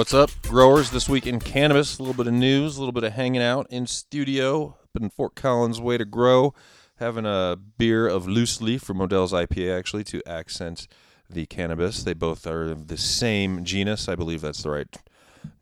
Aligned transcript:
What's 0.00 0.14
up, 0.14 0.30
growers? 0.48 0.92
This 0.92 1.10
week 1.10 1.26
in 1.26 1.40
cannabis, 1.40 1.98
a 1.98 2.02
little 2.02 2.14
bit 2.14 2.26
of 2.26 2.32
news, 2.32 2.78
a 2.78 2.80
little 2.80 2.90
bit 2.90 3.04
of 3.04 3.12
hanging 3.12 3.42
out 3.42 3.66
in 3.68 3.86
studio 3.86 4.78
up 4.82 5.02
in 5.02 5.10
Fort 5.10 5.34
Collins. 5.34 5.78
Way 5.78 5.98
to 5.98 6.06
grow, 6.06 6.54
having 6.96 7.26
a 7.26 7.58
beer 7.76 8.08
of 8.08 8.26
loose 8.26 8.62
leaf 8.62 8.80
from 8.80 9.02
Odell's 9.02 9.34
IPA 9.34 9.78
actually 9.78 10.04
to 10.04 10.26
accent 10.26 10.88
the 11.28 11.44
cannabis. 11.44 12.02
They 12.02 12.14
both 12.14 12.46
are 12.46 12.74
the 12.74 12.96
same 12.96 13.62
genus, 13.62 14.08
I 14.08 14.14
believe 14.14 14.40
that's 14.40 14.62
the 14.62 14.70
right 14.70 14.96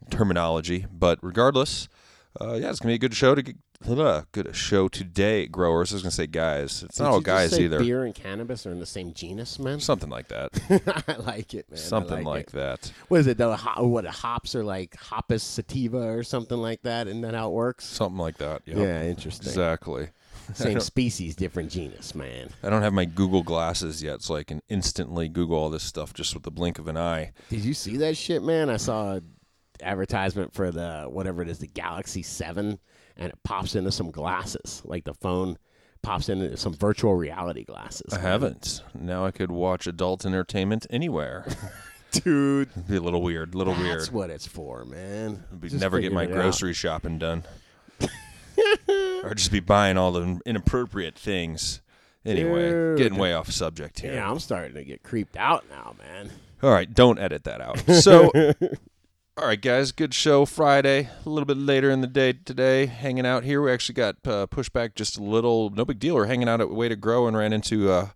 terminology. 0.08 0.86
But 0.89 1.19
regardless, 1.20 1.89
uh, 2.41 2.52
yeah, 2.52 2.70
it's 2.70 2.78
gonna 2.78 2.92
be 2.92 2.95
a 2.95 2.98
good 2.98 3.14
show 3.14 3.34
to 3.34 3.42
good 3.84 4.55
show 4.55 4.89
today, 4.89 5.47
growers. 5.47 5.93
I 5.93 5.97
was 5.97 6.03
gonna 6.03 6.11
say 6.11 6.27
guys. 6.27 6.83
It's 6.83 6.97
Did 6.97 7.05
not 7.05 7.12
all 7.12 7.21
guys 7.21 7.59
either. 7.59 7.79
Beer 7.79 8.05
and 8.05 8.15
cannabis 8.15 8.67
are 8.67 8.73
in 8.73 8.81
the 8.81 8.87
same 8.87 9.12
genus, 9.12 9.59
man. 9.59 9.81
Something 9.81 10.11
like 10.11 10.29
that. 10.29 10.51
I 11.09 11.17
like 11.17 11.55
it, 11.55 11.70
man. 11.70 11.79
I 11.79 11.83
Something 11.83 12.25
like 12.25 12.48
it. 12.48 12.53
that. 12.53 12.93
What 13.09 13.20
is 13.20 13.27
it? 13.27 13.39
The 13.39 13.57
what 13.57 14.05
hops 14.07 14.55
are 14.55 14.65
like 14.65 14.97
hoppus 14.97 15.41
sativa 15.41 16.09
or 16.09 16.23
something 16.23 16.59
like 16.59 16.83
that, 16.83 17.09
and 17.09 17.23
that 17.25 17.35
how 17.35 17.48
it 17.48 17.55
works? 17.55 17.85
Something 17.85 18.19
like 18.19 18.39
that. 18.39 18.62
Yep. 18.67 18.77
Yeah, 18.77 19.03
interesting. 19.05 19.48
Exactly. 19.48 20.09
Same 20.55 20.81
species, 20.81 21.37
different 21.37 21.70
genus, 21.70 22.15
man. 22.15 22.48
I 22.63 22.70
don't 22.70 22.81
have 22.81 22.95
my 22.95 23.05
Google 23.05 23.42
glasses 23.42 24.03
yet, 24.03 24.23
so 24.23 24.35
I 24.35 24.45
can 24.45 24.63
instantly 24.70 25.29
Google 25.29 25.59
all 25.59 25.69
this 25.69 25.83
stuff 25.83 26.15
just 26.15 26.33
with 26.33 26.42
the 26.42 26.51
blink 26.51 26.79
of 26.79 26.89
an 26.89 26.97
eye. 26.97 27.33
Did 27.51 27.61
you 27.61 27.75
see 27.75 27.98
that 27.98 28.17
shit, 28.17 28.42
man? 28.42 28.70
I 28.70 28.79
saw 28.79 29.15
an 29.17 29.31
advertisement 29.83 30.55
for 30.55 30.70
the 30.70 31.05
whatever 31.05 31.42
it 31.42 31.48
is, 31.51 31.59
the 31.59 31.67
Galaxy 31.67 32.23
Seven, 32.23 32.79
and 33.19 33.30
it 33.33 33.38
pops 33.42 33.74
into 33.74 33.91
some 33.92 34.11
glasses, 34.11 34.83
like 34.84 35.05
the 35.05 35.14
phone 35.14 35.58
pops 36.02 36.28
into 36.28 36.56
some 36.56 36.72
virtual 36.74 37.14
reality 37.14 37.64
glasses. 37.64 38.12
I 38.14 38.20
haven't. 38.20 38.83
Now 38.94 39.27
I 39.27 39.30
could 39.30 39.50
watch 39.50 39.86
adult 39.86 40.24
entertainment 40.24 40.86
anywhere. 40.91 41.46
dude. 42.12 42.70
It'd 42.70 42.89
be 42.89 42.96
a 42.96 43.00
little 43.00 43.22
weird, 43.22 43.55
little 43.55 43.74
That's 43.74 43.83
weird. 43.84 44.00
That's 44.00 44.12
what 44.12 44.30
it's 44.30 44.46
for, 44.46 44.84
man. 44.84 45.44
Be- 45.58 45.69
Just 45.69 45.80
never 45.80 46.00
get 46.00 46.12
my 46.12 46.24
it 46.24 46.30
out. 46.30 46.34
grocery 46.34 46.72
shopping 46.72 47.19
done. 47.19 47.42
or 49.24 49.34
just 49.34 49.52
be 49.52 49.61
buying 49.61 49.96
all 49.98 50.12
the 50.12 50.41
inappropriate 50.46 51.16
things. 51.16 51.80
Anyway, 52.24 52.70
Dude. 52.70 52.98
getting 52.98 53.19
way 53.19 53.33
off 53.33 53.50
subject 53.50 54.00
here. 54.00 54.14
Yeah, 54.14 54.30
I'm 54.30 54.39
starting 54.39 54.74
to 54.74 54.84
get 54.84 55.02
creeped 55.02 55.36
out 55.36 55.64
now, 55.70 55.94
man. 55.98 56.30
All 56.62 56.70
right, 56.70 56.92
don't 56.92 57.19
edit 57.19 57.44
that 57.44 57.61
out. 57.61 57.78
So, 58.02 58.30
all 59.39 59.47
right, 59.47 59.61
guys, 59.61 59.92
good 59.92 60.12
show 60.12 60.44
Friday. 60.44 61.08
A 61.25 61.28
little 61.28 61.47
bit 61.47 61.56
later 61.56 61.90
in 61.90 62.01
the 62.01 62.08
day 62.08 62.33
today, 62.33 62.86
hanging 62.86 63.24
out 63.24 63.45
here. 63.45 63.63
We 63.63 63.70
actually 63.70 63.95
got 63.95 64.17
uh, 64.27 64.46
pushed 64.46 64.73
back 64.73 64.96
just 64.96 65.17
a 65.17 65.23
little. 65.23 65.70
No 65.70 65.85
big 65.85 66.01
deal. 66.01 66.17
We're 66.17 66.27
hanging 66.27 66.48
out 66.48 66.61
at 66.61 66.70
Way 66.70 66.89
to 66.89 66.96
Grow 66.96 67.29
and 67.29 67.36
ran 67.36 67.52
into 67.52 67.89
uh, 67.89 68.08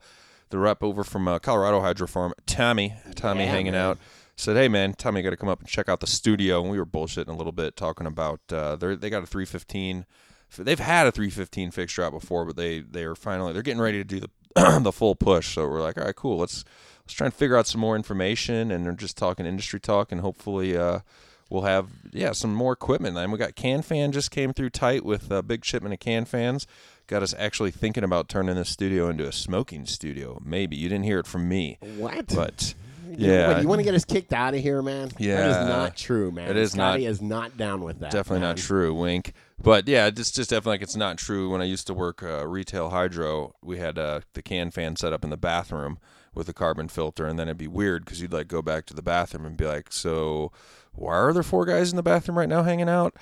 the 0.51 0.59
rep 0.59 0.83
over 0.83 1.05
from 1.05 1.29
uh, 1.29 1.39
Colorado 1.39 1.81
Hydro 1.81 2.09
Farm, 2.09 2.33
Tommy. 2.47 2.95
Tommy 3.15 3.45
Yeah, 3.45 3.51
hanging 3.53 3.73
man. 3.73 3.81
out. 3.81 3.99
Said, 4.35 4.57
hey 4.57 4.67
man, 4.67 4.95
Tommy, 4.95 5.23
got 5.23 5.31
to 5.31 5.37
come 5.37 5.49
up 5.49 5.61
and 5.61 5.69
check 5.69 5.89
out 5.89 6.01
the 6.01 6.09
studio. 6.09 6.61
And 6.61 6.71
we 6.73 6.79
were 6.79 6.87
bullshitting 6.87 7.29
a 7.29 7.35
little 7.35 7.53
bit, 7.53 7.77
talking 7.77 8.07
about 8.09 8.41
uh, 8.51 8.75
they 8.75 8.97
they 8.97 9.09
got 9.11 9.23
a 9.23 9.27
315. 9.27 10.05
They've 10.59 10.79
had 10.79 11.07
a 11.07 11.13
315 11.13 11.71
fixture 11.71 12.03
out 12.03 12.13
before, 12.13 12.45
but 12.45 12.57
they 12.57 12.81
they 12.81 13.05
are 13.05 13.15
finally 13.15 13.53
they're 13.53 13.63
getting 13.63 13.81
ready 13.81 13.99
to 13.99 14.05
do 14.05 14.19
the 14.21 14.81
the 14.83 14.91
full 14.93 15.15
push. 15.15 15.55
So 15.55 15.69
we're 15.69 15.83
like, 15.83 15.99
all 15.99 16.05
right, 16.05 16.17
cool. 16.17 16.39
Let's 16.39 16.65
let's 17.13 17.19
try 17.19 17.27
and 17.27 17.35
figure 17.35 17.59
out 17.59 17.67
some 17.67 17.79
more 17.81 17.95
information 17.95 18.71
and 18.71 18.87
they're 18.87 18.93
just 18.95 19.19
talking 19.19 19.45
industry 19.45 19.79
talk 19.79 20.11
and 20.11 20.23
hopefully 20.23 20.75
uh, 20.75 21.01
we'll 21.51 21.61
have 21.63 21.89
yeah 22.11 22.33
some 22.33 22.55
more 22.55 22.73
equipment 22.73 23.15
and 23.19 23.31
we 23.31 23.37
got 23.37 23.55
can 23.55 23.83
fan 23.83 24.11
just 24.13 24.31
came 24.31 24.55
through 24.55 24.71
tight 24.71 25.05
with 25.05 25.31
a 25.31 25.43
big 25.43 25.63
shipment 25.63 25.93
of 25.93 26.01
can 26.01 26.25
fans 26.25 26.67
got 27.09 27.23
us 27.23 27.35
actually 27.37 27.71
thinking 27.71 28.03
about 28.03 28.31
turning 28.31 28.55
the 28.57 28.65
studio 28.65 29.11
into 29.11 29.27
a 29.29 29.33
smoking 29.33 29.85
studio 29.85 30.41
maybe 30.43 30.75
you 30.75 30.89
didn't 30.89 31.05
hear 31.05 31.19
it 31.19 31.27
from 31.27 31.47
me 31.47 31.77
What? 31.99 32.29
but 32.35 32.73
You 33.11 33.27
yeah 33.27 33.49
what, 33.53 33.63
you 33.63 33.69
want 33.69 33.81
to 33.81 33.85
get 33.85 33.95
us 33.95 34.07
kicked 34.07 34.33
out 34.33 34.55
of 34.55 34.61
here, 34.63 34.81
man? 34.81 35.11
Yeah. 35.19 35.51
is 35.51 35.69
not 35.69 35.95
true, 35.99 36.31
man. 36.33 36.49
It 36.49 36.57
is 36.57 36.73
Scotty 36.73 37.05
not- 37.05 37.11
is 37.11 37.21
not 37.21 37.57
down 37.59 37.83
with 37.83 38.01
that. 38.01 38.11
definitely 38.11 38.41
man. 38.41 38.49
not 38.51 38.57
true 38.57 38.95
wink 38.95 39.35
but 39.63 39.87
yeah 39.87 40.07
it's 40.07 40.31
just 40.31 40.49
definitely 40.49 40.71
like 40.71 40.83
it's 40.83 40.97
not 40.97 41.19
true 41.19 41.51
when 41.51 41.61
i 41.61 41.65
used 41.65 41.87
to 41.89 41.93
work 41.95 42.23
uh, 42.23 42.47
retail 42.49 42.89
hydro 42.89 43.55
we 43.63 43.77
had 43.77 43.99
uh, 43.99 44.21
the 44.33 44.41
can 44.41 44.71
fan 44.71 44.97
set 44.97 45.13
up 45.13 45.23
in 45.25 45.29
the 45.29 45.37
bathroom 45.37 45.99
with 46.35 46.49
a 46.49 46.53
carbon 46.53 46.89
filter 46.89 47.27
and 47.27 47.39
then 47.39 47.49
it'd 47.49 47.59
be 47.59 47.69
weird 47.69 48.05
because 48.05 48.21
you'd 48.21 48.33
like 48.33 48.49
go 48.49 48.63
back 48.63 48.87
to 48.87 48.95
the 48.95 49.03
bathroom 49.03 49.45
and 49.45 49.57
be 49.57 49.67
like 49.67 49.93
so 49.93 50.51
why 50.95 51.15
are 51.15 51.33
there 51.33 51.43
four 51.43 51.65
guys 51.65 51.91
in 51.91 51.97
the 51.97 52.03
bathroom 52.03 52.39
right 52.39 52.49
now 52.49 52.63
hanging 52.63 52.89
out 52.89 53.15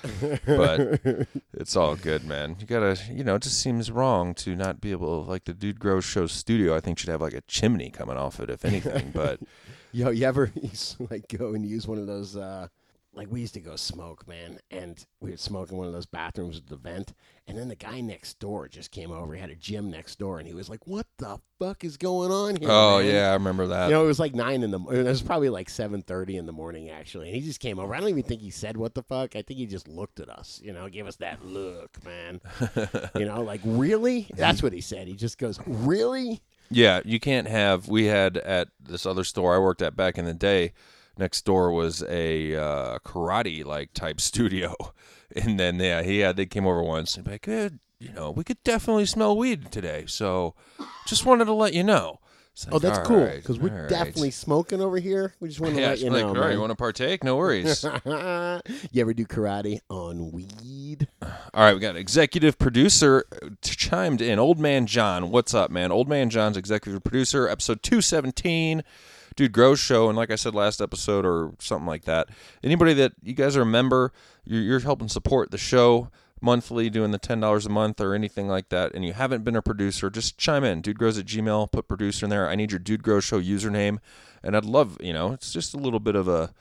but 0.45 0.99
it's 1.53 1.75
all 1.75 1.95
good 1.95 2.23
man 2.23 2.55
you 2.59 2.65
gotta 2.65 2.97
you 3.09 3.23
know 3.23 3.35
it 3.35 3.41
just 3.41 3.61
seems 3.61 3.91
wrong 3.91 4.33
to 4.33 4.55
not 4.55 4.81
be 4.81 4.91
able 4.91 5.23
like 5.23 5.45
the 5.45 5.53
dude 5.53 5.79
grows 5.79 6.03
show 6.05 6.25
studio 6.27 6.75
i 6.75 6.79
think 6.79 6.97
should 6.97 7.09
have 7.09 7.21
like 7.21 7.33
a 7.33 7.41
chimney 7.41 7.89
coming 7.89 8.17
off 8.17 8.39
it 8.39 8.49
if 8.49 8.65
anything 8.65 9.11
but 9.13 9.39
Yo, 9.93 10.09
you 10.09 10.25
ever 10.25 10.49
like 11.09 11.27
go 11.37 11.53
and 11.53 11.65
use 11.65 11.85
one 11.85 11.97
of 11.97 12.07
those? 12.07 12.37
uh 12.37 12.67
Like 13.13 13.29
we 13.29 13.41
used 13.41 13.55
to 13.55 13.59
go 13.59 13.75
smoke, 13.75 14.25
man, 14.25 14.59
and 14.69 15.05
we 15.19 15.31
would 15.31 15.39
smoke 15.39 15.69
in 15.69 15.77
one 15.77 15.85
of 15.85 15.91
those 15.91 16.05
bathrooms 16.05 16.55
with 16.55 16.67
the 16.67 16.77
vent, 16.77 17.11
and 17.45 17.57
then 17.57 17.67
the 17.67 17.75
guy 17.75 17.99
next 17.99 18.39
door 18.39 18.69
just 18.69 18.89
came 18.89 19.11
over. 19.11 19.33
He 19.33 19.41
had 19.41 19.49
a 19.49 19.55
gym 19.55 19.91
next 19.91 20.17
door, 20.17 20.39
and 20.39 20.47
he 20.47 20.53
was 20.53 20.69
like, 20.69 20.87
"What 20.87 21.07
the 21.17 21.39
fuck 21.59 21.83
is 21.83 21.97
going 21.97 22.31
on 22.31 22.55
here?" 22.55 22.69
oh 22.71 22.99
man?" 22.99 23.13
yeah 23.13 23.29
i 23.29 23.33
remember 23.33 23.67
that 23.67 23.87
You 23.87 23.95
know, 23.95 24.03
it 24.05 24.07
was 24.07 24.19
like 24.19 24.33
nine 24.33 24.63
in 24.63 24.71
the. 24.71 24.79
It 24.91 25.03
was 25.03 25.21
probably 25.21 25.49
like 25.49 25.69
seven 25.69 26.01
thirty 26.01 26.37
in 26.37 26.45
the 26.45 26.53
morning, 26.53 26.89
actually. 26.89 27.27
And 27.27 27.35
he 27.35 27.41
just 27.41 27.59
came 27.59 27.79
over. 27.79 27.93
I 27.93 27.99
don't 27.99 28.07
even 28.07 28.23
think 28.23 28.39
he 28.39 28.49
said 28.49 28.77
what 28.77 28.95
the 28.95 29.03
fuck. 29.03 29.35
I 29.35 29.41
think 29.41 29.59
he 29.59 29.65
just 29.65 29.89
looked 29.89 30.21
at 30.21 30.29
us. 30.29 30.61
You 30.63 30.71
know, 30.71 30.87
gave 30.87 31.05
us 31.05 31.17
that 31.17 31.45
look, 31.45 31.91
man. 32.05 32.39
you 33.15 33.25
know, 33.25 33.41
like 33.41 33.59
really? 33.65 34.27
That's 34.35 34.63
what 34.63 34.71
he 34.71 34.79
said. 34.79 35.09
He 35.09 35.15
just 35.15 35.37
goes, 35.37 35.59
"Really?" 35.67 36.41
Yeah, 36.69 37.01
you 37.03 37.19
can't 37.19 37.49
have. 37.49 37.89
We 37.89 38.05
had 38.05 38.37
at 38.37 38.69
this 38.79 39.05
other 39.05 39.25
store 39.25 39.53
I 39.53 39.59
worked 39.59 39.81
at 39.81 39.97
back 39.97 40.17
in 40.17 40.23
the 40.23 40.33
day. 40.33 40.71
Next 41.21 41.45
door 41.45 41.71
was 41.71 42.01
a 42.09 42.55
uh, 42.55 42.97
karate 43.05 43.63
like 43.63 43.93
type 43.93 44.19
studio, 44.31 44.73
and 45.35 45.59
then 45.59 45.79
yeah, 45.79 46.01
he 46.01 46.17
had 46.19 46.35
they 46.35 46.47
came 46.47 46.65
over 46.65 46.81
once 46.81 47.15
and 47.15 47.23
be 47.23 47.31
like, 47.33 47.47
"Eh, 47.47 47.69
you 47.99 48.11
know, 48.11 48.31
we 48.31 48.43
could 48.43 48.61
definitely 48.63 49.05
smell 49.05 49.37
weed 49.37 49.71
today. 49.71 50.05
So, 50.07 50.55
just 51.05 51.23
wanted 51.27 51.45
to 51.45 51.53
let 51.53 51.75
you 51.75 51.83
know. 51.83 52.17
It's 52.53 52.65
Oh, 52.71 52.79
that's 52.79 52.97
"All 52.97 53.05
cool 53.05 53.23
right, 53.25 53.35
because 53.35 53.59
we're 53.59 53.69
all 53.69 53.81
right." 53.81 53.89
definitely 53.89 54.31
smoking 54.31 54.81
over 54.81 54.97
here. 54.97 55.35
We 55.39 55.49
just 55.49 55.61
want 55.61 55.75
to 55.75 55.81
Yeah, 55.83 55.89
let 55.89 55.99
you 55.99 56.09
like, 56.09 56.21
know. 56.23 56.29
all 56.29 56.33
right, 56.33 56.41
man. 56.45 56.53
you 56.53 56.59
want 56.59 56.71
to 56.71 56.75
partake? 56.75 57.23
No 57.23 57.37
worries. 57.37 57.83
you 58.91 59.01
ever 59.01 59.13
do 59.13 59.25
karate 59.27 59.79
on 59.89 60.31
weed? 60.31 61.07
All 61.21 61.63
right, 61.63 61.73
we 61.75 61.79
got 61.79 61.95
executive 61.95 62.57
producer 62.57 63.25
uh, 63.43 63.49
chimed 63.61 64.21
in. 64.21 64.39
Old 64.39 64.59
Man 64.59 64.87
John, 64.87 65.29
what's 65.29 65.53
up, 65.53 65.69
man? 65.69 65.91
Old 65.91 66.09
Man 66.09 66.31
John's 66.31 66.57
executive 66.57 67.03
producer, 67.03 67.47
episode 67.47 67.83
217. 67.83 68.83
Dude 69.41 69.53
Grows 69.53 69.79
Show. 69.79 70.07
And 70.07 70.15
like 70.15 70.29
I 70.29 70.35
said 70.35 70.53
last 70.53 70.81
episode 70.81 71.25
or 71.25 71.53
something 71.57 71.87
like 71.87 72.05
that, 72.05 72.29
anybody 72.63 72.93
that 72.93 73.13
you 73.23 73.33
guys 73.33 73.57
are 73.57 73.63
a 73.63 73.65
member, 73.65 74.13
you're, 74.45 74.61
you're 74.61 74.79
helping 74.81 75.07
support 75.07 75.49
the 75.49 75.57
show 75.57 76.11
monthly, 76.41 76.91
doing 76.91 77.09
the 77.09 77.17
$10 77.17 77.65
a 77.65 77.69
month 77.69 77.99
or 77.99 78.13
anything 78.13 78.47
like 78.47 78.69
that, 78.69 78.93
and 78.93 79.03
you 79.03 79.13
haven't 79.13 79.43
been 79.43 79.55
a 79.55 79.61
producer, 79.63 80.11
just 80.11 80.37
chime 80.37 80.63
in. 80.63 80.79
Dude 80.81 80.99
Grows 80.99 81.17
at 81.17 81.25
Gmail, 81.25 81.71
put 81.71 81.87
producer 81.87 82.27
in 82.27 82.29
there. 82.29 82.47
I 82.47 82.53
need 82.53 82.71
your 82.71 82.77
Dude 82.77 83.01
Grows 83.01 83.23
Show 83.23 83.41
username. 83.41 83.97
And 84.43 84.55
I'd 84.55 84.63
love, 84.63 84.95
you 85.01 85.11
know, 85.11 85.31
it's 85.31 85.51
just 85.51 85.73
a 85.73 85.77
little 85.77 85.99
bit 85.99 86.15
of 86.15 86.27
a 86.27 86.53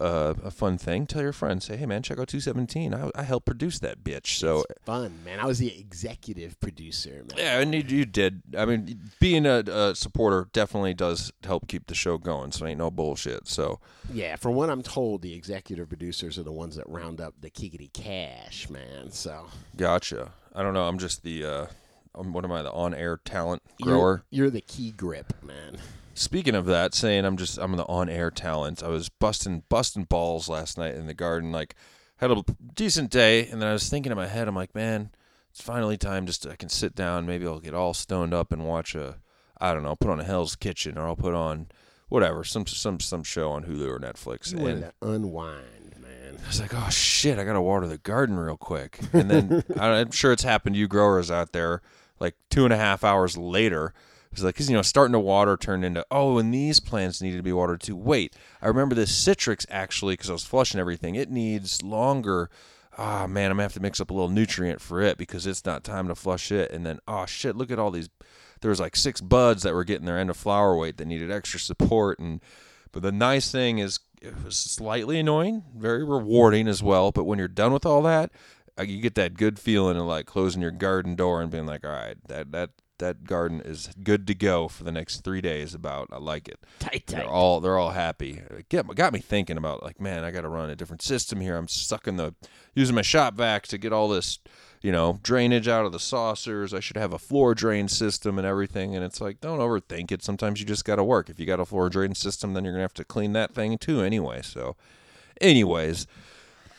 uh, 0.00 0.34
a 0.44 0.50
fun 0.50 0.78
thing. 0.78 1.06
Tell 1.06 1.22
your 1.22 1.32
friends, 1.32 1.64
say, 1.66 1.76
hey 1.76 1.86
man, 1.86 2.02
check 2.02 2.18
out 2.18 2.28
217. 2.28 2.94
I, 2.94 3.10
I 3.14 3.22
helped 3.22 3.46
produce 3.46 3.78
that 3.80 4.04
bitch. 4.04 4.38
So 4.38 4.64
Fun, 4.84 5.12
man. 5.24 5.40
I 5.40 5.46
was 5.46 5.58
the 5.58 5.78
executive 5.78 6.58
producer, 6.60 7.24
man. 7.28 7.36
yeah, 7.36 7.58
and 7.60 7.74
you, 7.74 7.82
you 7.86 8.04
did. 8.04 8.42
I 8.56 8.64
mean, 8.64 9.00
being 9.20 9.44
a, 9.46 9.58
a 9.66 9.94
supporter 9.94 10.48
definitely 10.52 10.94
does 10.94 11.32
help 11.44 11.66
keep 11.68 11.86
the 11.88 11.94
show 11.94 12.18
going. 12.18 12.52
So 12.52 12.64
it 12.66 12.70
ain't 12.70 12.78
no 12.78 12.90
bullshit. 12.90 13.48
So 13.48 13.80
Yeah, 14.12 14.36
from 14.36 14.54
what 14.54 14.70
I'm 14.70 14.82
told, 14.82 15.22
the 15.22 15.34
executive 15.34 15.88
producers 15.88 16.38
are 16.38 16.42
the 16.44 16.52
ones 16.52 16.76
that 16.76 16.88
round 16.88 17.20
up 17.20 17.34
the 17.40 17.50
kickity 17.50 17.92
cash, 17.92 18.70
man. 18.70 19.10
So 19.10 19.46
gotcha. 19.76 20.32
I 20.54 20.62
don't 20.62 20.74
know. 20.74 20.86
I'm 20.88 20.98
just 20.98 21.22
the 21.22 21.44
uh, 21.44 21.66
um, 22.14 22.32
what 22.32 22.44
am 22.44 22.52
I? 22.52 22.62
The 22.62 22.72
on-air 22.72 23.18
talent 23.24 23.62
You're- 23.78 23.92
grower. 23.92 24.24
You're, 24.30 24.50
the 24.50 24.60
key 24.60 24.90
grip, 24.92 25.32
man. 25.42 25.78
Speaking 26.18 26.54
of 26.54 26.66
that, 26.66 26.94
saying 26.94 27.24
I'm 27.24 27.36
just 27.36 27.58
I'm 27.58 27.76
the 27.76 27.84
on-air 27.84 28.30
talent. 28.30 28.82
I 28.82 28.88
was 28.88 29.08
busting 29.08 29.62
busting 29.68 30.04
balls 30.04 30.48
last 30.48 30.76
night 30.76 30.94
in 30.94 31.06
the 31.06 31.14
garden. 31.14 31.52
Like 31.52 31.74
had 32.16 32.30
a 32.30 32.42
decent 32.74 33.10
day, 33.10 33.46
and 33.46 33.62
then 33.62 33.68
I 33.68 33.72
was 33.72 33.88
thinking 33.88 34.10
in 34.10 34.18
my 34.18 34.26
head, 34.26 34.48
I'm 34.48 34.56
like, 34.56 34.74
man, 34.74 35.10
it's 35.50 35.60
finally 35.62 35.96
time. 35.96 36.26
Just 36.26 36.46
I 36.46 36.56
can 36.56 36.68
sit 36.68 36.94
down. 36.94 37.24
Maybe 37.26 37.46
I'll 37.46 37.60
get 37.60 37.74
all 37.74 37.94
stoned 37.94 38.34
up 38.34 38.50
and 38.52 38.66
watch 38.66 38.94
a 38.94 39.18
I 39.60 39.72
don't 39.72 39.82
know, 39.84 39.96
put 39.96 40.10
on 40.10 40.20
a 40.20 40.24
Hell's 40.24 40.56
Kitchen, 40.56 40.98
or 40.98 41.06
I'll 41.06 41.16
put 41.16 41.34
on 41.34 41.68
whatever 42.08 42.42
some 42.42 42.66
some 42.66 42.98
some 43.00 43.22
show 43.22 43.50
on 43.52 43.64
Hulu 43.64 43.88
or 43.88 44.00
Netflix. 44.00 44.52
You 44.52 44.66
and 44.66 44.82
to 44.82 44.92
unwind, 45.02 45.94
man. 46.00 46.38
I 46.42 46.46
was 46.48 46.60
like, 46.60 46.74
oh 46.74 46.88
shit, 46.90 47.38
I 47.38 47.44
gotta 47.44 47.60
water 47.62 47.86
the 47.86 47.98
garden 47.98 48.36
real 48.38 48.56
quick. 48.56 48.98
And 49.12 49.30
then 49.30 49.64
I- 49.78 50.00
I'm 50.00 50.10
sure 50.10 50.32
it's 50.32 50.42
happened 50.42 50.74
to 50.74 50.80
you 50.80 50.88
growers 50.88 51.30
out 51.30 51.52
there. 51.52 51.80
Like 52.18 52.34
two 52.50 52.64
and 52.64 52.72
a 52.72 52.76
half 52.76 53.04
hours 53.04 53.36
later, 53.38 53.94
it's 54.38 54.44
like, 54.44 54.56
cause 54.56 54.68
you 54.68 54.76
know, 54.76 54.82
starting 54.82 55.12
to 55.12 55.20
water 55.20 55.56
turned 55.56 55.84
into, 55.84 56.04
oh, 56.10 56.38
and 56.38 56.52
these 56.52 56.80
plants 56.80 57.20
needed 57.20 57.36
to 57.36 57.42
be 57.42 57.52
watered 57.52 57.80
too. 57.80 57.96
Wait, 57.96 58.34
I 58.62 58.66
remember 58.66 58.94
this 58.94 59.12
citrix 59.12 59.66
actually, 59.70 60.14
because 60.14 60.30
I 60.30 60.34
was 60.34 60.44
flushing 60.44 60.80
everything. 60.80 61.14
It 61.14 61.30
needs 61.30 61.82
longer. 61.82 62.50
Ah 62.96 63.26
man, 63.28 63.50
I'm 63.50 63.56
gonna 63.56 63.62
have 63.64 63.74
to 63.74 63.80
mix 63.80 64.00
up 64.00 64.10
a 64.10 64.14
little 64.14 64.28
nutrient 64.28 64.80
for 64.80 65.00
it 65.00 65.18
because 65.18 65.46
it's 65.46 65.64
not 65.64 65.84
time 65.84 66.08
to 66.08 66.14
flush 66.14 66.50
it. 66.50 66.70
And 66.72 66.84
then, 66.84 66.98
oh 67.06 67.26
shit, 67.26 67.56
look 67.56 67.70
at 67.70 67.78
all 67.78 67.90
these. 67.90 68.08
There 68.60 68.70
was 68.70 68.80
like 68.80 68.96
six 68.96 69.20
buds 69.20 69.62
that 69.62 69.74
were 69.74 69.84
getting 69.84 70.06
their 70.06 70.18
end 70.18 70.30
of 70.30 70.36
flower 70.36 70.76
weight 70.76 70.96
that 70.96 71.06
needed 71.06 71.30
extra 71.30 71.60
support. 71.60 72.18
And 72.18 72.40
but 72.90 73.02
the 73.02 73.12
nice 73.12 73.52
thing 73.52 73.78
is, 73.78 74.00
it 74.20 74.34
was 74.44 74.56
slightly 74.56 75.20
annoying, 75.20 75.62
very 75.76 76.02
rewarding 76.02 76.66
as 76.66 76.82
well. 76.82 77.12
But 77.12 77.24
when 77.24 77.38
you're 77.38 77.46
done 77.46 77.72
with 77.72 77.86
all 77.86 78.02
that, 78.02 78.32
you 78.84 79.00
get 79.00 79.14
that 79.14 79.34
good 79.34 79.58
feeling 79.58 79.96
of 79.96 80.06
like 80.06 80.26
closing 80.26 80.62
your 80.62 80.70
garden 80.70 81.14
door 81.14 81.40
and 81.40 81.50
being 81.50 81.66
like, 81.66 81.84
all 81.84 81.92
right, 81.92 82.16
that 82.28 82.52
that 82.52 82.70
that 82.98 83.24
garden 83.24 83.60
is 83.64 83.90
good 84.02 84.26
to 84.26 84.34
go 84.34 84.68
for 84.68 84.84
the 84.84 84.92
next 84.92 85.20
three 85.20 85.40
days. 85.40 85.74
About 85.74 86.08
I 86.12 86.18
like 86.18 86.48
it. 86.48 86.58
Tight, 86.78 87.06
tight. 87.06 87.16
They're 87.16 87.26
all 87.26 87.60
they're 87.60 87.78
all 87.78 87.90
happy. 87.90 88.42
It 88.50 88.68
get 88.68 88.86
got 88.94 89.12
me 89.12 89.20
thinking 89.20 89.56
about 89.56 89.82
like, 89.82 90.00
man, 90.00 90.24
I 90.24 90.30
got 90.30 90.42
to 90.42 90.48
run 90.48 90.70
a 90.70 90.76
different 90.76 91.02
system 91.02 91.40
here. 91.40 91.56
I'm 91.56 91.68
sucking 91.68 92.16
the 92.16 92.34
using 92.74 92.94
my 92.94 93.02
shop 93.02 93.34
vac 93.34 93.66
to 93.68 93.78
get 93.78 93.92
all 93.92 94.08
this, 94.08 94.38
you 94.80 94.92
know, 94.92 95.18
drainage 95.22 95.68
out 95.68 95.84
of 95.84 95.92
the 95.92 95.98
saucers. 95.98 96.72
I 96.72 96.80
should 96.80 96.96
have 96.96 97.12
a 97.12 97.18
floor 97.18 97.54
drain 97.54 97.88
system 97.88 98.38
and 98.38 98.46
everything. 98.46 98.94
And 98.94 99.04
it's 99.04 99.20
like, 99.20 99.40
don't 99.40 99.58
overthink 99.58 100.12
it. 100.12 100.22
Sometimes 100.22 100.60
you 100.60 100.66
just 100.66 100.84
got 100.84 100.96
to 100.96 101.04
work. 101.04 101.28
If 101.28 101.40
you 101.40 101.46
got 101.46 101.60
a 101.60 101.64
floor 101.64 101.88
drain 101.88 102.14
system, 102.14 102.54
then 102.54 102.64
you're 102.64 102.74
gonna 102.74 102.82
have 102.82 102.94
to 102.94 103.04
clean 103.04 103.32
that 103.32 103.54
thing 103.54 103.78
too 103.78 104.00
anyway. 104.00 104.42
So, 104.42 104.76
anyways. 105.40 106.06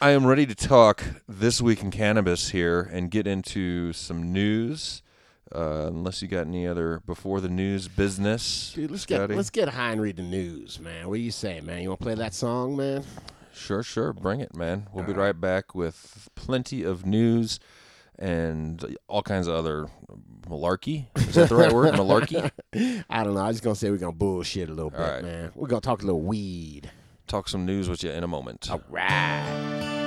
I 0.02 0.12
am 0.12 0.26
ready 0.26 0.46
to 0.46 0.56
talk 0.56 1.04
this 1.28 1.60
week 1.60 1.84
in 1.84 1.92
cannabis 1.92 2.52
here 2.52 2.90
and 2.94 3.12
get 3.12 3.28
into 3.28 3.92
some 3.92 4.32
news. 4.32 5.02
Uh, 5.54 5.86
unless 5.88 6.22
you 6.22 6.28
got 6.28 6.46
any 6.46 6.68
other 6.68 7.02
before 7.06 7.42
the 7.42 7.50
news 7.50 7.88
business, 7.88 8.72
Dude, 8.76 8.92
let's 8.92 9.06
get 9.06 9.30
let's 9.32 9.50
get 9.50 9.70
high 9.70 9.92
and 9.92 10.02
read 10.02 10.18
the 10.18 10.24
news, 10.24 10.80
man. 10.80 11.08
What 11.10 11.16
do 11.16 11.22
you 11.22 11.32
say, 11.32 11.60
man? 11.62 11.82
You 11.82 11.90
want 11.90 12.02
to 12.02 12.06
play 12.06 12.16
that 12.16 12.34
song, 12.34 12.78
man? 12.78 13.04
Sure, 13.54 13.82
sure. 13.84 14.14
Bring 14.14 14.42
it, 14.42 14.56
man. 14.56 14.88
We'll 14.94 15.06
be 15.06 15.14
right 15.14 15.40
back 15.40 15.74
with 15.74 16.30
plenty 16.36 16.84
of 16.84 17.06
news 17.06 17.60
and 18.18 18.96
all 19.08 19.22
kinds 19.24 19.48
of 19.48 19.56
other 19.56 19.88
malarkey. 20.48 21.08
Is 21.18 21.36
that 21.36 21.50
the 21.50 21.56
right 21.56 21.72
word? 21.74 21.94
Malarkey? 21.96 22.52
I 23.10 23.24
don't 23.24 23.34
know. 23.34 23.42
I 23.42 23.48
was 23.48 23.60
gonna 23.60 23.76
say 23.76 23.90
we're 23.90 23.98
gonna 23.98 24.12
bullshit 24.12 24.70
a 24.70 24.74
little 24.74 24.92
bit, 24.92 25.00
All 25.00 25.08
right. 25.08 25.24
man. 25.24 25.52
We're 25.56 25.68
gonna 25.68 25.82
talk 25.82 26.04
a 26.04 26.06
little 26.06 26.22
weed. 26.22 26.92
Talk 27.28 27.50
some 27.50 27.66
news 27.66 27.90
with 27.90 28.04
you 28.04 28.12
in 28.12 28.24
a 28.24 28.28
moment. 28.28 28.70
All 28.72 28.82
right. 28.90 29.99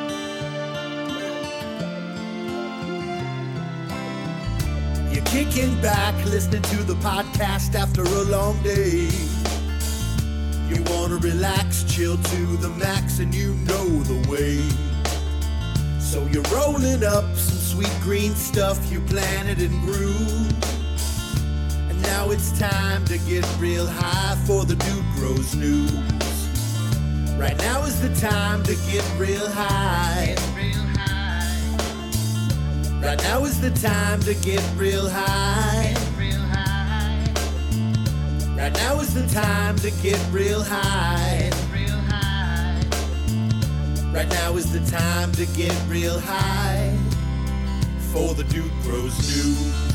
You're 5.31 5.45
kicking 5.45 5.81
back, 5.81 6.15
listening 6.25 6.63
to 6.63 6.77
the 6.83 6.95
podcast 6.95 7.75
after 7.75 8.03
a 8.03 8.23
long 8.25 8.61
day. 8.63 9.09
You 10.69 10.83
wanna 10.85 11.17
relax, 11.17 11.85
chill 11.85 12.17
to 12.17 12.57
the 12.57 12.71
max, 12.71 13.19
and 13.19 13.35
you 13.35 13.55
know 13.55 13.87
the 14.03 14.29
way. 14.31 14.59
So 16.01 16.27
you're 16.33 16.43
rolling 16.55 17.05
up 17.05 17.25
some 17.37 17.59
sweet 17.59 17.93
green 18.03 18.35
stuff 18.35 18.79
you 18.91 19.01
planted 19.01 19.61
and 19.61 19.81
grew. 19.83 20.15
And 21.89 22.01
now 22.03 22.31
it's 22.31 22.59
time 22.59 23.05
to 23.07 23.19
get 23.19 23.47
real 23.59 23.87
high 23.87 24.37
for 24.47 24.65
the 24.65 24.77
Dude 24.77 25.05
Grows 25.17 25.55
News. 25.55 25.93
Right 27.39 27.57
now 27.59 27.85
is 27.85 28.01
the 28.01 28.15
time 28.21 28.63
to 28.65 28.75
get 28.91 29.05
real 29.19 29.49
high. 29.49 30.37
Right 33.03 33.21
now 33.25 33.45
is 33.45 33.61
the 33.61 33.71
time 33.71 34.21
to 34.21 34.33
get 34.33 34.63
real 34.77 35.09
high. 35.09 35.93
Right 38.57 38.73
now 38.73 39.01
is 39.01 39.13
the 39.13 39.27
time 39.27 39.75
to 39.79 39.91
get 40.03 40.21
real 40.31 40.63
high. 40.63 41.51
Right 44.15 44.29
now 44.29 44.55
is 44.55 44.71
the 44.73 44.89
time 44.97 45.33
to 45.33 45.47
get 45.47 45.75
real 45.89 46.21
high. 46.21 46.97
For 48.13 48.35
the 48.35 48.45
Dude 48.45 48.71
Grows 48.83 49.19
News. 49.19 49.92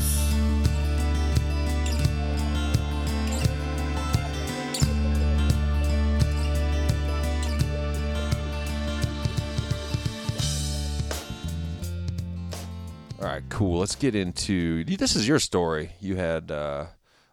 Right, 13.28 13.42
cool. 13.48 13.78
Let's 13.80 13.94
get 13.94 14.14
into 14.14 14.84
this. 14.84 15.16
Is 15.16 15.26
your 15.26 15.38
story? 15.38 15.92
You 16.00 16.16
had 16.16 16.50
uh, 16.50 16.86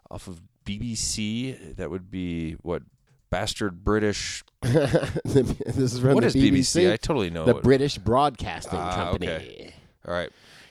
off 0.10 0.28
of 0.28 0.42
BBC. 0.66 1.76
That 1.78 1.90
would 1.90 2.10
be 2.10 2.54
what 2.62 2.84
bastard 3.30 3.84
British. 3.84 4.44
this 4.62 5.78
is 5.78 6.00
from 6.00 6.14
What 6.16 6.22
the 6.22 6.28
is 6.28 6.36
BBC. 6.36 6.82
BBC? 6.86 6.92
I 6.94 6.98
totally 6.98 7.30
know 7.30 7.46
the 7.46 7.58
it. 7.58 7.64
British 7.64 7.98
Broadcasting 7.98 8.80
Ah, 8.80 8.96
Company. 8.96 9.28
okay. 9.32 9.74
All 10.08 10.14
right. 10.14 10.30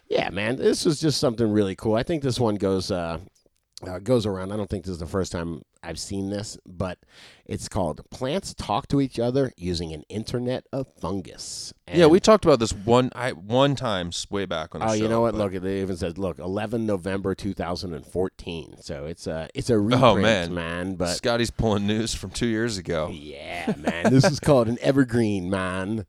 Yeah, 0.09 0.31
man, 0.31 0.57
this 0.57 0.85
was 0.85 1.01
just 1.01 1.19
something 1.19 1.51
really 1.51 1.75
cool. 1.77 1.95
I 1.95 2.03
think 2.03 2.23
this 2.23 2.39
one 2.39 2.57
goes 2.57 2.91
uh, 2.91 3.19
uh, 3.89 3.99
goes 3.99 4.27
around. 4.27 4.53
I 4.53 4.57
don't 4.57 4.69
think 4.71 4.85
this 4.85 4.93
is 4.93 4.99
the 4.99 5.07
first 5.07 5.33
time 5.33 5.63
I've 5.83 5.99
seen 5.99 6.31
this, 6.31 6.59
but 6.67 6.99
it's 7.47 7.69
called 7.69 8.01
"Plants 8.11 8.55
Talk 8.55 8.89
to 8.89 9.01
Each 9.01 9.19
Other 9.19 9.53
Using 9.57 9.93
an 9.93 10.03
Internet 10.09 10.67
of 10.73 10.87
Fungus." 11.01 11.73
yeah, 11.93 12.07
we 12.07 12.21
talked 12.21 12.45
about 12.45 12.59
this 12.61 12.73
one. 12.73 13.11
I 13.15 13.33
one 13.33 13.77
time 13.77 14.11
way 14.31 14.47
back 14.47 14.75
on 14.75 14.81
the 14.81 14.87
Oh, 14.87 14.89
show. 14.91 14.95
you 14.95 15.09
know 15.09 15.21
what? 15.21 15.33
but- 15.33 15.39
Look, 15.39 15.55
it 15.55 15.65
even 15.65 15.97
says, 15.97 16.17
"Look, 16.19 16.39
11 16.39 16.87
November 16.87 17.35
2014." 17.35 18.77
So 18.81 19.07
it's 19.07 19.27
a 19.27 19.49
it's 19.55 19.71
a 19.71 19.79
reprint, 19.79 20.23
man. 20.23 20.55
man. 20.55 20.95
But 20.97 21.15
Scotty's 21.17 21.51
pulling 21.51 21.87
news 21.87 22.15
from 22.15 22.31
two 22.31 22.47
years 22.47 22.79
ago. 22.79 23.11
yeah, 23.13 23.75
man, 23.79 24.13
this 24.13 24.25
is 24.25 24.41
called 24.41 24.69
an 24.69 24.79
evergreen, 24.81 25.51
man. 25.51 26.07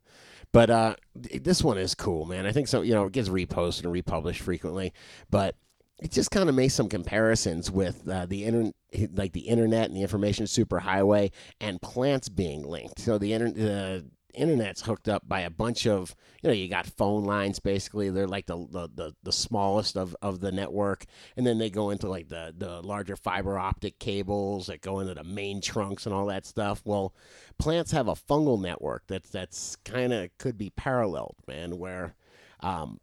But 0.52 0.70
uh, 0.70 0.96
this 1.14 1.62
one 1.62 1.76
is 1.76 1.94
cool, 1.94 2.24
man. 2.24 2.46
I 2.46 2.52
think 2.52 2.68
so. 2.68 2.80
You 2.80 2.94
know, 2.94 3.04
it 3.06 3.12
gets 3.12 3.28
reposted 3.28 3.84
and 3.84 3.92
republished 3.92 4.40
frequently, 4.40 4.94
but 5.30 5.54
it 5.98 6.10
just 6.10 6.30
kind 6.30 6.48
of 6.48 6.54
makes 6.54 6.74
some 6.74 6.88
comparisons 6.88 7.70
with 7.70 8.06
uh, 8.08 8.26
the 8.26 8.44
internet, 8.44 8.74
like 9.14 9.32
the 9.32 9.48
internet 9.48 9.88
and 9.88 9.96
the 9.96 10.02
information 10.02 10.46
superhighway, 10.46 11.30
and 11.60 11.80
plants 11.80 12.28
being 12.28 12.62
linked. 12.62 13.00
So 13.00 13.18
the 13.18 13.32
internet. 13.32 14.02
Uh, 14.02 14.06
internet's 14.36 14.82
hooked 14.82 15.08
up 15.08 15.26
by 15.26 15.40
a 15.40 15.50
bunch 15.50 15.86
of 15.86 16.14
you 16.42 16.48
know 16.48 16.52
you 16.52 16.68
got 16.68 16.86
phone 16.86 17.24
lines 17.24 17.58
basically 17.58 18.10
they're 18.10 18.26
like 18.26 18.44
the 18.44 18.56
the, 18.70 18.88
the, 18.94 19.14
the 19.22 19.32
smallest 19.32 19.96
of, 19.96 20.14
of 20.20 20.40
the 20.40 20.52
network 20.52 21.06
and 21.38 21.46
then 21.46 21.56
they 21.56 21.70
go 21.70 21.88
into 21.88 22.06
like 22.06 22.28
the, 22.28 22.54
the 22.56 22.82
larger 22.82 23.16
fiber 23.16 23.58
optic 23.58 23.98
cables 23.98 24.66
that 24.66 24.82
go 24.82 25.00
into 25.00 25.14
the 25.14 25.24
main 25.24 25.60
trunks 25.62 26.04
and 26.04 26.14
all 26.14 26.26
that 26.26 26.44
stuff 26.44 26.82
well 26.84 27.14
plants 27.58 27.92
have 27.92 28.08
a 28.08 28.14
fungal 28.14 28.60
network 28.60 29.02
that's 29.06 29.30
that's 29.30 29.74
kind 29.86 30.12
of 30.12 30.28
could 30.36 30.58
be 30.58 30.68
paralleled 30.68 31.36
man 31.48 31.78
where 31.78 32.14
um, 32.60 32.98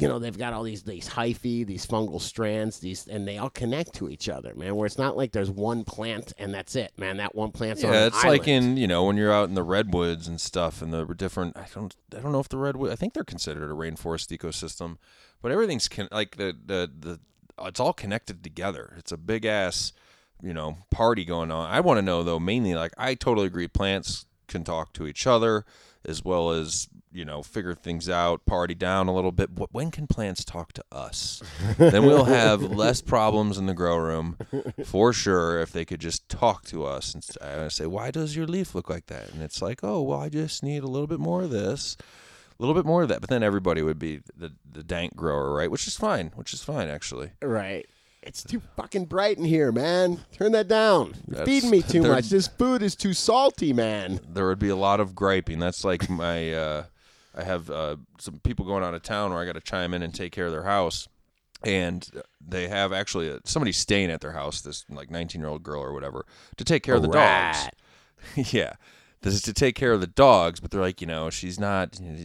you 0.00 0.08
know 0.08 0.18
they've 0.18 0.38
got 0.38 0.52
all 0.52 0.62
these 0.62 0.82
these 0.82 1.08
hyphae 1.08 1.66
these 1.66 1.86
fungal 1.86 2.20
strands 2.20 2.78
these 2.78 3.06
and 3.08 3.26
they 3.26 3.38
all 3.38 3.50
connect 3.50 3.94
to 3.94 4.08
each 4.08 4.28
other 4.28 4.54
man 4.54 4.74
where 4.76 4.86
it's 4.86 4.98
not 4.98 5.16
like 5.16 5.32
there's 5.32 5.50
one 5.50 5.84
plant 5.84 6.32
and 6.38 6.54
that's 6.54 6.76
it 6.76 6.92
man 6.96 7.16
that 7.16 7.34
one 7.34 7.50
plant's 7.50 7.82
on 7.82 7.92
Yeah, 7.92 8.02
an 8.02 8.06
it's 8.08 8.24
like 8.24 8.46
in 8.48 8.76
you 8.76 8.86
know 8.86 9.04
when 9.04 9.16
you're 9.16 9.32
out 9.32 9.48
in 9.48 9.54
the 9.54 9.62
redwoods 9.62 10.28
and 10.28 10.40
stuff, 10.40 10.80
and 10.82 10.92
the 10.92 11.04
different. 11.06 11.56
I 11.56 11.66
don't 11.74 11.94
I 12.16 12.20
don't 12.20 12.32
know 12.32 12.40
if 12.40 12.48
the 12.48 12.58
redwood. 12.58 12.92
I 12.92 12.96
think 12.96 13.14
they're 13.14 13.24
considered 13.24 13.70
a 13.70 13.74
rainforest 13.74 14.36
ecosystem, 14.36 14.98
but 15.42 15.52
everything's 15.52 15.88
con- 15.88 16.08
like 16.12 16.36
the 16.36 16.56
the 16.64 16.90
the. 16.98 17.20
It's 17.66 17.80
all 17.80 17.92
connected 17.92 18.44
together. 18.44 18.94
It's 18.98 19.10
a 19.10 19.16
big 19.16 19.44
ass, 19.44 19.92
you 20.40 20.54
know, 20.54 20.78
party 20.90 21.24
going 21.24 21.50
on. 21.50 21.68
I 21.68 21.80
want 21.80 21.98
to 21.98 22.02
know 22.02 22.22
though, 22.22 22.38
mainly 22.38 22.74
like 22.74 22.92
I 22.96 23.14
totally 23.14 23.48
agree. 23.48 23.66
Plants 23.68 24.26
can 24.46 24.62
talk 24.64 24.92
to 24.94 25.06
each 25.06 25.26
other 25.26 25.64
as 26.04 26.24
well 26.24 26.50
as 26.50 26.88
you 27.12 27.24
know 27.24 27.42
figure 27.42 27.74
things 27.74 28.08
out, 28.08 28.44
party 28.46 28.74
down 28.74 29.08
a 29.08 29.14
little 29.14 29.32
bit. 29.32 29.50
Wh- 29.58 29.72
When 29.74 29.90
can 29.90 30.06
plants 30.06 30.44
talk 30.44 30.72
to 30.74 30.84
us? 30.92 31.42
then 31.78 32.04
we'll 32.04 32.24
have 32.24 32.62
less 32.62 33.00
problems 33.00 33.58
in 33.58 33.66
the 33.66 33.74
grow 33.74 33.96
room 33.96 34.36
for 34.84 35.12
sure 35.12 35.60
if 35.60 35.72
they 35.72 35.84
could 35.84 36.00
just 36.00 36.28
talk 36.28 36.64
to 36.66 36.84
us 36.84 37.14
and 37.14 37.24
uh, 37.40 37.68
say, 37.68 37.86
"Why 37.86 38.10
does 38.10 38.36
your 38.36 38.46
leaf 38.46 38.74
look 38.74 38.88
like 38.90 39.06
that?" 39.06 39.32
And 39.32 39.42
it's 39.42 39.60
like, 39.62 39.80
"Oh, 39.82 40.02
well, 40.02 40.20
I 40.20 40.28
just 40.28 40.62
need 40.62 40.82
a 40.82 40.88
little 40.88 41.06
bit 41.08 41.20
more 41.20 41.42
of 41.42 41.50
this." 41.50 41.96
A 42.60 42.62
little 42.64 42.74
bit 42.74 42.86
more 42.86 43.02
of 43.04 43.08
that. 43.10 43.20
But 43.20 43.30
then 43.30 43.44
everybody 43.44 43.82
would 43.82 43.98
be 44.00 44.20
the 44.36 44.52
the 44.70 44.82
dank 44.82 45.14
grower, 45.14 45.54
right? 45.54 45.70
Which 45.70 45.86
is 45.86 45.96
fine. 45.96 46.32
Which 46.34 46.52
is 46.52 46.62
fine 46.62 46.88
actually. 46.88 47.30
Right. 47.40 47.86
It's 48.20 48.42
too 48.42 48.60
fucking 48.76 49.04
bright 49.04 49.38
in 49.38 49.44
here, 49.44 49.70
man. 49.70 50.18
Turn 50.32 50.50
that 50.52 50.66
down. 50.66 51.14
You're 51.28 51.46
feeding 51.46 51.70
me 51.70 51.82
too 51.82 52.02
much. 52.14 52.28
This 52.30 52.48
food 52.48 52.82
is 52.82 52.96
too 52.96 53.14
salty, 53.14 53.72
man. 53.72 54.18
there 54.28 54.46
would 54.48 54.58
be 54.58 54.68
a 54.70 54.76
lot 54.76 54.98
of 54.98 55.14
griping. 55.14 55.60
That's 55.60 55.84
like 55.84 56.10
my 56.10 56.52
uh, 56.52 56.84
I 57.34 57.44
have 57.44 57.70
uh, 57.70 57.96
some 58.18 58.40
people 58.40 58.64
going 58.64 58.82
out 58.82 58.94
of 58.94 59.02
town 59.02 59.30
where 59.30 59.40
I 59.40 59.46
got 59.46 59.54
to 59.54 59.60
chime 59.60 59.94
in 59.94 60.02
and 60.02 60.14
take 60.14 60.32
care 60.32 60.46
of 60.46 60.52
their 60.52 60.64
house, 60.64 61.08
and 61.64 62.08
they 62.46 62.68
have 62.68 62.92
actually 62.92 63.30
uh 63.30 63.38
somebody 63.44 63.72
staying 63.72 64.10
at 64.10 64.20
their 64.20 64.32
house, 64.32 64.60
this 64.60 64.84
like 64.88 65.10
19 65.10 65.40
year 65.40 65.50
old 65.50 65.62
girl 65.62 65.82
or 65.82 65.92
whatever, 65.92 66.24
to 66.56 66.64
take 66.64 66.82
care 66.82 66.94
of 66.96 67.02
the 67.02 67.08
dogs. 67.08 67.68
Yeah, 68.52 68.72
this 69.22 69.32
is 69.34 69.42
to 69.42 69.52
take 69.52 69.76
care 69.76 69.92
of 69.92 70.00
the 70.00 70.08
dogs, 70.08 70.58
but 70.58 70.72
they're 70.72 70.80
like, 70.80 71.00
you 71.00 71.06
know, 71.06 71.30
she's 71.30 71.58
not 71.60 72.00
you 72.00 72.12
know, 72.12 72.16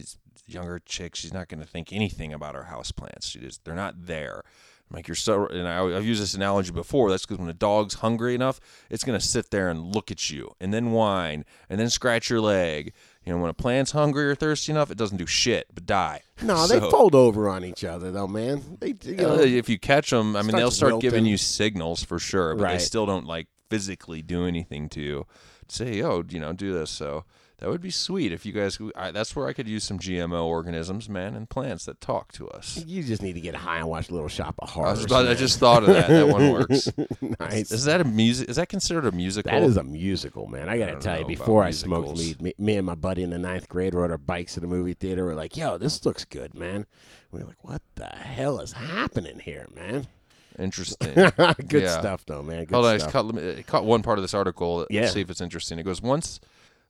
younger 0.46 0.80
chick. 0.84 1.14
She's 1.14 1.32
not 1.32 1.48
going 1.48 1.60
to 1.60 1.66
think 1.66 1.92
anything 1.92 2.32
about 2.32 2.54
her 2.54 2.64
house 2.64 2.92
plants. 2.92 3.28
She 3.28 3.38
just 3.40 3.64
they're 3.64 3.74
not 3.74 4.06
there. 4.06 4.42
I'm 4.90 4.96
like 4.96 5.08
you're 5.08 5.14
so, 5.14 5.46
and 5.46 5.66
I, 5.66 5.82
I've 5.96 6.04
used 6.04 6.20
this 6.20 6.34
analogy 6.34 6.70
before. 6.70 7.10
That's 7.10 7.24
because 7.24 7.38
when 7.38 7.48
a 7.48 7.54
dog's 7.54 7.94
hungry 7.94 8.34
enough, 8.34 8.60
it's 8.90 9.04
going 9.04 9.18
to 9.18 9.24
sit 9.24 9.50
there 9.50 9.70
and 9.70 9.94
look 9.94 10.10
at 10.10 10.30
you, 10.30 10.54
and 10.60 10.74
then 10.74 10.92
whine, 10.92 11.44
and 11.70 11.80
then 11.80 11.88
scratch 11.88 12.28
your 12.28 12.40
leg. 12.40 12.92
You 13.24 13.32
know, 13.32 13.38
when 13.38 13.50
a 13.50 13.54
plant's 13.54 13.92
hungry 13.92 14.26
or 14.26 14.34
thirsty 14.34 14.70
enough, 14.72 14.90
it 14.90 14.98
doesn't 14.98 15.16
do 15.16 15.26
shit 15.26 15.66
but 15.74 15.86
die. 15.86 16.22
No, 16.42 16.66
they 16.68 16.78
fold 16.78 17.14
over 17.14 17.48
on 17.48 17.64
each 17.64 17.82
other, 17.82 18.10
though, 18.10 18.28
man. 18.28 18.78
They, 18.80 18.94
you 19.02 19.16
know, 19.16 19.36
uh, 19.36 19.38
if 19.38 19.68
you 19.68 19.78
catch 19.78 20.10
them, 20.10 20.36
I 20.36 20.42
mean, 20.42 20.56
they'll 20.56 20.70
start 20.70 21.00
giving 21.00 21.24
you 21.24 21.36
signals 21.38 22.04
for 22.04 22.18
sure, 22.18 22.54
but 22.54 22.70
they 22.70 22.78
still 22.78 23.06
don't 23.06 23.26
like 23.26 23.48
physically 23.70 24.20
do 24.20 24.46
anything 24.46 24.88
to 24.90 25.00
you. 25.00 25.26
Say, 25.68 26.02
oh, 26.02 26.22
you 26.28 26.38
know, 26.38 26.52
do 26.52 26.74
this. 26.74 26.90
So 26.90 27.24
that 27.58 27.68
would 27.70 27.80
be 27.80 27.90
sweet 27.90 28.32
if 28.32 28.44
you 28.44 28.52
guys. 28.52 28.78
I, 28.96 29.10
that's 29.10 29.34
where 29.36 29.46
I 29.46 29.52
could 29.52 29.68
use 29.68 29.84
some 29.84 29.98
GMO 29.98 30.44
organisms, 30.44 31.08
man, 31.08 31.34
and 31.34 31.48
plants 31.48 31.84
that 31.86 32.00
talk 32.00 32.32
to 32.32 32.48
us. 32.48 32.82
you 32.86 33.02
just 33.02 33.22
need 33.22 33.34
to 33.34 33.40
get 33.40 33.54
high 33.54 33.78
and 33.78 33.88
watch 33.88 34.10
Little 34.10 34.28
Shop 34.28 34.54
of 34.58 34.68
I, 34.68 34.72
Horrors. 34.72 34.96
was 34.98 35.04
about, 35.06 35.26
I 35.28 35.34
just 35.34 35.58
thought 35.60 35.82
of 35.84 35.88
that. 35.90 36.08
That 36.08 36.28
one 36.28 36.52
works. 36.52 36.88
nice. 37.40 37.70
Is 37.70 37.84
that 37.84 38.00
a 38.00 38.04
music? 38.04 38.48
Is 38.50 38.56
that 38.56 38.68
considered 38.68 39.06
a 39.06 39.12
musical? 39.12 39.52
That 39.52 39.62
is 39.62 39.76
a 39.76 39.84
musical, 39.84 40.46
man. 40.48 40.68
I 40.68 40.78
gotta 40.78 40.92
don't 40.92 41.02
tell 41.02 41.20
you, 41.20 41.26
before 41.26 41.62
I 41.62 41.70
smoked 41.70 42.18
weed, 42.18 42.42
me, 42.42 42.54
me 42.58 42.76
and 42.76 42.84
my 42.86 42.96
buddy 42.96 43.22
in 43.22 43.30
the 43.30 43.38
ninth 43.38 43.68
grade 43.68 43.94
rode 43.94 44.10
our 44.10 44.18
bikes 44.18 44.54
to 44.54 44.60
the 44.60 44.66
movie 44.66 44.94
theater. 44.94 45.24
We're 45.24 45.34
like, 45.34 45.56
"Yo, 45.56 45.78
this 45.78 46.04
looks 46.04 46.24
good, 46.24 46.54
man." 46.54 46.86
We 47.30 47.40
are 47.40 47.44
like, 47.44 47.62
"What 47.64 47.82
the 47.94 48.06
hell 48.06 48.58
is 48.60 48.72
happening 48.72 49.38
here, 49.38 49.66
man?" 49.74 50.08
interesting. 50.58 51.12
good 51.68 51.82
Yeah. 51.82 51.98
stuff, 52.00 52.24
though, 52.26 52.42
man. 52.42 52.64
Good 52.64 52.74
Hold 52.74 52.86
on, 52.86 52.94
I 52.94 52.98
stuff. 52.98 53.12
caught, 53.12 53.24
let 53.26 53.34
me- 53.34 53.58
I 53.58 53.62
caught 53.62 53.84
one 53.84 54.02
part 54.02 54.18
of 54.18 54.22
this 54.22 54.34
article. 54.34 54.86
Yeah. 54.88 55.06
See 55.06 55.20
if 55.20 55.28
it's 55.30 55.40
interesting. 55.40 55.78
It 55.80 55.82
goes 55.82 56.00
once. 56.00 56.38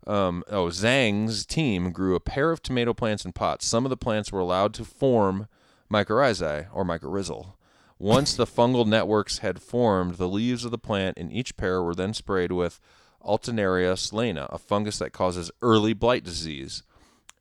Um, 0.07 0.45
oh, 0.49 0.67
Zhang's 0.67 1.47
team 1.47 1.91
grew 1.91 2.15
a 2.15 2.21
pair 2.21 2.51
of 2.51 2.63
tomato 2.63 2.93
plants 2.93 3.25
in 3.25 3.33
pots. 3.33 3.67
Some 3.67 3.87
of 3.87 3.91
the 3.91 3.97
plants 3.97 4.31
were 4.31 4.41
allowed 4.41 4.75
to 4.75 4.85
form 4.85 5.49
mycorrhizae 5.91 6.69
or 6.73 6.85
mycorrhizal. 6.85 7.55
Once 7.99 8.35
the 8.35 8.47
fungal 8.47 8.87
networks 8.87 9.39
had 9.39 9.63
formed, 9.63 10.17
the 10.17 10.29
leaves 10.29 10.65
of 10.65 10.71
the 10.71 10.79
plant 10.79 11.17
in 11.17 11.31
each 11.31 11.57
pair 11.57 11.83
were 11.83 11.95
then 11.95 12.13
sprayed 12.13 12.53
with 12.53 12.81
Alternaria 13.25 13.95
solani, 13.95 14.47
a 14.53 14.59
fungus 14.59 14.99
that 14.99 15.13
causes 15.13 15.51
early 15.63 15.95
blight 15.95 16.25
disease. 16.25 16.83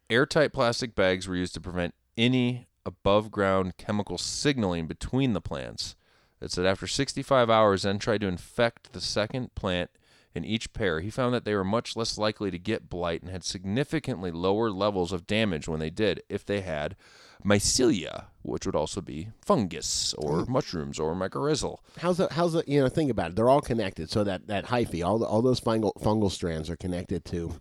Airtight 0.09 0.53
plastic 0.53 0.95
bags 0.95 1.27
were 1.27 1.35
used 1.35 1.53
to 1.55 1.61
prevent 1.61 1.93
any 2.17 2.67
above 2.85 3.31
ground 3.31 3.77
chemical 3.77 4.17
signaling 4.17 4.87
between 4.87 5.33
the 5.33 5.41
plants. 5.41 5.95
It 6.41 6.51
said 6.51 6.65
after 6.65 6.87
65 6.87 7.49
hours, 7.49 7.83
then 7.83 7.99
tried 7.99 8.21
to 8.21 8.27
infect 8.27 8.93
the 8.93 9.01
second 9.01 9.55
plant 9.55 9.89
in 10.35 10.43
each 10.43 10.73
pair. 10.73 10.99
He 10.99 11.09
found 11.09 11.33
that 11.33 11.45
they 11.45 11.55
were 11.55 11.63
much 11.63 11.95
less 11.95 12.17
likely 12.17 12.51
to 12.51 12.59
get 12.59 12.89
blight 12.89 13.21
and 13.21 13.31
had 13.31 13.43
significantly 13.43 14.31
lower 14.31 14.69
levels 14.69 15.11
of 15.11 15.27
damage 15.27 15.67
when 15.67 15.79
they 15.79 15.89
did, 15.89 16.23
if 16.29 16.45
they 16.45 16.61
had 16.61 16.95
mycelia, 17.43 18.25
which 18.41 18.65
would 18.65 18.75
also 18.75 19.01
be 19.01 19.29
fungus 19.41 20.13
or 20.17 20.45
mushrooms 20.45 20.99
or 20.99 21.13
mycorrhizal. 21.13 21.77
How's 21.97 22.17
that? 22.17 22.31
how's 22.31 22.53
the 22.53 22.63
you 22.67 22.79
know 22.79 22.89
think 22.89 23.11
about 23.11 23.31
it? 23.31 23.35
They're 23.35 23.49
all 23.49 23.61
connected. 23.61 24.09
So 24.09 24.23
that 24.23 24.47
that 24.47 24.65
hyphae, 24.65 25.05
all 25.05 25.19
the, 25.19 25.25
all 25.25 25.41
those 25.41 25.59
fungal 25.59 25.93
fungal 26.01 26.31
strands 26.31 26.69
are 26.69 26.77
connected 26.77 27.25
to 27.25 27.53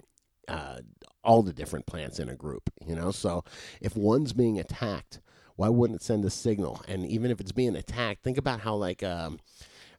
uh, 0.49 0.79
all 1.25 1.43
the 1.43 1.53
different 1.53 1.87
plants 1.87 2.19
in 2.19 2.29
a 2.29 2.35
group. 2.35 2.71
You 2.87 2.95
know, 2.95 3.11
so 3.11 3.45
if 3.81 3.97
one's 3.97 4.33
being 4.33 4.59
attacked, 4.59 5.21
why 5.57 5.69
wouldn't 5.69 6.01
it 6.01 6.05
send 6.05 6.25
a 6.25 6.31
signal? 6.31 6.83
And 6.89 7.07
even 7.07 7.31
if 7.31 7.41
it's 7.41 7.53
being 7.53 7.77
attacked, 7.77 8.23
think 8.23 8.39
about 8.39 8.61
how 8.61 8.75
like 8.75 9.03
um, 9.03 9.41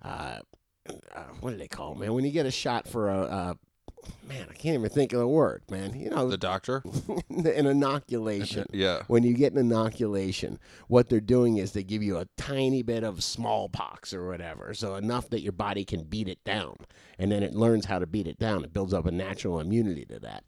uh, 0.02 0.40
uh, 0.90 1.24
what 1.40 1.52
do 1.52 1.58
they 1.58 1.68
call 1.68 1.94
it, 1.94 2.00
man? 2.00 2.14
When 2.14 2.26
you 2.26 2.32
get 2.32 2.46
a 2.46 2.52
shot 2.52 2.88
for 2.88 3.10
a 3.10 3.22
uh, 3.22 3.54
man, 4.28 4.48
I 4.50 4.54
can't 4.54 4.76
even 4.76 4.90
think 4.90 5.14
of 5.14 5.20
the 5.20 5.28
word, 5.28 5.64
man. 5.70 5.98
You 6.00 6.10
know, 6.10 6.30
The 6.30 6.38
doctor? 6.38 6.84
an 7.30 7.66
inoculation. 7.66 8.66
Yeah. 8.74 9.04
When 9.08 9.24
you 9.24 9.34
get 9.34 9.54
an 9.54 9.60
inoculation, 9.60 10.60
what 10.88 11.08
they're 11.08 11.20
doing 11.20 11.58
is 11.58 11.72
they 11.72 11.84
give 11.84 12.02
you 12.02 12.18
a 12.18 12.28
tiny 12.38 12.82
bit 12.82 13.04
of 13.04 13.24
smallpox 13.24 14.14
or 14.14 14.28
whatever, 14.28 14.74
so 14.74 14.96
enough 14.96 15.30
that 15.30 15.42
your 15.42 15.52
body 15.52 15.86
can 15.86 16.04
beat 16.04 16.28
it 16.28 16.44
down, 16.44 16.76
and 17.20 17.32
then 17.32 17.44
it 17.44 17.54
learns 17.54 17.86
how 17.86 18.00
to 18.00 18.08
beat 18.08 18.28
it 18.28 18.40
down. 18.40 18.64
It 18.64 18.74
builds 18.74 18.94
up 18.94 19.06
a 19.06 19.12
natural 19.12 19.60
immunity 19.60 20.06
to 20.06 20.20
that. 20.20 20.44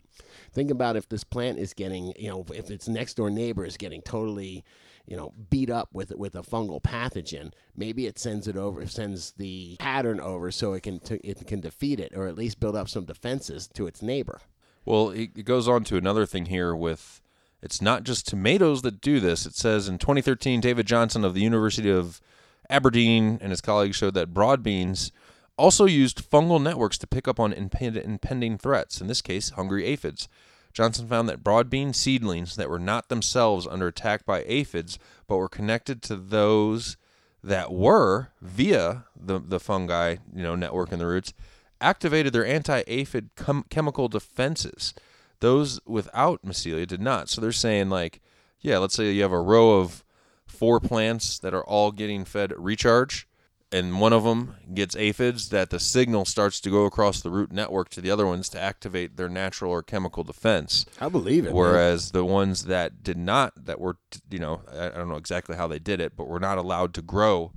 Think 0.54 0.72
about 0.72 0.96
if 0.96 1.08
this 1.08 1.24
plant 1.24 1.60
is 1.60 1.74
getting, 1.74 2.14
you 2.18 2.30
know, 2.30 2.46
if 2.54 2.72
its 2.72 2.88
next 2.88 3.14
door 3.16 3.30
neighbor 3.30 3.66
is 3.66 3.78
getting 3.78 4.02
totally, 4.02 4.64
you 5.08 5.16
know, 5.16 5.34
beat 5.50 5.70
up 5.70 5.90
with 5.94 6.12
with 6.16 6.36
a 6.36 6.42
fungal 6.42 6.82
pathogen. 6.82 7.52
Maybe 7.76 8.06
it 8.06 8.18
sends 8.18 8.48
it 8.48 8.58
over, 8.58 8.86
sends 8.88 9.32
the 9.32 9.76
pattern 9.80 10.20
over, 10.20 10.52
so 10.52 10.74
it 10.74 10.84
can 10.84 11.00
t- 11.00 11.22
it 11.24 11.46
can 11.48 11.62
defeat 11.62 12.00
it, 12.00 12.14
or 12.16 12.28
at 12.28 12.38
least 12.38 12.60
build 12.60 12.76
up 12.76 12.90
some 12.90 13.06
defenses 13.06 13.68
to 13.74 13.88
its 13.88 14.02
neighbor. 14.02 14.42
Well, 14.86 15.10
it, 15.10 15.46
goes 15.46 15.68
on 15.68 15.84
to 15.86 15.98
another 15.98 16.26
thing 16.26 16.46
here 16.46 16.76
with 16.76 17.22
it's 17.62 17.82
not 17.82 18.04
just 18.04 18.28
tomatoes 18.28 18.84
that 18.84 19.02
do 19.02 19.20
this. 19.20 19.46
It 19.46 19.56
says 19.56 19.88
in 19.88 19.98
2013, 19.98 20.62
David 20.62 20.86
Johnson 20.86 21.24
of 21.24 21.34
the 21.34 21.42
University 21.42 21.90
of 21.90 22.22
Aberdeen 22.70 23.40
and 23.42 23.52
his 23.52 23.62
colleagues 23.62 23.96
showed 23.96 24.14
that 24.14 24.34
broad 24.34 24.62
beans 24.62 25.12
also 25.58 25.86
used 25.86 26.30
fungal 26.30 26.62
networks 26.62 26.98
to 27.00 27.08
pick 27.08 27.28
up 27.28 27.40
on 27.40 27.54
impend- 27.54 27.98
impending 27.98 28.58
threats, 28.58 29.02
in 29.02 29.08
this 29.08 29.22
case, 29.22 29.52
hungry 29.52 29.86
aphids. 29.86 30.28
Johnson 30.76 31.08
found 31.08 31.30
that 31.30 31.42
broad 31.42 31.70
bean 31.70 31.94
seedlings 31.94 32.58
that 32.58 32.70
were 32.70 32.78
not 32.78 33.08
themselves 33.08 33.66
under 33.66 33.88
attack 33.88 34.26
by 34.26 34.44
aphids, 34.46 35.00
but 35.26 35.38
were 35.38 35.48
connected 35.48 36.02
to 36.04 36.18
those 36.18 36.98
that 37.42 37.72
were 37.72 38.28
via 38.42 39.06
the 39.16 39.40
the 39.40 39.60
fungi, 39.60 40.18
you 40.36 40.44
know, 40.44 40.54
network 40.54 40.92
in 40.92 41.00
the 41.00 41.06
roots, 41.06 41.34
activated 41.80 42.34
their 42.34 42.46
anti-aphid 42.46 43.30
chem- 43.38 43.64
chemical 43.70 44.10
defenses. 44.10 44.94
Those 45.40 45.80
without 45.86 46.44
mycelia 46.44 46.86
did 46.86 47.02
not. 47.02 47.30
So 47.30 47.40
they're 47.40 47.54
saying 47.54 47.90
like, 47.90 48.22
yeah, 48.60 48.78
let's 48.78 48.96
say 48.96 49.12
you 49.14 49.22
have 49.22 49.32
a 49.32 49.40
row 49.40 49.80
of 49.80 50.04
four 50.46 50.82
plants 50.82 51.40
that 51.40 51.54
are 51.54 51.64
all 51.64 51.94
getting 51.94 52.26
fed 52.26 52.52
recharge, 52.58 53.30
and 53.76 54.00
one 54.00 54.14
of 54.14 54.24
them 54.24 54.56
gets 54.74 54.96
aphids, 54.96 55.50
that 55.50 55.70
the 55.70 55.80
signal 55.80 56.24
starts 56.24 56.62
to 56.62 56.70
go 56.70 56.86
across 56.86 57.20
the 57.22 57.30
root 57.30 57.52
network 57.52 57.90
to 57.90 58.02
the 58.02 58.10
other 58.10 58.26
ones 58.26 58.48
to 58.50 58.60
activate 58.60 59.18
their 59.18 59.28
natural 59.28 59.72
or 59.72 59.84
chemical 59.84 60.24
defense. 60.24 60.86
I 61.02 61.10
believe 61.10 61.44
it. 61.44 61.50
man. 61.50 61.56
Whereas 61.56 62.12
the 62.12 62.24
ones 62.24 62.66
that 62.66 63.04
did 63.04 63.18
not, 63.18 63.66
that 63.66 63.80
were, 63.80 63.98
you 64.30 64.40
know, 64.40 64.62
I 64.72 64.90
don't 64.90 65.10
know 65.10 65.18
exactly 65.18 65.58
how 65.58 65.68
they 65.68 65.80
did 65.80 66.00
it, 66.00 66.16
but 66.16 66.28
were 66.28 66.40
not 66.40 66.58
allowed 66.58 66.94
to 66.94 67.02
grow 67.02 67.52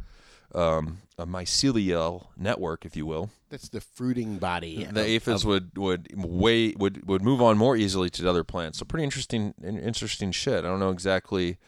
um, 0.54 0.98
a 1.18 1.26
mycelial 1.26 2.26
network, 2.36 2.84
if 2.84 2.96
you 2.96 3.06
will. 3.06 3.30
That's 3.50 3.68
the 3.68 3.80
fruiting 3.80 4.38
body. 4.38 4.84
The 4.90 5.04
aphids 5.04 5.42
of- 5.42 5.48
would 5.48 5.78
would 5.78 6.08
way 6.14 6.72
would 6.76 7.06
would 7.08 7.22
move 7.22 7.40
on 7.40 7.56
more 7.56 7.76
easily 7.76 8.10
to 8.10 8.22
the 8.22 8.28
other 8.28 8.44
plants. 8.44 8.78
So 8.78 8.84
pretty 8.84 9.04
interesting, 9.04 9.54
interesting 9.62 10.32
shit. 10.32 10.64
I 10.64 10.68
don't 10.68 10.80
know 10.80 10.90
exactly. 10.90 11.58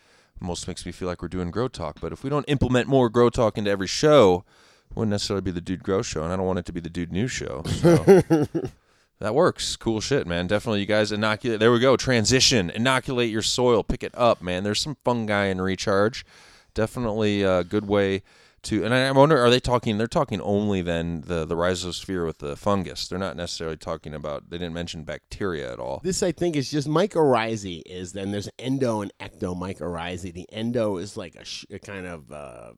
Most 0.41 0.67
makes 0.67 0.87
me 0.87 0.93
feel 0.93 1.07
like 1.07 1.23
we're 1.23 1.29
doing 1.29 1.51
grow 1.51 1.69
talk, 1.69 2.01
but 2.01 2.13
if 2.13 2.25
we 2.25 2.31
don't 2.31 2.45
implement 2.49 2.89
more 2.89 3.09
grow 3.09 3.31
talk 3.31 3.59
into 3.59 3.71
every 3.71 3.87
show, 3.87 4.45
it 4.91 4.97
wouldn't 4.97 5.11
necessarily 5.11 5.43
be 5.43 5.51
the 5.51 5.61
Dude 5.61 5.83
Grow 5.83 6.03
show, 6.03 6.25
and 6.25 6.33
I 6.33 6.37
don't 6.37 6.47
want 6.47 6.59
it 6.59 6.67
to 6.67 6.73
be 6.73 6.81
the 6.81 6.91
Dude 6.91 7.13
News 7.13 7.31
show. 7.31 7.63
So. 7.67 8.47
That 9.21 9.35
works. 9.35 9.77
Cool 9.77 10.01
shit, 10.01 10.27
man. 10.27 10.47
Definitely, 10.47 10.81
you 10.81 10.87
guys 10.87 11.13
inoculate. 11.13 11.61
There 11.61 11.71
we 11.71 11.79
go. 11.79 11.95
Transition. 11.95 12.71
Inoculate 12.71 13.29
your 13.29 13.43
soil. 13.43 13.85
Pick 13.85 14.03
it 14.03 14.15
up, 14.17 14.41
man. 14.41 14.65
There's 14.65 14.81
some 14.81 14.97
fungi 15.05 15.47
in 15.47 15.61
recharge. 15.61 16.25
Definitely 16.73 17.43
a 17.43 17.63
good 17.63 17.87
way 17.87 18.23
to. 18.65 18.85
And 18.85 18.95
I 18.95 19.11
wonder, 19.13 19.39
are 19.39 19.51
they 19.51 19.61
talking? 19.61 19.99
They're 19.99 20.07
talking 20.07 20.41
only 20.41 20.83
then 20.83 21.23
the 21.23 21.45
the 21.45 21.57
rhizosphere 21.57 22.27
with 22.27 22.39
the 22.39 22.57
fungus. 22.57 23.09
They're 23.09 23.19
not 23.19 23.37
necessarily 23.37 23.77
talking 23.77 24.15
about. 24.15 24.51
They 24.51 24.59
didn't 24.59 24.75
mention 24.75 25.05
bacteria 25.05 25.73
at 25.73 25.79
all. 25.79 26.01
This 26.03 26.23
I 26.23 26.33
think 26.33 26.57
is 26.57 26.71
just 26.71 26.89
mycorrhizae. 26.89 27.83
Is 27.87 28.13
then 28.13 28.31
there's 28.31 28.49
endo 28.59 29.01
and 29.01 29.13
ectomycorrhizae. 29.21 30.33
The 30.33 30.51
endo 30.53 30.97
is 30.97 31.17
like 31.17 31.35
a, 31.35 31.45
sh- 31.45 31.67
a 31.71 31.79
kind 31.79 32.07
of 32.07 32.33
uh, 32.33 32.73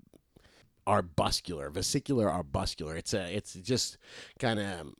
arbuscular, 0.86 1.72
vesicular 1.72 2.28
arbuscular. 2.28 2.96
It's 2.96 3.14
a 3.14 3.34
it's 3.34 3.54
just 3.54 3.98
kind 4.38 4.60
of 4.60 4.94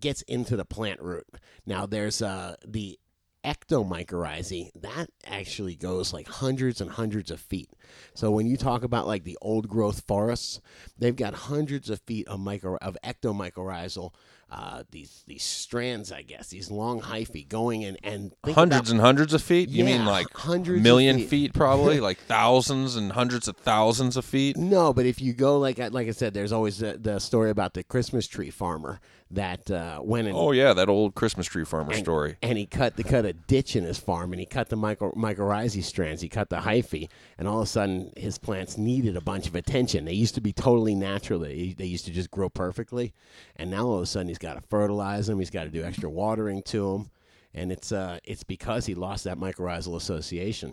gets 0.00 0.22
into 0.22 0.56
the 0.56 0.64
plant 0.64 1.00
root. 1.00 1.26
Now 1.64 1.86
there's 1.86 2.20
uh, 2.20 2.56
the 2.66 2.98
ectomycorrhizae, 3.44 4.70
that 4.82 5.08
actually 5.26 5.74
goes 5.74 6.12
like 6.12 6.28
hundreds 6.28 6.80
and 6.80 6.90
hundreds 6.90 7.30
of 7.30 7.40
feet. 7.40 7.70
So 8.14 8.30
when 8.30 8.46
you 8.46 8.56
talk 8.56 8.82
about 8.84 9.06
like 9.06 9.24
the 9.24 9.38
old 9.42 9.68
growth 9.68 10.02
forests, 10.06 10.60
they've 10.98 11.16
got 11.16 11.34
hundreds 11.34 11.90
of 11.90 12.00
feet 12.00 12.28
of 12.28 12.40
micro 12.40 12.76
of 12.76 12.96
ectomycorrhizal. 13.04 14.12
Uh, 14.50 14.82
these 14.90 15.24
these 15.26 15.42
strands, 15.42 16.12
I 16.12 16.20
guess, 16.20 16.48
these 16.48 16.70
long 16.70 17.00
hyphae 17.00 17.48
going 17.48 17.80
in 17.80 17.96
and 18.04 18.34
think 18.44 18.54
hundreds 18.54 18.90
about- 18.90 18.92
and 18.92 19.00
hundreds 19.00 19.32
of 19.32 19.40
feet. 19.42 19.70
You 19.70 19.82
mean 19.82 20.04
like 20.04 20.26
hundreds 20.34 20.82
million 20.82 21.16
feet. 21.20 21.28
feet, 21.30 21.54
probably 21.54 22.00
like 22.08 22.18
thousands 22.18 22.94
and 22.94 23.12
hundreds 23.12 23.48
of 23.48 23.56
thousands 23.56 24.14
of 24.14 24.26
feet. 24.26 24.58
No, 24.58 24.92
but 24.92 25.06
if 25.06 25.22
you 25.22 25.32
go 25.32 25.58
like 25.58 25.80
I- 25.80 25.88
like 25.88 26.06
I 26.06 26.10
said, 26.10 26.34
there's 26.34 26.52
always 26.52 26.78
the, 26.78 26.98
the 27.00 27.18
story 27.18 27.48
about 27.48 27.72
the 27.72 27.82
Christmas 27.82 28.26
tree 28.26 28.50
farmer 28.50 29.00
that 29.32 29.70
uh, 29.70 30.00
went 30.02 30.28
and 30.28 30.36
Oh 30.36 30.52
yeah, 30.52 30.72
that 30.74 30.88
old 30.88 31.14
Christmas 31.14 31.46
tree 31.46 31.64
farmer 31.64 31.92
and, 31.92 32.02
story. 32.02 32.36
and 32.42 32.58
he 32.58 32.66
cut 32.66 32.96
the 32.96 33.04
cut 33.04 33.24
a 33.24 33.32
ditch 33.32 33.76
in 33.76 33.84
his 33.84 33.98
farm 33.98 34.32
and 34.32 34.40
he 34.40 34.46
cut 34.46 34.68
the 34.68 34.76
micro 34.76 35.10
mycorrhizae 35.12 35.82
strands. 35.82 36.22
He 36.22 36.28
cut 36.28 36.50
the 36.50 36.56
hyphae, 36.58 37.08
and 37.38 37.48
all 37.48 37.58
of 37.58 37.64
a 37.64 37.66
sudden 37.66 38.12
his 38.16 38.38
plants 38.38 38.76
needed 38.76 39.16
a 39.16 39.20
bunch 39.20 39.46
of 39.46 39.54
attention. 39.54 40.04
They 40.04 40.12
used 40.12 40.34
to 40.34 40.40
be 40.40 40.52
totally 40.52 40.94
natural. 40.94 41.40
They 41.40 41.74
they 41.76 41.86
used 41.86 42.04
to 42.06 42.10
just 42.10 42.30
grow 42.30 42.48
perfectly, 42.48 43.12
and 43.56 43.70
now 43.70 43.86
all 43.86 43.96
of 43.96 44.02
a 44.02 44.06
sudden 44.06 44.28
he's 44.28 44.38
got 44.38 44.54
to 44.54 44.62
fertilize 44.68 45.26
them. 45.26 45.38
He's 45.38 45.50
got 45.50 45.64
to 45.64 45.70
do 45.70 45.82
extra 45.82 46.10
watering 46.10 46.62
to 46.64 46.92
them, 46.92 47.10
and 47.54 47.72
it's 47.72 47.92
uh 47.92 48.18
it's 48.24 48.44
because 48.44 48.86
he 48.86 48.94
lost 48.94 49.24
that 49.24 49.38
mycorrhizal 49.38 49.96
association. 49.96 50.72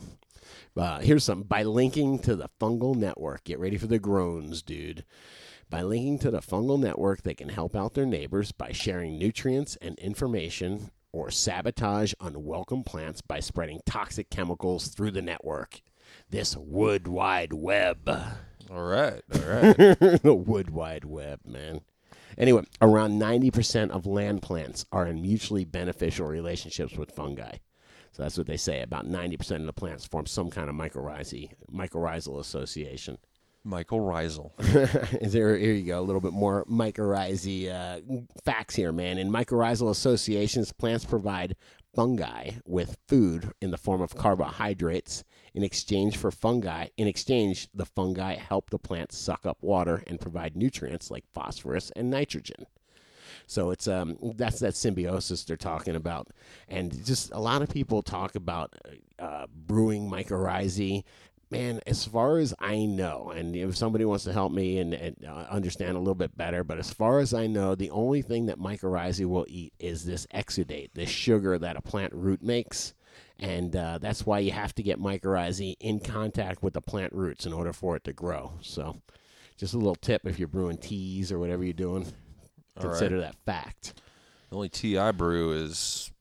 Uh, 0.76 1.00
here's 1.00 1.24
some 1.24 1.44
by 1.44 1.64
linking 1.64 2.20
to 2.20 2.36
the 2.36 2.50
fungal 2.60 2.96
network. 2.96 3.44
Get 3.44 3.60
ready 3.60 3.78
for 3.78 3.88
the 3.88 4.00
groans, 4.00 4.62
dude. 4.62 5.04
By 5.70 5.84
linking 5.84 6.18
to 6.20 6.32
the 6.32 6.40
fungal 6.40 6.80
network, 6.80 7.22
they 7.22 7.36
can 7.36 7.50
help 7.50 7.76
out 7.76 7.94
their 7.94 8.06
neighbors 8.06 8.52
by 8.52 8.72
sharing 8.72 9.20
nutrients 9.20 9.76
and 9.82 10.00
information 10.00 10.90
or 11.12 11.30
sabotage 11.30 12.14
unwelcome 12.20 12.84
plants 12.84 13.22
by 13.22 13.40
spreading 13.40 13.82
toxic 13.86 14.32
chemicals 14.32 14.88
through 14.88 15.12
the 15.12 15.22
network. 15.22 15.82
This 16.30 16.58
wood 16.58 17.08
wide 17.08 17.54
web. 17.54 18.10
All 18.72 18.84
right, 18.84 19.22
all 19.32 19.42
right. 19.42 19.76
the 19.78 20.34
wood 20.34 20.72
wide 20.72 21.06
web, 21.06 21.42
man. 21.46 21.82
Anyway, 22.36 22.64
around 22.82 23.20
90% 23.20 23.92
of 23.92 24.08
land 24.08 24.42
plants 24.42 24.86
are 24.92 25.06
in 25.06 25.22
mutually 25.22 25.66
beneficial 25.66 26.26
relationships 26.26 26.96
with 26.96 27.12
fungi. 27.12 27.58
So 28.12 28.24
that's 28.24 28.38
what 28.38 28.48
they 28.48 28.58
say. 28.58 28.82
About 28.82 29.08
90% 29.08 29.58
of 29.58 29.66
the 29.66 29.74
plants 29.74 30.06
form 30.06 30.26
some 30.26 30.50
kind 30.50 30.70
of 30.70 30.76
mycorrhizae, 30.76 31.52
mycorrhizal 31.72 32.40
association. 32.40 33.20
Michael 33.64 34.00
Reisel. 34.00 34.52
Is 35.22 35.34
there 35.34 35.58
here 35.58 35.74
you 35.74 35.86
go 35.86 36.00
a 36.00 36.02
little 36.02 36.22
bit 36.22 36.34
more 36.34 36.66
mycorrhizae 36.66 37.70
uh, 37.70 38.22
facts 38.44 38.76
here, 38.76 38.92
man. 38.92 39.18
In 39.18 39.32
mycorrhizal 39.32 39.90
associations, 39.90 40.72
plants 40.72 41.06
provide 41.06 41.56
fungi 41.94 42.52
with 42.66 42.98
food 43.08 43.52
in 43.62 43.72
the 43.72 43.78
form 43.78 44.02
of 44.02 44.16
carbohydrates 44.16 45.24
in 45.54 45.64
exchange 45.64 46.18
for 46.18 46.32
fungi. 46.32 46.88
In 46.98 47.08
exchange, 47.08 47.68
the 47.74 47.86
fungi 47.86 48.36
help 48.36 48.70
the 48.70 48.80
plant 48.80 49.12
suck 49.12 49.46
up 49.46 49.58
water 49.62 50.04
and 50.08 50.20
provide 50.20 50.56
nutrients 50.56 51.12
like 51.12 51.26
phosphorus 51.34 51.92
and 51.96 52.10
nitrogen. 52.10 52.66
So 53.48 53.72
it's 53.72 53.88
um 53.88 54.18
that's 54.36 54.60
that 54.60 54.76
symbiosis 54.76 55.44
they're 55.44 55.58
talking 55.58 55.96
about, 55.96 56.30
and 56.68 57.06
just 57.06 57.32
a 57.32 57.40
lot 57.40 57.62
of 57.62 57.70
people 57.70 58.02
talk 58.02 58.36
about 58.36 58.76
uh, 59.18 59.48
brewing 59.54 60.10
mycorrhizae. 60.10 61.04
Man, 61.52 61.82
as 61.88 62.06
far 62.06 62.38
as 62.38 62.54
I 62.60 62.86
know, 62.86 63.32
and 63.36 63.56
if 63.56 63.76
somebody 63.76 64.06
wants 64.06 64.24
to 64.26 64.34
help 64.34 64.52
me 64.52 64.78
and, 64.78 64.94
and 64.94 65.26
uh, 65.28 65.48
understand 65.50 65.96
a 65.96 66.00
little 66.00 66.14
bit 66.14 66.38
better, 66.38 66.64
but 66.64 66.78
as 66.78 66.94
far 66.94 67.20
as 67.20 67.34
I 67.34 67.48
know, 67.48 67.74
the 67.74 67.90
only 67.90 68.22
thing 68.22 68.46
that 68.48 68.60
mycorrhizae 68.60 69.26
will 69.26 69.48
eat 69.50 69.74
is 69.80 70.06
this 70.06 70.28
exudate, 70.28 70.94
this 70.94 71.10
sugar 71.10 71.58
that 71.58 71.76
a 71.76 71.82
plant 71.82 72.14
root 72.14 72.44
makes. 72.44 72.94
And 73.40 73.76
uh, 73.76 73.98
that's 73.98 74.28
why 74.28 74.40
you 74.40 74.52
have 74.52 74.76
to 74.76 74.84
get 74.84 75.00
mycorrhizae 75.00 75.78
in 75.80 76.02
contact 76.02 76.62
with 76.62 76.74
the 76.74 76.82
plant 76.82 77.14
roots 77.14 77.48
in 77.48 77.54
order 77.54 77.74
for 77.74 77.96
it 77.96 78.04
to 78.04 78.14
grow. 78.14 78.54
So, 78.62 78.98
just 79.58 79.74
a 79.74 79.78
little 79.78 79.96
tip 79.96 80.28
if 80.28 80.38
you're 80.38 80.48
brewing 80.48 80.78
teas 80.78 81.32
or 81.32 81.40
whatever 81.40 81.64
you're 81.64 81.74
doing, 81.74 82.06
consider 82.80 83.22
that 83.22 83.36
fact. 83.46 83.94
The 84.50 84.56
only 84.56 84.70
tea 84.70 84.98
I 84.98 85.12
brew 85.12 85.52
is 85.54 86.12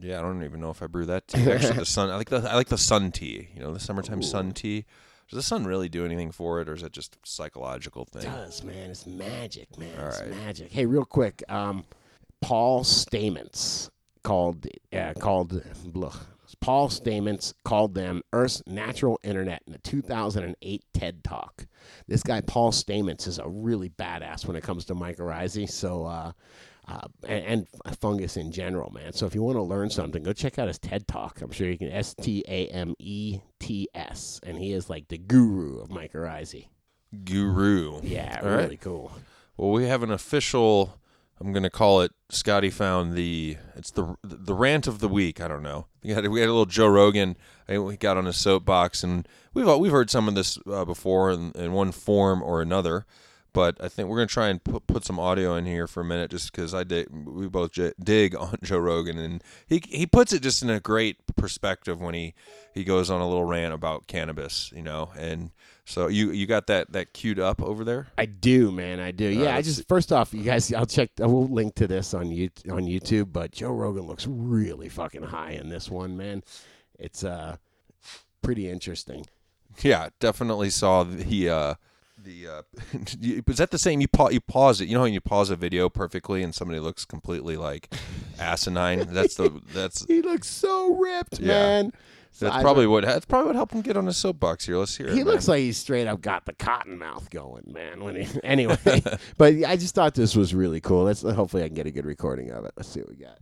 yeah, 0.00 0.18
I 0.18 0.22
don't 0.22 0.42
even 0.44 0.60
know 0.60 0.70
if 0.70 0.82
I 0.82 0.86
brew 0.86 1.06
that 1.06 1.28
tea. 1.28 1.50
Actually, 1.50 1.78
the 1.78 1.86
sun. 1.86 2.10
I 2.10 2.16
like 2.16 2.28
the 2.28 2.48
I 2.50 2.54
like 2.54 2.68
the 2.68 2.78
sun 2.78 3.12
tea. 3.12 3.48
You 3.54 3.62
know, 3.62 3.72
the 3.72 3.80
summertime 3.80 4.22
sun 4.22 4.52
tea. 4.52 4.84
Does 5.28 5.38
the 5.38 5.42
sun 5.42 5.64
really 5.64 5.88
do 5.88 6.04
anything 6.04 6.30
for 6.30 6.60
it, 6.60 6.68
or 6.68 6.74
is 6.74 6.84
it 6.84 6.92
just 6.92 7.16
a 7.16 7.18
psychological 7.24 8.04
thing? 8.04 8.22
It 8.22 8.26
does, 8.26 8.62
man. 8.62 8.90
It's 8.90 9.06
magic, 9.06 9.76
man. 9.76 9.98
All 9.98 10.08
it's 10.08 10.20
right. 10.20 10.30
magic. 10.30 10.70
Hey, 10.70 10.86
real 10.86 11.04
quick, 11.04 11.42
um, 11.48 11.84
Paul 12.40 12.84
Stamets 12.84 13.90
called 14.22 14.66
uh, 14.92 15.14
called 15.18 15.62
blah, 15.84 16.12
Paul 16.60 16.88
Stamets 16.88 17.54
called 17.64 17.94
them 17.94 18.22
Earth's 18.32 18.62
natural 18.66 19.18
internet 19.24 19.62
in 19.66 19.74
a 19.74 19.78
2008 19.78 20.84
TED 20.94 21.24
Talk. 21.24 21.66
This 22.06 22.22
guy 22.22 22.40
Paul 22.42 22.70
Stamets 22.70 23.26
is 23.26 23.40
a 23.40 23.48
really 23.48 23.88
badass 23.88 24.46
when 24.46 24.56
it 24.56 24.62
comes 24.62 24.84
to 24.86 24.94
mycorrhizae. 24.94 25.68
So. 25.70 26.04
Uh, 26.04 26.32
uh, 26.88 27.08
and, 27.26 27.66
and 27.84 27.98
fungus 27.98 28.36
in 28.36 28.52
general, 28.52 28.90
man. 28.92 29.12
So 29.12 29.26
if 29.26 29.34
you 29.34 29.42
want 29.42 29.56
to 29.56 29.62
learn 29.62 29.90
something, 29.90 30.22
go 30.22 30.32
check 30.32 30.58
out 30.58 30.68
his 30.68 30.78
TED 30.78 31.06
Talk. 31.08 31.40
I'm 31.42 31.50
sure 31.50 31.68
you 31.68 31.78
can 31.78 31.90
S 31.90 32.14
T 32.20 32.44
A 32.46 32.68
M 32.68 32.94
E 32.98 33.40
T 33.58 33.88
S, 33.94 34.40
and 34.44 34.56
he 34.58 34.72
is 34.72 34.88
like 34.88 35.08
the 35.08 35.18
guru 35.18 35.80
of 35.80 35.88
mycorrhizae. 35.88 36.68
Guru. 37.24 38.00
Yeah, 38.02 38.40
All 38.42 38.48
really 38.48 38.66
right. 38.68 38.80
cool. 38.80 39.12
Well, 39.56 39.70
we 39.70 39.84
have 39.86 40.02
an 40.02 40.10
official. 40.10 40.98
I'm 41.40 41.52
going 41.52 41.62
to 41.64 41.70
call 41.70 42.00
it. 42.02 42.12
Scotty 42.30 42.70
found 42.70 43.14
the. 43.14 43.56
It's 43.74 43.90
the 43.90 44.16
the 44.22 44.54
rant 44.54 44.86
of 44.86 45.00
the 45.00 45.08
week. 45.08 45.40
I 45.40 45.48
don't 45.48 45.62
know. 45.62 45.86
We 46.02 46.10
had 46.10 46.26
we 46.28 46.40
had 46.40 46.48
a 46.48 46.52
little 46.52 46.66
Joe 46.66 46.88
Rogan. 46.88 47.36
I 47.68 47.78
we 47.78 47.96
got 47.96 48.16
on 48.16 48.26
a 48.26 48.32
soapbox, 48.32 49.02
and 49.02 49.26
we've 49.54 49.66
all- 49.68 49.80
we've 49.80 49.92
heard 49.92 50.10
some 50.10 50.28
of 50.28 50.34
this 50.34 50.58
uh, 50.70 50.84
before 50.84 51.30
in, 51.30 51.52
in 51.54 51.72
one 51.72 51.92
form 51.92 52.42
or 52.42 52.62
another. 52.62 53.06
But 53.56 53.82
I 53.82 53.88
think 53.88 54.10
we're 54.10 54.18
going 54.18 54.28
to 54.28 54.34
try 54.34 54.48
and 54.48 54.62
put, 54.62 54.86
put 54.86 55.06
some 55.06 55.18
audio 55.18 55.54
in 55.54 55.64
here 55.64 55.86
for 55.86 56.02
a 56.02 56.04
minute, 56.04 56.30
just 56.30 56.52
because 56.52 56.74
I 56.74 56.84
dig, 56.84 57.06
we 57.10 57.48
both 57.48 57.72
j- 57.72 57.94
dig 57.98 58.36
on 58.36 58.58
Joe 58.62 58.76
Rogan, 58.76 59.16
and 59.16 59.42
he 59.66 59.82
he 59.88 60.04
puts 60.04 60.34
it 60.34 60.42
just 60.42 60.62
in 60.62 60.68
a 60.68 60.78
great 60.78 61.16
perspective 61.36 61.98
when 61.98 62.12
he 62.12 62.34
he 62.74 62.84
goes 62.84 63.08
on 63.08 63.22
a 63.22 63.26
little 63.26 63.44
rant 63.44 63.72
about 63.72 64.08
cannabis, 64.08 64.70
you 64.76 64.82
know. 64.82 65.08
And 65.16 65.52
so 65.86 66.06
you 66.08 66.32
you 66.32 66.46
got 66.46 66.66
that 66.66 66.92
that 66.92 67.14
queued 67.14 67.40
up 67.40 67.62
over 67.62 67.82
there. 67.82 68.08
I 68.18 68.26
do, 68.26 68.70
man. 68.70 69.00
I 69.00 69.10
do. 69.10 69.24
Yeah, 69.24 69.56
I 69.56 69.62
just 69.62 69.88
first 69.88 70.12
off, 70.12 70.34
you 70.34 70.42
guys, 70.42 70.70
I'll 70.74 70.84
check. 70.84 71.12
I 71.18 71.24
will 71.24 71.48
link 71.48 71.76
to 71.76 71.86
this 71.86 72.12
on 72.12 72.30
you 72.30 72.50
on 72.70 72.82
YouTube. 72.82 73.32
But 73.32 73.52
Joe 73.52 73.72
Rogan 73.72 74.02
looks 74.02 74.26
really 74.26 74.90
fucking 74.90 75.22
high 75.22 75.52
in 75.52 75.70
this 75.70 75.90
one, 75.90 76.14
man. 76.18 76.42
It's 76.98 77.24
uh 77.24 77.56
pretty 78.42 78.68
interesting. 78.68 79.24
Yeah, 79.80 80.10
definitely 80.20 80.68
saw 80.68 81.04
the 81.04 81.48
uh 81.48 81.74
the 82.26 82.46
uh 82.48 82.62
was 83.46 83.56
that 83.58 83.70
the 83.70 83.78
same 83.78 84.00
you 84.00 84.08
pa- 84.08 84.28
you 84.28 84.40
pause 84.40 84.80
it 84.80 84.88
you 84.88 84.94
know 84.94 85.00
how 85.00 85.06
you 85.06 85.20
pause 85.20 85.48
a 85.48 85.56
video 85.56 85.88
perfectly 85.88 86.42
and 86.42 86.54
somebody 86.54 86.80
looks 86.80 87.04
completely 87.04 87.56
like 87.56 87.92
asinine 88.38 89.06
that's 89.12 89.36
the 89.36 89.62
that's 89.74 90.04
He 90.06 90.20
looks 90.22 90.48
so 90.48 90.94
ripped, 90.96 91.38
Yeah. 91.38 91.46
man. 91.46 91.92
So 92.32 92.44
that's 92.46 92.56
I- 92.56 92.62
probably 92.62 92.86
what 92.86 93.04
that's 93.04 93.24
probably 93.24 93.46
what 93.46 93.56
helped 93.56 93.72
him 93.72 93.80
get 93.80 93.96
on 93.96 94.04
his 94.06 94.16
soapbox 94.18 94.66
here 94.66 94.76
let's 94.76 94.94
hear 94.96 95.06
it 95.06 95.12
He 95.14 95.18
man. 95.20 95.26
looks 95.26 95.48
like 95.48 95.60
he's 95.60 95.78
straight 95.78 96.06
up 96.06 96.20
got 96.20 96.44
the 96.44 96.52
cotton 96.52 96.98
mouth 96.98 97.30
going, 97.30 97.64
man. 97.72 98.04
When 98.04 98.16
he, 98.16 98.28
anyway, 98.44 98.76
but 99.38 99.54
I 99.66 99.76
just 99.76 99.94
thought 99.94 100.14
this 100.14 100.36
was 100.36 100.54
really 100.54 100.80
cool. 100.82 101.04
Let's 101.04 101.22
hopefully 101.22 101.62
I 101.62 101.68
can 101.68 101.74
get 101.76 101.86
a 101.86 101.90
good 101.90 102.04
recording 102.04 102.50
of 102.50 102.64
it. 102.66 102.72
Let's 102.76 102.90
see 102.90 103.00
what 103.00 103.08
we 103.08 103.16
got. 103.16 103.38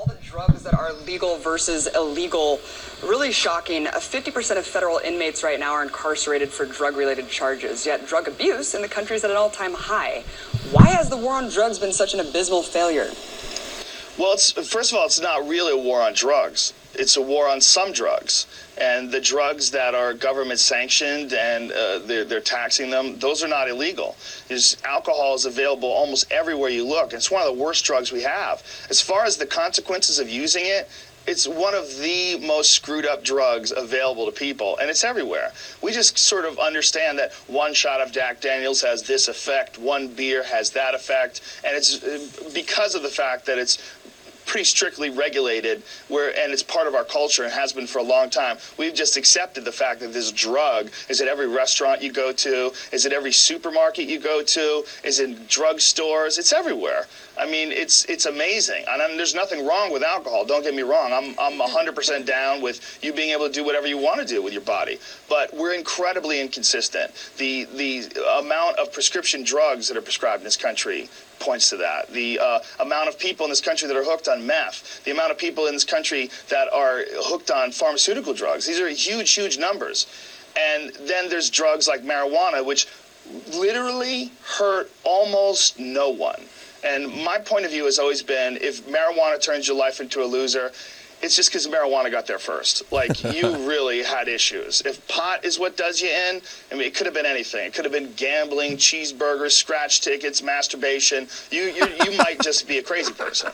All 0.00 0.06
the 0.06 0.22
drugs 0.22 0.62
that 0.62 0.72
are 0.72 0.94
legal 1.04 1.36
versus 1.36 1.86
illegal. 1.94 2.58
Really 3.04 3.32
shocking. 3.32 3.86
Uh, 3.86 3.92
50% 3.92 4.56
of 4.56 4.64
federal 4.64 4.96
inmates 4.98 5.42
right 5.42 5.60
now 5.60 5.72
are 5.72 5.82
incarcerated 5.82 6.48
for 6.48 6.64
drug 6.64 6.96
related 6.96 7.28
charges, 7.28 7.84
yet 7.84 8.06
drug 8.06 8.26
abuse 8.26 8.74
in 8.74 8.80
the 8.80 8.88
country 8.88 9.16
is 9.16 9.24
at 9.24 9.30
an 9.30 9.36
all 9.36 9.50
time 9.50 9.74
high. 9.74 10.22
Why 10.72 10.86
has 10.86 11.10
the 11.10 11.18
war 11.18 11.34
on 11.34 11.50
drugs 11.50 11.78
been 11.78 11.92
such 11.92 12.14
an 12.14 12.20
abysmal 12.20 12.62
failure? 12.62 13.10
Well, 14.18 14.32
it's 14.32 14.52
first 14.52 14.92
of 14.92 14.98
all, 14.98 15.04
it's 15.04 15.20
not 15.20 15.46
really 15.46 15.78
a 15.78 15.82
war 15.82 16.00
on 16.00 16.14
drugs. 16.14 16.72
It's 16.94 17.16
a 17.16 17.22
war 17.22 17.48
on 17.48 17.60
some 17.60 17.92
drugs, 17.92 18.46
and 18.78 19.10
the 19.10 19.20
drugs 19.20 19.70
that 19.70 19.94
are 19.94 20.12
government 20.12 20.58
sanctioned 20.58 21.32
and 21.32 21.70
uh, 21.70 22.00
they're, 22.00 22.24
they're 22.24 22.40
taxing 22.40 22.90
them. 22.90 23.18
Those 23.18 23.44
are 23.44 23.48
not 23.48 23.68
illegal. 23.68 24.16
There's 24.48 24.76
alcohol 24.84 25.34
is 25.34 25.44
available 25.44 25.88
almost 25.88 26.30
everywhere 26.32 26.70
you 26.70 26.86
look. 26.86 27.12
It's 27.12 27.30
one 27.30 27.46
of 27.46 27.54
the 27.54 27.62
worst 27.62 27.84
drugs 27.84 28.10
we 28.10 28.22
have. 28.22 28.62
As 28.88 29.00
far 29.00 29.24
as 29.24 29.36
the 29.36 29.46
consequences 29.46 30.18
of 30.18 30.28
using 30.28 30.64
it. 30.66 30.88
It's 31.26 31.46
one 31.46 31.74
of 31.74 31.98
the 31.98 32.38
most 32.38 32.72
screwed 32.72 33.04
up 33.04 33.22
drugs 33.22 33.72
available 33.76 34.24
to 34.24 34.32
people, 34.32 34.78
and 34.78 34.88
it's 34.88 35.04
everywhere. 35.04 35.52
We 35.82 35.92
just 35.92 36.18
sort 36.18 36.46
of 36.46 36.58
understand 36.58 37.18
that 37.18 37.34
one 37.46 37.74
shot 37.74 38.00
of 38.00 38.10
Jack 38.10 38.40
Daniels 38.40 38.80
has 38.80 39.02
this 39.02 39.28
effect, 39.28 39.78
one 39.78 40.08
beer 40.08 40.42
has 40.42 40.70
that 40.70 40.94
effect, 40.94 41.42
and 41.62 41.76
it's 41.76 42.02
uh, 42.02 42.50
because 42.54 42.94
of 42.94 43.02
the 43.02 43.10
fact 43.10 43.44
that 43.46 43.58
it's 43.58 43.78
pretty 44.50 44.64
strictly 44.64 45.10
regulated, 45.10 45.80
where 46.08 46.36
and 46.36 46.52
it's 46.52 46.62
part 46.62 46.88
of 46.88 46.94
our 46.96 47.04
culture 47.04 47.44
and 47.44 47.52
has 47.52 47.72
been 47.72 47.86
for 47.86 48.00
a 48.00 48.02
long 48.02 48.28
time. 48.28 48.58
We've 48.76 48.92
just 48.92 49.16
accepted 49.16 49.64
the 49.64 49.70
fact 49.70 50.00
that 50.00 50.12
this 50.12 50.32
drug 50.32 50.90
is 51.08 51.20
at 51.20 51.28
every 51.28 51.46
restaurant 51.46 52.02
you 52.02 52.10
go 52.12 52.32
to, 52.32 52.72
is 52.90 53.06
at 53.06 53.12
every 53.12 53.30
supermarket 53.30 54.08
you 54.08 54.18
go 54.18 54.42
to, 54.42 54.84
is 55.04 55.20
in 55.20 55.36
drugstores. 55.46 56.36
It's 56.36 56.52
everywhere. 56.52 57.06
I 57.38 57.46
mean, 57.46 57.70
it's 57.70 58.04
it's 58.06 58.26
amazing, 58.26 58.84
and 58.88 59.00
I 59.00 59.16
there's 59.16 59.36
nothing 59.36 59.64
wrong 59.64 59.92
with 59.92 60.02
alcohol. 60.02 60.44
Don't 60.44 60.64
get 60.64 60.74
me 60.74 60.82
wrong. 60.82 61.12
I'm 61.12 61.38
I'm 61.38 61.60
100% 61.60 62.26
down 62.26 62.60
with 62.60 62.98
you 63.02 63.12
being 63.12 63.30
able 63.30 63.46
to 63.46 63.52
do 63.52 63.64
whatever 63.64 63.86
you 63.86 63.98
want 63.98 64.18
to 64.18 64.26
do 64.26 64.42
with 64.42 64.52
your 64.52 64.62
body, 64.62 64.98
but 65.28 65.54
we're 65.54 65.74
incredibly 65.74 66.40
inconsistent. 66.40 67.12
The 67.38 67.68
the 67.76 68.10
amount 68.40 68.78
of 68.80 68.92
prescription 68.92 69.44
drugs 69.44 69.86
that 69.86 69.96
are 69.96 70.02
prescribed 70.02 70.40
in 70.40 70.44
this 70.44 70.56
country 70.56 71.08
points 71.40 71.70
to 71.70 71.76
that. 71.78 72.12
The 72.12 72.38
uh, 72.38 72.60
amount 72.78 73.08
of 73.08 73.18
people 73.18 73.44
in 73.44 73.50
this 73.50 73.60
country 73.60 73.88
that 73.88 73.96
are 73.96 74.04
hooked 74.04 74.28
on 74.28 74.46
meth, 74.46 75.02
the 75.04 75.10
amount 75.10 75.32
of 75.32 75.38
people 75.38 75.66
in 75.66 75.74
this 75.74 75.84
country 75.84 76.30
that 76.48 76.72
are 76.72 77.04
hooked 77.24 77.50
on 77.50 77.72
pharmaceutical 77.72 78.34
drugs. 78.34 78.66
These 78.66 78.78
are 78.78 78.88
huge, 78.88 79.32
huge 79.32 79.58
numbers. 79.58 80.06
And 80.56 80.92
then 81.00 81.28
there's 81.28 81.50
drugs 81.50 81.88
like 81.88 82.02
marijuana, 82.02 82.64
which 82.64 82.86
literally 83.52 84.30
hurt 84.42 84.90
almost 85.04 85.78
no 85.78 86.10
one. 86.10 86.42
And 86.82 87.08
my 87.24 87.38
point 87.38 87.64
of 87.64 87.70
view 87.70 87.84
has 87.84 87.98
always 87.98 88.22
been 88.22 88.56
if 88.56 88.86
marijuana 88.86 89.40
turns 89.40 89.68
your 89.68 89.76
life 89.76 90.00
into 90.00 90.22
a 90.22 90.24
loser, 90.24 90.72
it's 91.22 91.36
just 91.36 91.50
because 91.50 91.66
marijuana 91.66 92.10
got 92.10 92.26
there 92.26 92.38
first. 92.38 92.90
Like 92.92 93.22
you 93.34 93.68
really 93.68 94.02
had 94.02 94.28
issues. 94.28 94.82
If 94.82 95.06
pot 95.08 95.44
is 95.44 95.58
what 95.58 95.76
does 95.76 96.00
you 96.00 96.08
in, 96.08 96.40
I 96.70 96.74
mean, 96.74 96.82
it 96.82 96.94
could 96.94 97.06
have 97.06 97.14
been 97.14 97.26
anything. 97.26 97.66
It 97.66 97.74
could 97.74 97.84
have 97.84 97.92
been 97.92 98.12
gambling, 98.14 98.76
cheeseburgers, 98.76 99.52
scratch 99.52 100.00
tickets, 100.00 100.42
masturbation. 100.42 101.28
You 101.50 101.62
you, 101.62 101.86
you 102.04 102.16
might 102.24 102.40
just 102.40 102.66
be 102.66 102.78
a 102.78 102.82
crazy 102.82 103.12
person. 103.12 103.52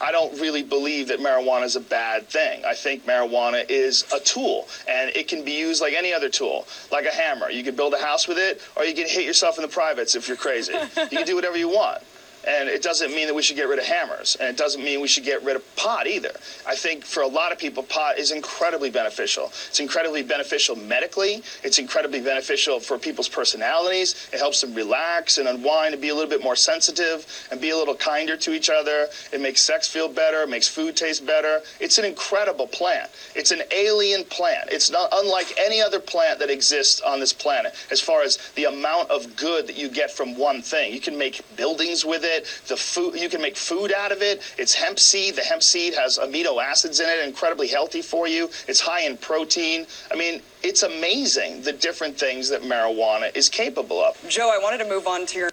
I 0.00 0.12
don't 0.12 0.38
really 0.38 0.62
believe 0.62 1.08
that 1.08 1.20
marijuana 1.20 1.64
is 1.64 1.76
a 1.76 1.80
bad 1.80 2.28
thing. 2.28 2.64
I 2.66 2.74
think 2.74 3.06
marijuana 3.06 3.64
is 3.68 4.04
a 4.12 4.20
tool, 4.20 4.68
and 4.86 5.10
it 5.16 5.26
can 5.26 5.42
be 5.42 5.52
used 5.52 5.80
like 5.80 5.94
any 5.94 6.12
other 6.12 6.28
tool, 6.28 6.66
like 6.92 7.06
a 7.06 7.10
hammer. 7.10 7.50
You 7.50 7.64
can 7.64 7.74
build 7.74 7.94
a 7.94 7.98
house 7.98 8.28
with 8.28 8.36
it, 8.38 8.60
or 8.76 8.84
you 8.84 8.94
can 8.94 9.08
hit 9.08 9.24
yourself 9.24 9.56
in 9.56 9.62
the 9.62 9.68
privates 9.68 10.14
if 10.14 10.28
you're 10.28 10.36
crazy. 10.36 10.74
You 10.74 11.18
can 11.18 11.26
do 11.26 11.34
whatever 11.34 11.56
you 11.56 11.68
want. 11.68 12.02
And 12.46 12.68
it 12.68 12.82
doesn't 12.82 13.12
mean 13.12 13.26
that 13.26 13.34
we 13.34 13.42
should 13.42 13.56
get 13.56 13.68
rid 13.68 13.78
of 13.78 13.84
hammers, 13.84 14.36
and 14.38 14.48
it 14.48 14.56
doesn't 14.56 14.82
mean 14.82 15.00
we 15.00 15.08
should 15.08 15.24
get 15.24 15.42
rid 15.42 15.56
of 15.56 15.76
pot 15.76 16.06
either. 16.06 16.30
I 16.66 16.76
think 16.76 17.04
for 17.04 17.22
a 17.22 17.26
lot 17.26 17.50
of 17.50 17.58
people, 17.58 17.82
pot 17.82 18.18
is 18.18 18.30
incredibly 18.30 18.90
beneficial. 18.90 19.46
It's 19.68 19.80
incredibly 19.80 20.22
beneficial 20.22 20.76
medically. 20.76 21.42
It's 21.64 21.78
incredibly 21.78 22.20
beneficial 22.20 22.78
for 22.78 22.98
people's 22.98 23.28
personalities. 23.28 24.28
It 24.32 24.38
helps 24.38 24.60
them 24.60 24.74
relax 24.74 25.38
and 25.38 25.48
unwind 25.48 25.94
and 25.94 26.00
be 26.00 26.10
a 26.10 26.14
little 26.14 26.30
bit 26.30 26.42
more 26.42 26.56
sensitive 26.56 27.26
and 27.50 27.60
be 27.60 27.70
a 27.70 27.76
little 27.76 27.94
kinder 27.96 28.36
to 28.36 28.52
each 28.54 28.70
other. 28.70 29.08
It 29.32 29.40
makes 29.40 29.62
sex 29.62 29.88
feel 29.88 30.08
better. 30.08 30.42
It 30.42 30.48
makes 30.48 30.68
food 30.68 30.96
taste 30.96 31.26
better. 31.26 31.62
It's 31.80 31.98
an 31.98 32.04
incredible 32.04 32.68
plant. 32.68 33.10
It's 33.34 33.50
an 33.50 33.62
alien 33.72 34.24
plant. 34.24 34.68
It's 34.70 34.90
not 34.90 35.08
unlike 35.12 35.52
any 35.58 35.80
other 35.80 35.98
plant 35.98 36.38
that 36.38 36.50
exists 36.50 37.00
on 37.00 37.18
this 37.18 37.32
planet 37.32 37.74
as 37.90 38.00
far 38.00 38.22
as 38.22 38.38
the 38.54 38.64
amount 38.64 39.10
of 39.10 39.34
good 39.36 39.66
that 39.66 39.76
you 39.76 39.88
get 39.88 40.10
from 40.10 40.36
one 40.36 40.62
thing. 40.62 40.92
You 40.92 41.00
can 41.00 41.18
make 41.18 41.42
buildings 41.56 42.04
with 42.04 42.24
it. 42.24 42.35
The 42.66 42.76
food 42.76 43.16
you 43.16 43.28
can 43.28 43.40
make 43.40 43.56
food 43.56 43.92
out 43.92 44.12
of 44.12 44.22
it. 44.22 44.42
It's 44.58 44.74
hemp 44.74 44.98
seed. 44.98 45.36
The 45.36 45.42
hemp 45.42 45.62
seed 45.62 45.94
has 45.94 46.18
amino 46.18 46.62
acids 46.62 47.00
in 47.00 47.08
it, 47.08 47.26
incredibly 47.26 47.68
healthy 47.68 48.02
for 48.02 48.28
you. 48.28 48.50
It's 48.68 48.80
high 48.80 49.02
in 49.02 49.16
protein. 49.16 49.86
I 50.12 50.16
mean, 50.16 50.42
it's 50.62 50.82
amazing 50.82 51.62
the 51.62 51.72
different 51.72 52.18
things 52.18 52.48
that 52.48 52.62
marijuana 52.62 53.34
is 53.36 53.48
capable 53.48 54.00
of. 54.00 54.16
Joe, 54.28 54.50
I 54.52 54.62
wanted 54.62 54.78
to 54.78 54.88
move 54.88 55.06
on 55.06 55.26
to 55.26 55.38
your 55.38 55.50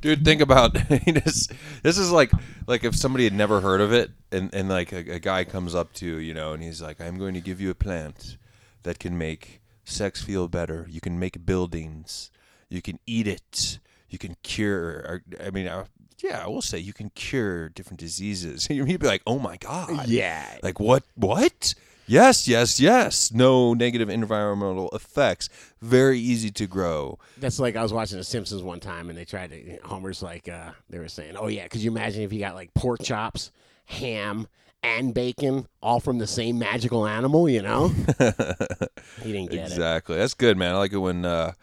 Dude, 0.00 0.24
think 0.24 0.40
about 0.40 0.74
this. 0.88 1.48
This 1.82 1.98
is 1.98 2.10
like 2.10 2.30
like 2.66 2.84
if 2.84 2.94
somebody 2.94 3.24
had 3.24 3.32
never 3.32 3.60
heard 3.60 3.80
of 3.80 3.92
it, 3.92 4.10
and 4.30 4.54
and 4.54 4.68
like 4.68 4.92
a, 4.92 5.14
a 5.14 5.18
guy 5.18 5.44
comes 5.44 5.74
up 5.74 5.92
to 5.94 6.06
you, 6.06 6.16
you 6.16 6.34
know, 6.34 6.52
and 6.52 6.62
he's 6.62 6.82
like, 6.82 7.00
"I'm 7.00 7.18
going 7.18 7.34
to 7.34 7.40
give 7.40 7.60
you 7.60 7.70
a 7.70 7.74
plant 7.74 8.36
that 8.82 8.98
can 8.98 9.18
make 9.18 9.60
sex 9.84 10.22
feel 10.22 10.48
better. 10.48 10.86
You 10.88 11.00
can 11.00 11.18
make 11.18 11.46
buildings. 11.46 12.30
You 12.68 12.82
can 12.82 12.98
eat 13.06 13.26
it. 13.26 13.78
You 14.08 14.18
can 14.18 14.36
cure. 14.42 14.82
Or, 14.88 15.22
I 15.44 15.50
mean, 15.50 15.68
I, 15.68 15.84
yeah, 16.22 16.42
I 16.44 16.48
will 16.48 16.62
say 16.62 16.78
you 16.78 16.92
can 16.92 17.10
cure 17.10 17.68
different 17.70 18.00
diseases." 18.00 18.66
You'd 18.70 19.00
be 19.00 19.06
like, 19.06 19.22
"Oh 19.26 19.38
my 19.38 19.56
god, 19.56 20.08
Yeah. 20.08 20.46
like 20.62 20.80
what? 20.80 21.02
What?" 21.14 21.74
Yes, 22.08 22.46
yes, 22.46 22.78
yes. 22.78 23.32
No 23.32 23.74
negative 23.74 24.08
environmental 24.08 24.88
effects. 24.90 25.48
Very 25.82 26.20
easy 26.20 26.52
to 26.52 26.68
grow. 26.68 27.18
That's 27.36 27.58
like 27.58 27.74
I 27.74 27.82
was 27.82 27.92
watching 27.92 28.16
The 28.16 28.22
Simpsons 28.22 28.62
one 28.62 28.78
time, 28.78 29.08
and 29.10 29.18
they 29.18 29.24
tried 29.24 29.50
to. 29.50 29.78
Homer's 29.82 30.22
like, 30.22 30.48
uh, 30.48 30.70
they 30.88 31.00
were 31.00 31.08
saying, 31.08 31.36
"Oh 31.36 31.48
yeah, 31.48 31.66
could 31.66 31.80
you 31.80 31.90
imagine 31.90 32.22
if 32.22 32.32
you 32.32 32.38
got 32.38 32.54
like 32.54 32.72
pork 32.74 33.02
chops, 33.02 33.50
ham, 33.86 34.46
and 34.84 35.12
bacon, 35.14 35.66
all 35.82 35.98
from 35.98 36.18
the 36.18 36.28
same 36.28 36.60
magical 36.60 37.08
animal?" 37.08 37.48
You 37.48 37.62
know? 37.62 37.88
he 39.22 39.32
didn't 39.32 39.50
get 39.50 39.58
it. 39.60 39.72
exactly. 39.72 40.16
That's 40.16 40.34
good, 40.34 40.56
man. 40.56 40.74
I 40.76 40.78
like 40.78 40.92
it 40.92 40.98
when 40.98 41.24
uh, 41.24 41.54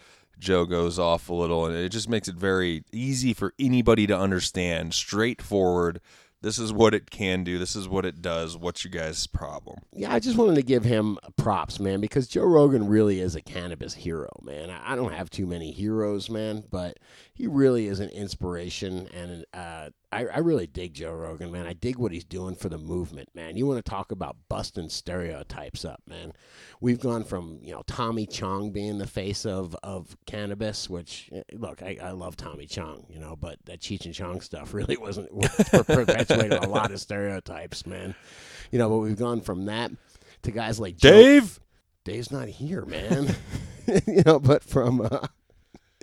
Joe 0.44 0.66
goes 0.66 1.00
off 1.00 1.30
a 1.30 1.34
little, 1.34 1.66
and 1.66 1.76
it 1.76 1.90
just 1.90 2.10
makes 2.10 2.28
it 2.28 2.36
very 2.36 2.84
easy 2.92 3.34
for 3.34 3.54
anybody 3.58 4.06
to 4.08 4.18
understand. 4.18 4.94
Straightforward. 4.94 6.02
This 6.42 6.60
is 6.60 6.74
what 6.74 6.94
it 6.94 7.10
can 7.10 7.46
do. 7.46 7.58
This 7.58 7.74
is 7.74 7.88
what 7.88 8.06
it 8.06 8.22
does. 8.22 8.58
What's 8.58 8.84
your 8.84 8.92
guys' 8.92 9.26
problem? 9.28 9.80
Yeah, 9.94 10.14
I 10.14 10.20
just 10.20 10.38
wanted 10.38 10.56
to 10.56 10.62
give 10.62 10.84
him 10.84 11.18
props, 11.38 11.80
man, 11.80 12.02
because 12.02 12.28
Joe 12.28 12.44
Rogan 12.44 12.90
really 12.90 13.22
is 13.22 13.38
a 13.38 13.42
cannabis 13.42 13.94
hero, 13.94 14.30
man. 14.44 14.70
I 14.70 14.98
don't 14.98 15.14
have 15.14 15.30
too 15.30 15.46
many 15.46 15.72
heroes, 15.72 16.30
man, 16.30 16.66
but 16.70 16.98
he 17.36 17.48
really 17.48 17.88
is 17.88 18.00
an 18.00 18.10
inspiration, 18.10 19.08
and 19.12 19.46
uh, 19.56 19.90
I, 20.12 20.26
I 20.28 20.38
really 20.40 20.68
dig 20.68 20.94
Joe 20.94 21.14
Rogan, 21.14 21.52
man. 21.52 21.66
I 21.66 21.74
dig 21.74 21.98
what 21.98 22.12
he's 22.12 22.24
doing 22.24 22.56
for 22.56 22.70
the 22.70 22.78
movement, 22.78 23.30
man. 23.34 23.58
You 23.58 23.66
want 23.66 23.84
to 23.84 23.90
talk 23.90 24.12
about 24.12 24.38
busting 24.50 24.90
stereotypes 24.90 25.84
up, 25.84 26.02
man? 26.08 26.34
We've 26.80 27.00
gone 27.00 27.24
from 27.24 27.58
you 27.64 27.72
know 27.74 27.82
Tommy 27.88 28.28
Chong 28.28 28.72
being 28.72 29.00
the 29.00 29.08
face 29.08 29.48
of 29.48 29.76
of 29.82 30.16
cannabis, 30.28 30.88
which 30.90 31.30
eh, 31.34 31.42
look, 31.54 31.82
I, 31.82 31.98
I 32.02 32.12
love 32.12 32.38
Tommy 32.38 32.68
Chong, 32.68 33.08
you 33.10 33.20
know, 33.20 33.36
but 33.36 33.58
that 33.66 33.80
Cheech 33.80 34.06
and 34.06 34.14
Chong 34.14 34.42
stuff 34.42 34.74
really 34.74 34.98
wasn't 35.02 35.30
per- 35.72 35.84
perpetuated 35.84 36.64
a 36.64 36.70
lot 36.70 36.92
of 36.92 37.02
stereotypes, 37.02 37.88
man. 37.88 38.14
You 38.72 38.78
know, 38.78 38.90
but 38.90 38.98
we've 38.98 39.18
gone 39.18 39.42
from 39.42 39.66
that 39.66 39.92
to 40.44 40.52
guys 40.52 40.80
like 40.80 40.98
Joe- 40.98 41.12
Dave? 41.12 41.60
Dave's 42.04 42.32
not 42.32 42.48
here, 42.48 42.86
man. 42.86 43.34
you 44.08 44.24
know, 44.26 44.40
but 44.40 44.62
from 44.64 45.02
uh, 45.02 45.28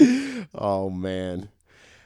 oh 0.54 0.90
man, 0.90 1.48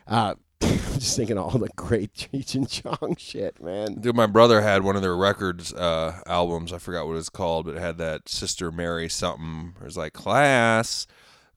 uh, 0.06 0.34
I'm 0.62 0.78
just 0.98 1.16
thinking 1.16 1.38
of 1.38 1.44
all 1.44 1.58
the 1.58 1.68
great 1.76 2.12
Cheech 2.14 2.54
and 2.54 2.68
Chong 2.68 3.16
shit, 3.16 3.62
man. 3.62 3.94
Dude, 3.94 4.16
my 4.16 4.26
brother 4.26 4.60
had 4.60 4.82
one 4.82 4.96
of 4.96 5.02
their 5.02 5.16
records 5.16 5.72
uh, 5.72 6.20
albums. 6.26 6.72
I 6.72 6.78
forgot 6.78 7.06
what 7.06 7.16
it's 7.16 7.28
called, 7.28 7.66
but 7.66 7.76
it 7.76 7.80
had 7.80 7.98
that 7.98 8.28
Sister 8.28 8.70
Mary 8.70 9.08
something. 9.08 9.74
It 9.80 9.84
was 9.84 9.96
like 9.96 10.12
class, 10.12 11.06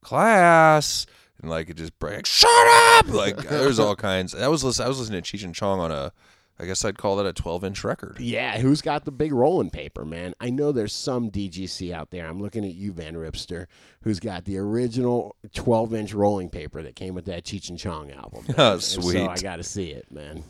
class, 0.01 1.05
and 1.41 1.49
like 1.49 1.69
it 1.69 1.77
just 1.77 1.97
break. 1.99 2.25
Shut 2.25 2.49
up! 2.51 3.07
Like 3.07 3.37
there's 3.37 3.79
all 3.79 3.95
kinds. 3.95 4.35
I 4.35 4.47
was 4.47 4.63
listen, 4.63 4.85
I 4.85 4.89
was 4.89 4.99
listening 4.99 5.21
to 5.21 5.37
Cheech 5.37 5.43
and 5.43 5.55
Chong 5.55 5.79
on 5.79 5.91
a, 5.91 6.11
I 6.59 6.65
guess 6.65 6.83
I'd 6.83 6.97
call 6.97 7.17
that 7.17 7.25
a 7.25 7.33
12 7.33 7.63
inch 7.63 7.83
record. 7.83 8.19
Yeah, 8.19 8.57
who's 8.59 8.81
got 8.81 9.05
the 9.05 9.11
big 9.11 9.31
rolling 9.31 9.69
paper, 9.69 10.03
man? 10.05 10.33
I 10.39 10.49
know 10.49 10.71
there's 10.71 10.93
some 10.93 11.29
DGC 11.29 11.93
out 11.93 12.09
there. 12.09 12.25
I'm 12.27 12.41
looking 12.41 12.65
at 12.65 12.73
you, 12.73 12.91
Van 12.93 13.15
Ripster, 13.15 13.67
who's 14.01 14.19
got 14.19 14.45
the 14.45 14.57
original 14.57 15.35
12 15.53 15.93
inch 15.93 16.13
rolling 16.13 16.49
paper 16.49 16.81
that 16.81 16.95
came 16.95 17.13
with 17.13 17.25
that 17.25 17.43
Cheech 17.43 17.69
and 17.69 17.77
Chong 17.77 18.11
album. 18.11 18.45
Oh, 18.57 18.73
And 18.73 18.81
So 18.81 19.01
sweet. 19.01 19.27
I 19.27 19.35
got 19.37 19.57
to 19.57 19.63
see 19.63 19.91
it, 19.91 20.11
man. 20.11 20.43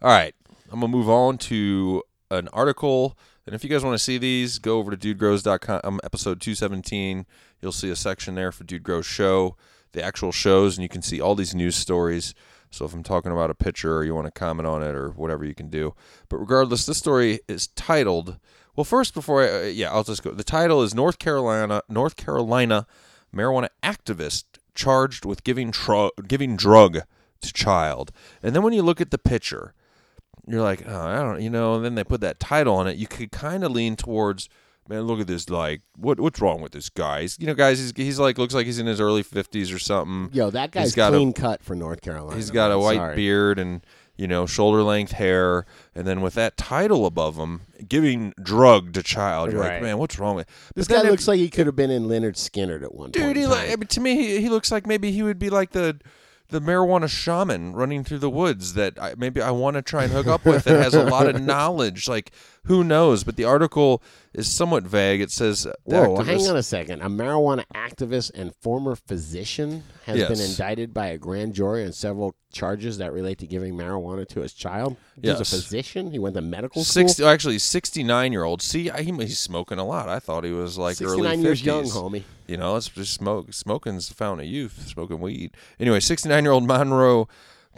All 0.00 0.10
right, 0.10 0.34
I'm 0.70 0.80
gonna 0.80 0.88
move 0.90 1.08
on 1.08 1.38
to 1.38 2.02
an 2.32 2.48
article, 2.48 3.16
and 3.46 3.54
if 3.54 3.62
you 3.62 3.70
guys 3.70 3.84
want 3.84 3.94
to 3.94 4.02
see 4.02 4.18
these, 4.18 4.58
go 4.58 4.78
over 4.78 4.94
to 4.94 5.14
DudeGrows.com, 5.14 5.80
um, 5.84 6.00
episode 6.02 6.40
217. 6.40 7.24
You'll 7.60 7.70
see 7.70 7.88
a 7.90 7.94
section 7.94 8.34
there 8.34 8.50
for 8.50 8.64
Dude 8.64 8.82
Grows 8.82 9.06
Show, 9.06 9.56
the 9.92 10.02
actual 10.02 10.32
shows, 10.32 10.76
and 10.76 10.82
you 10.82 10.88
can 10.88 11.02
see 11.02 11.20
all 11.20 11.36
these 11.36 11.54
news 11.54 11.76
stories. 11.76 12.34
So 12.72 12.84
if 12.86 12.94
I'm 12.94 13.02
talking 13.02 13.30
about 13.30 13.50
a 13.50 13.54
picture 13.54 13.96
or 13.98 14.04
you 14.04 14.14
want 14.14 14.26
to 14.26 14.32
comment 14.32 14.66
on 14.66 14.82
it 14.82 14.94
or 14.94 15.10
whatever, 15.10 15.44
you 15.44 15.54
can 15.54 15.68
do. 15.68 15.94
But 16.28 16.38
regardless, 16.38 16.86
this 16.86 16.98
story 16.98 17.40
is 17.46 17.68
titled. 17.68 18.38
Well, 18.74 18.84
first, 18.84 19.12
before 19.12 19.42
I, 19.42 19.48
uh, 19.48 19.62
yeah, 19.66 19.92
I'll 19.92 20.02
just 20.02 20.22
go. 20.22 20.30
The 20.30 20.42
title 20.42 20.82
is 20.82 20.94
North 20.94 21.18
Carolina, 21.18 21.82
North 21.88 22.16
Carolina 22.16 22.86
marijuana 23.34 23.68
activist 23.82 24.44
charged 24.74 25.24
with 25.24 25.44
giving 25.44 25.70
tru- 25.70 26.10
giving 26.26 26.56
drug 26.56 27.00
to 27.42 27.52
child. 27.52 28.10
And 28.42 28.54
then 28.54 28.62
when 28.62 28.72
you 28.72 28.82
look 28.82 29.00
at 29.00 29.10
the 29.10 29.18
picture, 29.18 29.74
you're 30.46 30.62
like, 30.62 30.82
oh, 30.86 31.00
I 31.06 31.16
don't, 31.16 31.42
you 31.42 31.50
know. 31.50 31.74
And 31.74 31.84
then 31.84 31.94
they 31.94 32.04
put 32.04 32.22
that 32.22 32.40
title 32.40 32.74
on 32.74 32.86
it. 32.86 32.96
You 32.96 33.06
could 33.06 33.30
kind 33.30 33.64
of 33.64 33.72
lean 33.72 33.96
towards, 33.96 34.48
man, 34.88 35.02
look 35.02 35.20
at 35.20 35.26
this. 35.26 35.48
Like, 35.50 35.82
what 35.96 36.18
what's 36.20 36.40
wrong 36.40 36.60
with 36.60 36.72
this 36.72 36.88
guy? 36.88 37.22
He's, 37.22 37.38
you 37.38 37.46
know, 37.46 37.54
guys, 37.54 37.78
he's, 37.78 37.92
he's 37.96 38.18
like 38.18 38.38
looks 38.38 38.54
like 38.54 38.66
he's 38.66 38.78
in 38.78 38.86
his 38.86 39.00
early 39.00 39.22
fifties 39.22 39.70
or 39.72 39.78
something. 39.78 40.30
Yo, 40.36 40.50
that 40.50 40.74
He's 40.74 40.82
guy's 40.82 40.94
got 40.94 41.12
a- 41.14 41.16
clean 41.16 41.32
cut 41.32 41.62
for 41.62 41.74
North 41.74 42.00
Carolina. 42.00 42.36
He's 42.36 42.50
got 42.50 42.70
a 42.72 42.78
white 42.78 42.96
Sorry. 42.96 43.16
beard 43.16 43.58
and 43.58 43.84
you 44.16 44.28
know 44.28 44.44
shoulder 44.46 44.82
length 44.82 45.12
hair, 45.12 45.64
and 45.94 46.06
then 46.06 46.20
with 46.20 46.34
that 46.34 46.56
title 46.56 47.06
above 47.06 47.36
him, 47.36 47.62
giving 47.88 48.34
drug 48.42 48.92
to 48.92 49.02
child. 49.02 49.50
You're 49.52 49.60
like, 49.60 49.80
man, 49.82 49.98
what's 49.98 50.18
wrong 50.18 50.36
with 50.36 50.46
This 50.74 50.86
But 50.86 50.94
guy 50.96 51.04
if- 51.04 51.10
looks 51.10 51.26
like 51.28 51.38
he 51.38 51.48
could 51.48 51.66
have 51.66 51.76
been 51.76 51.90
in 51.90 52.04
Lynyrd 52.08 52.34
Skynyrd 52.36 52.82
at 52.82 52.94
one 52.94 53.10
dude? 53.10 53.22
point. 53.22 53.36
He 53.38 53.46
like. 53.46 53.68
I 53.70 53.76
mean, 53.76 53.86
to 53.86 54.00
me, 54.00 54.16
he, 54.16 54.40
he 54.42 54.48
looks 54.48 54.70
like 54.70 54.86
maybe 54.86 55.10
he 55.12 55.22
would 55.22 55.38
be 55.38 55.50
like 55.50 55.70
the 55.70 55.98
the 56.52 56.60
marijuana 56.60 57.08
shaman 57.08 57.72
running 57.72 58.04
through 58.04 58.18
the 58.18 58.30
woods 58.30 58.74
that 58.74 59.00
I, 59.00 59.14
maybe 59.16 59.40
I 59.42 59.50
want 59.50 59.74
to 59.76 59.82
try 59.82 60.04
and 60.04 60.12
hook 60.12 60.26
up 60.26 60.44
with 60.44 60.64
that 60.64 60.82
has 60.82 60.94
a 60.94 61.04
lot 61.04 61.26
of 61.26 61.40
knowledge. 61.42 62.08
Like 62.08 62.30
who 62.66 62.84
knows? 62.84 63.24
But 63.24 63.36
the 63.36 63.44
article 63.44 64.02
is 64.32 64.50
somewhat 64.50 64.84
vague. 64.84 65.20
It 65.20 65.30
says 65.30 65.66
Whoa, 65.84 66.16
activist- 66.18 66.26
hang 66.26 66.48
on 66.48 66.56
a 66.56 66.62
second. 66.62 67.02
A 67.02 67.08
marijuana 67.08 67.64
activist 67.74 68.30
and 68.34 68.54
former 68.56 68.94
physician 68.94 69.82
has 70.04 70.18
been 70.28 70.40
indicted 70.40 70.94
by 70.94 71.06
a 71.08 71.18
grand 71.18 71.54
jury 71.54 71.84
on 71.84 71.92
several 71.92 72.34
charges 72.52 72.98
that 72.98 73.12
relate 73.12 73.38
to 73.38 73.46
giving 73.46 73.74
marijuana 73.74 74.28
to 74.28 74.40
his 74.40 74.52
child. 74.52 74.96
He's 75.20 75.40
a 75.40 75.44
physician. 75.44 76.10
He 76.10 76.18
went 76.18 76.34
to 76.34 76.42
medical 76.42 76.84
school. 76.84 77.02
60, 77.08 77.24
actually, 77.24 77.58
sixty-nine 77.58 78.32
year 78.32 78.44
old. 78.44 78.62
See, 78.62 78.90
I, 78.90 79.02
he, 79.02 79.12
he's 79.12 79.38
smoking 79.38 79.78
a 79.78 79.84
lot. 79.84 80.08
I 80.08 80.18
thought 80.18 80.44
he 80.44 80.52
was 80.52 80.78
like 80.78 81.00
early 81.00 81.22
69 81.22 81.42
years 81.42 81.64
young, 81.64 81.84
homie. 81.84 82.22
You 82.52 82.58
know, 82.58 82.76
it's 82.76 82.88
just 82.88 83.14
smoke. 83.14 83.54
Smoking's 83.54 84.08
the 84.08 84.14
fountain 84.14 84.46
of 84.46 84.52
youth. 84.52 84.86
Smoking 84.86 85.20
weed. 85.20 85.56
Anyway, 85.80 86.00
sixty-nine-year-old 86.00 86.66
Monroe 86.66 87.26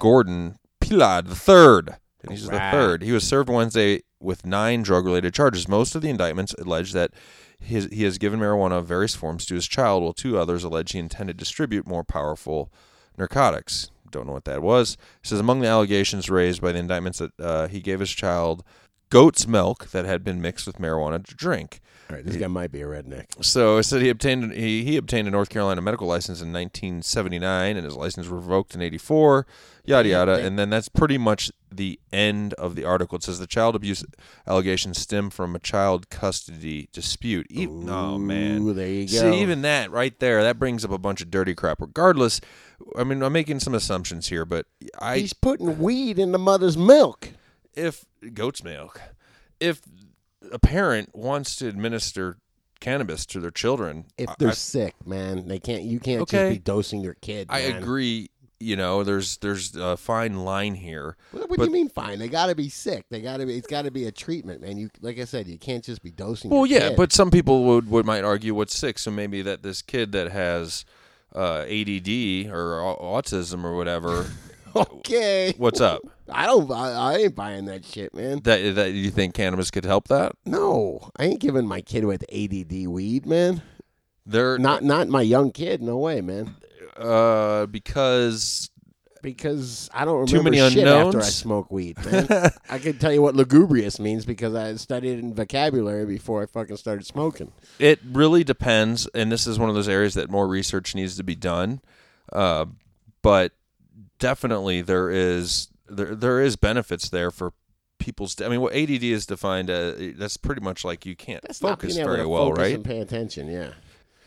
Gordon 0.00 0.56
Pilad 0.80 1.28
the 1.28 1.36
third, 1.36 1.94
and 2.20 2.32
he's 2.32 2.48
Right. 2.48 2.72
the 2.72 2.76
third. 2.76 3.02
He 3.02 3.12
was 3.12 3.22
served 3.24 3.48
Wednesday 3.48 4.02
with 4.18 4.44
nine 4.44 4.82
drug-related 4.82 5.32
charges. 5.32 5.68
Most 5.68 5.94
of 5.94 6.02
the 6.02 6.10
indictments 6.10 6.54
allege 6.58 6.92
that 6.92 7.12
his, 7.60 7.88
he 7.92 8.02
has 8.02 8.18
given 8.18 8.40
marijuana 8.40 8.78
of 8.78 8.86
various 8.88 9.14
forms 9.14 9.46
to 9.46 9.54
his 9.54 9.68
child, 9.68 10.02
while 10.02 10.12
two 10.12 10.36
others 10.36 10.64
allege 10.64 10.90
he 10.90 10.98
intended 10.98 11.38
to 11.38 11.44
distribute 11.44 11.86
more 11.86 12.02
powerful 12.02 12.72
narcotics. 13.16 13.92
Don't 14.10 14.26
know 14.26 14.32
what 14.32 14.44
that 14.44 14.60
was. 14.60 14.94
It 15.22 15.28
says 15.28 15.38
among 15.38 15.60
the 15.60 15.68
allegations 15.68 16.28
raised 16.28 16.60
by 16.60 16.72
the 16.72 16.80
indictments 16.80 17.20
that 17.20 17.30
uh, 17.38 17.68
he 17.68 17.78
gave 17.80 18.00
his 18.00 18.10
child 18.10 18.64
goat's 19.14 19.46
milk 19.46 19.90
that 19.92 20.04
had 20.04 20.24
been 20.24 20.42
mixed 20.42 20.66
with 20.66 20.78
marijuana 20.78 21.24
to 21.24 21.34
drink. 21.36 21.80
All 22.10 22.16
right, 22.16 22.26
this 22.26 22.36
guy 22.36 22.48
might 22.48 22.72
be 22.72 22.82
a 22.82 22.84
redneck. 22.84 23.44
So 23.44 23.78
it 23.78 23.84
said 23.84 24.02
he 24.02 24.08
obtained 24.10 24.52
he, 24.52 24.82
he 24.84 24.96
obtained 24.96 25.28
a 25.28 25.30
North 25.30 25.48
Carolina 25.48 25.80
medical 25.80 26.08
license 26.08 26.40
in 26.40 26.52
1979, 26.52 27.76
and 27.76 27.84
his 27.84 27.94
license 27.94 28.26
revoked 28.26 28.74
in 28.74 28.82
'84. 28.82 29.46
Yada 29.86 30.08
yada, 30.08 30.34
and 30.44 30.58
then 30.58 30.68
that's 30.68 30.88
pretty 30.88 31.16
much 31.16 31.52
the 31.70 32.00
end 32.12 32.54
of 32.54 32.74
the 32.74 32.84
article. 32.84 33.16
It 33.16 33.22
says 33.22 33.38
the 33.38 33.46
child 33.46 33.76
abuse 33.76 34.04
allegations 34.46 34.98
stem 34.98 35.30
from 35.30 35.54
a 35.54 35.58
child 35.58 36.10
custody 36.10 36.88
dispute. 36.92 37.46
E- 37.50 37.68
oh 37.68 38.18
man, 38.18 38.74
there 38.74 38.88
you 38.88 39.06
go. 39.06 39.30
See, 39.30 39.40
even 39.40 39.62
that 39.62 39.90
right 39.90 40.18
there, 40.18 40.42
that 40.42 40.58
brings 40.58 40.84
up 40.84 40.90
a 40.90 40.98
bunch 40.98 41.20
of 41.20 41.30
dirty 41.30 41.54
crap. 41.54 41.80
Regardless, 41.80 42.40
I 42.96 43.04
mean, 43.04 43.22
I'm 43.22 43.32
making 43.32 43.60
some 43.60 43.74
assumptions 43.74 44.28
here, 44.28 44.44
but 44.44 44.66
I 44.98 45.18
He's 45.20 45.32
putting 45.34 45.78
weed 45.78 46.18
in 46.18 46.32
the 46.32 46.38
mother's 46.38 46.76
milk. 46.76 47.30
If 47.76 48.04
goat's 48.32 48.62
milk, 48.64 49.00
if 49.60 49.80
a 50.52 50.58
parent 50.58 51.14
wants 51.14 51.56
to 51.56 51.68
administer 51.68 52.38
cannabis 52.80 53.24
to 53.26 53.40
their 53.40 53.50
children, 53.50 54.04
If 54.18 54.30
they're 54.38 54.48
I, 54.50 54.54
sick, 54.54 54.94
man, 55.06 55.48
they 55.48 55.58
can't. 55.58 55.82
You 55.82 56.00
can't 56.00 56.22
Okay. 56.22 56.50
just 56.50 56.52
be 56.54 56.58
dosing 56.58 57.00
your 57.00 57.14
kid. 57.14 57.46
I 57.50 57.68
man. 57.68 57.82
agree. 57.82 58.30
You 58.60 58.76
know, 58.76 59.02
there's 59.04 59.38
there's 59.38 59.74
a 59.76 59.96
fine 59.96 60.44
line 60.44 60.74
here. 60.74 61.16
What, 61.32 61.50
what 61.50 61.58
but- 61.58 61.64
do 61.64 61.70
you 61.70 61.72
mean 61.72 61.88
fine? 61.90 62.18
They 62.18 62.28
got 62.28 62.46
to 62.46 62.54
be 62.54 62.68
sick. 62.68 63.04
They 63.10 63.20
got 63.20 63.38
to 63.38 63.46
be. 63.46 63.56
It's 63.56 63.66
got 63.66 63.82
to 63.82 63.90
be 63.90 64.06
a 64.06 64.12
treatment, 64.12 64.62
man. 64.62 64.78
You 64.78 64.90
like 65.02 65.18
I 65.18 65.24
said, 65.24 65.48
you 65.48 65.58
can't 65.58 65.84
just 65.84 66.02
be 66.02 66.10
dosing. 66.10 66.50
Well, 66.50 66.64
yeah, 66.64 66.90
kid. 66.90 66.96
but 66.96 67.12
some 67.12 67.30
people 67.30 67.64
would, 67.64 67.90
would 67.90 68.06
might 68.06 68.24
argue 68.24 68.54
what's 68.54 68.76
sick. 68.76 68.98
So 68.98 69.10
maybe 69.10 69.42
that 69.42 69.62
this 69.62 69.82
kid 69.82 70.12
that 70.12 70.30
has 70.32 70.84
uh, 71.34 71.64
ADD 71.68 72.48
or 72.50 72.96
autism 73.00 73.64
or 73.64 73.74
whatever, 73.76 74.26
okay. 74.76 75.52
what's 75.58 75.80
up? 75.80 76.02
I 76.28 76.46
don't. 76.46 76.70
I, 76.70 76.90
I 76.92 77.16
ain't 77.16 77.34
buying 77.34 77.66
that 77.66 77.84
shit, 77.84 78.14
man. 78.14 78.40
That 78.44 78.74
that 78.76 78.92
you 78.92 79.10
think 79.10 79.34
cannabis 79.34 79.70
could 79.70 79.84
help 79.84 80.08
that? 80.08 80.32
No, 80.46 81.10
I 81.16 81.24
ain't 81.24 81.40
giving 81.40 81.66
my 81.66 81.80
kid 81.80 82.04
with 82.04 82.24
ADD 82.32 82.86
weed, 82.86 83.26
man. 83.26 83.62
They're 84.26 84.56
Not 84.58 84.82
not 84.82 85.08
my 85.08 85.22
young 85.22 85.52
kid. 85.52 85.82
No 85.82 85.98
way, 85.98 86.20
man. 86.22 86.56
uh, 86.96 87.66
because 87.66 88.70
Because 89.20 89.90
I 89.92 90.04
don't 90.06 90.14
remember 90.14 90.30
Too 90.30 90.42
many 90.42 90.70
shit 90.70 90.86
after 90.86 91.18
I 91.18 91.24
smoke 91.24 91.70
weed, 91.70 92.02
man. 92.10 92.26
I 92.70 92.78
can 92.78 92.98
tell 92.98 93.12
you 93.12 93.20
what 93.20 93.34
lugubrious 93.34 93.98
means 94.00 94.24
because 94.24 94.54
I 94.54 94.74
studied 94.76 95.18
in 95.18 95.34
vocabulary 95.34 96.06
before 96.06 96.42
I 96.42 96.46
fucking 96.46 96.78
started 96.78 97.04
smoking. 97.04 97.52
It 97.78 98.00
really 98.02 98.44
depends, 98.44 99.06
and 99.14 99.30
this 99.30 99.46
is 99.46 99.58
one 99.58 99.68
of 99.68 99.74
those 99.74 99.88
areas 99.88 100.14
that 100.14 100.30
more 100.30 100.48
research 100.48 100.94
needs 100.94 101.16
to 101.18 101.22
be 101.22 101.34
done. 101.34 101.80
Uh, 102.32 102.64
but 103.20 103.52
definitely, 104.18 104.80
there 104.80 105.10
is 105.10 105.68
there 105.96 106.14
there 106.14 106.40
is 106.40 106.56
benefits 106.56 107.08
there 107.08 107.30
for 107.30 107.52
people's. 107.98 108.40
I 108.40 108.48
mean, 108.48 108.60
what 108.60 108.74
ADD 108.74 109.02
is 109.02 109.26
defined 109.26 109.70
as 109.70 110.14
that's 110.16 110.36
pretty 110.36 110.60
much 110.60 110.84
like 110.84 111.06
you 111.06 111.16
can't 111.16 111.42
That's 111.42 111.58
focus 111.58 111.96
very 111.96 112.26
well, 112.26 112.46
focus 112.48 112.58
right? 112.62 112.74
and 112.74 112.84
pay 112.84 113.00
attention. 113.00 113.48
Yeah. 113.48 113.70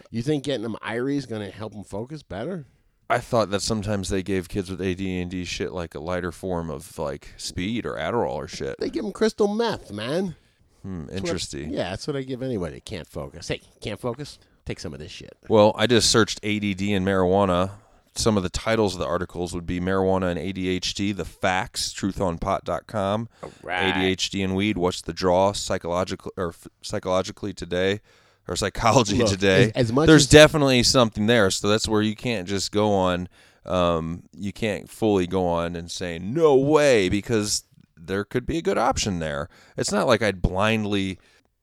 You 0.09 0.21
think 0.21 0.43
getting 0.45 0.63
them 0.63 0.77
Irie 0.81 1.17
is 1.17 1.25
going 1.25 1.41
to 1.45 1.55
help 1.55 1.73
them 1.73 1.83
focus 1.83 2.23
better? 2.23 2.65
I 3.09 3.19
thought 3.19 3.49
that 3.51 3.61
sometimes 3.61 4.09
they 4.09 4.23
gave 4.23 4.49
kids 4.49 4.69
with 4.69 4.81
ADD 4.81 5.01
and 5.01 5.29
D 5.31 5.43
shit 5.45 5.71
like 5.71 5.95
a 5.95 5.99
lighter 5.99 6.31
form 6.31 6.69
of 6.69 6.97
like 6.97 7.33
speed 7.37 7.85
or 7.85 7.93
Adderall 7.95 8.33
or 8.35 8.47
shit. 8.47 8.77
They 8.79 8.89
give 8.89 9.03
them 9.03 9.13
crystal 9.13 9.47
meth, 9.47 9.91
man. 9.91 10.35
Hmm, 10.83 11.01
That's 11.07 11.11
what- 11.11 11.17
interesting. 11.19 11.69
yeah, 11.71 11.89
that's 11.91 12.07
what 12.07 12.15
I 12.15 12.21
give 12.23 12.41
anybody 12.41 12.75
that 12.75 12.85
can't 12.85 13.07
focus. 13.07 13.47
Hey, 13.47 13.61
can't 13.81 13.99
focus? 13.99 14.39
Take 14.65 14.79
some 14.79 14.93
of 14.93 14.99
this 14.99 15.11
shit. 15.11 15.35
Well, 15.47 15.73
I 15.77 15.87
just 15.87 16.09
searched 16.11 16.39
ADD 16.43 16.81
and 16.81 17.05
marijuana. 17.05 17.71
Some 18.17 18.37
of 18.37 18.43
the 18.43 18.49
titles 18.49 18.93
of 18.95 18.99
the 18.99 19.05
articles 19.05 19.53
would 19.53 19.65
be 19.65 19.79
Marijuana 19.79 20.31
and 20.31 20.39
ADHD, 20.39 21.15
The 21.15 21.25
Facts, 21.25 21.93
truthonpot.com, 21.93 23.29
right. 23.63 23.93
ADHD 23.93 24.43
and 24.43 24.55
Weed, 24.55 24.77
What's 24.77 25.01
the 25.01 25.13
Draw, 25.13 25.53
Psychological 25.53 26.31
or 26.37 26.53
Psychologically 26.81 27.53
Today, 27.53 28.01
or 28.47 28.55
Psychology 28.55 29.17
Look, 29.17 29.29
Today. 29.29 29.65
as- 29.65 29.87
as 29.87 29.93
much 29.93 30.07
There's 30.07 30.23
as- 30.23 30.29
definitely 30.29 30.83
something 30.83 31.27
there. 31.27 31.51
So 31.51 31.67
that's 31.67 31.87
where 31.87 32.01
you 32.01 32.15
can't 32.15 32.47
just 32.47 32.71
go 32.71 32.93
on, 32.93 33.27
um, 33.65 34.23
you 34.35 34.53
can't 34.53 34.89
fully 34.89 35.27
go 35.27 35.45
on 35.45 35.75
and 35.75 35.91
say, 35.91 36.17
no 36.19 36.55
way, 36.55 37.09
because 37.09 37.63
there 37.95 38.23
could 38.23 38.45
be 38.45 38.57
a 38.57 38.61
good 38.61 38.77
option 38.77 39.19
there. 39.19 39.49
It's 39.75 39.91
not 39.91 40.07
like 40.07 40.21
I'd 40.21 40.41
blindly. 40.41 41.19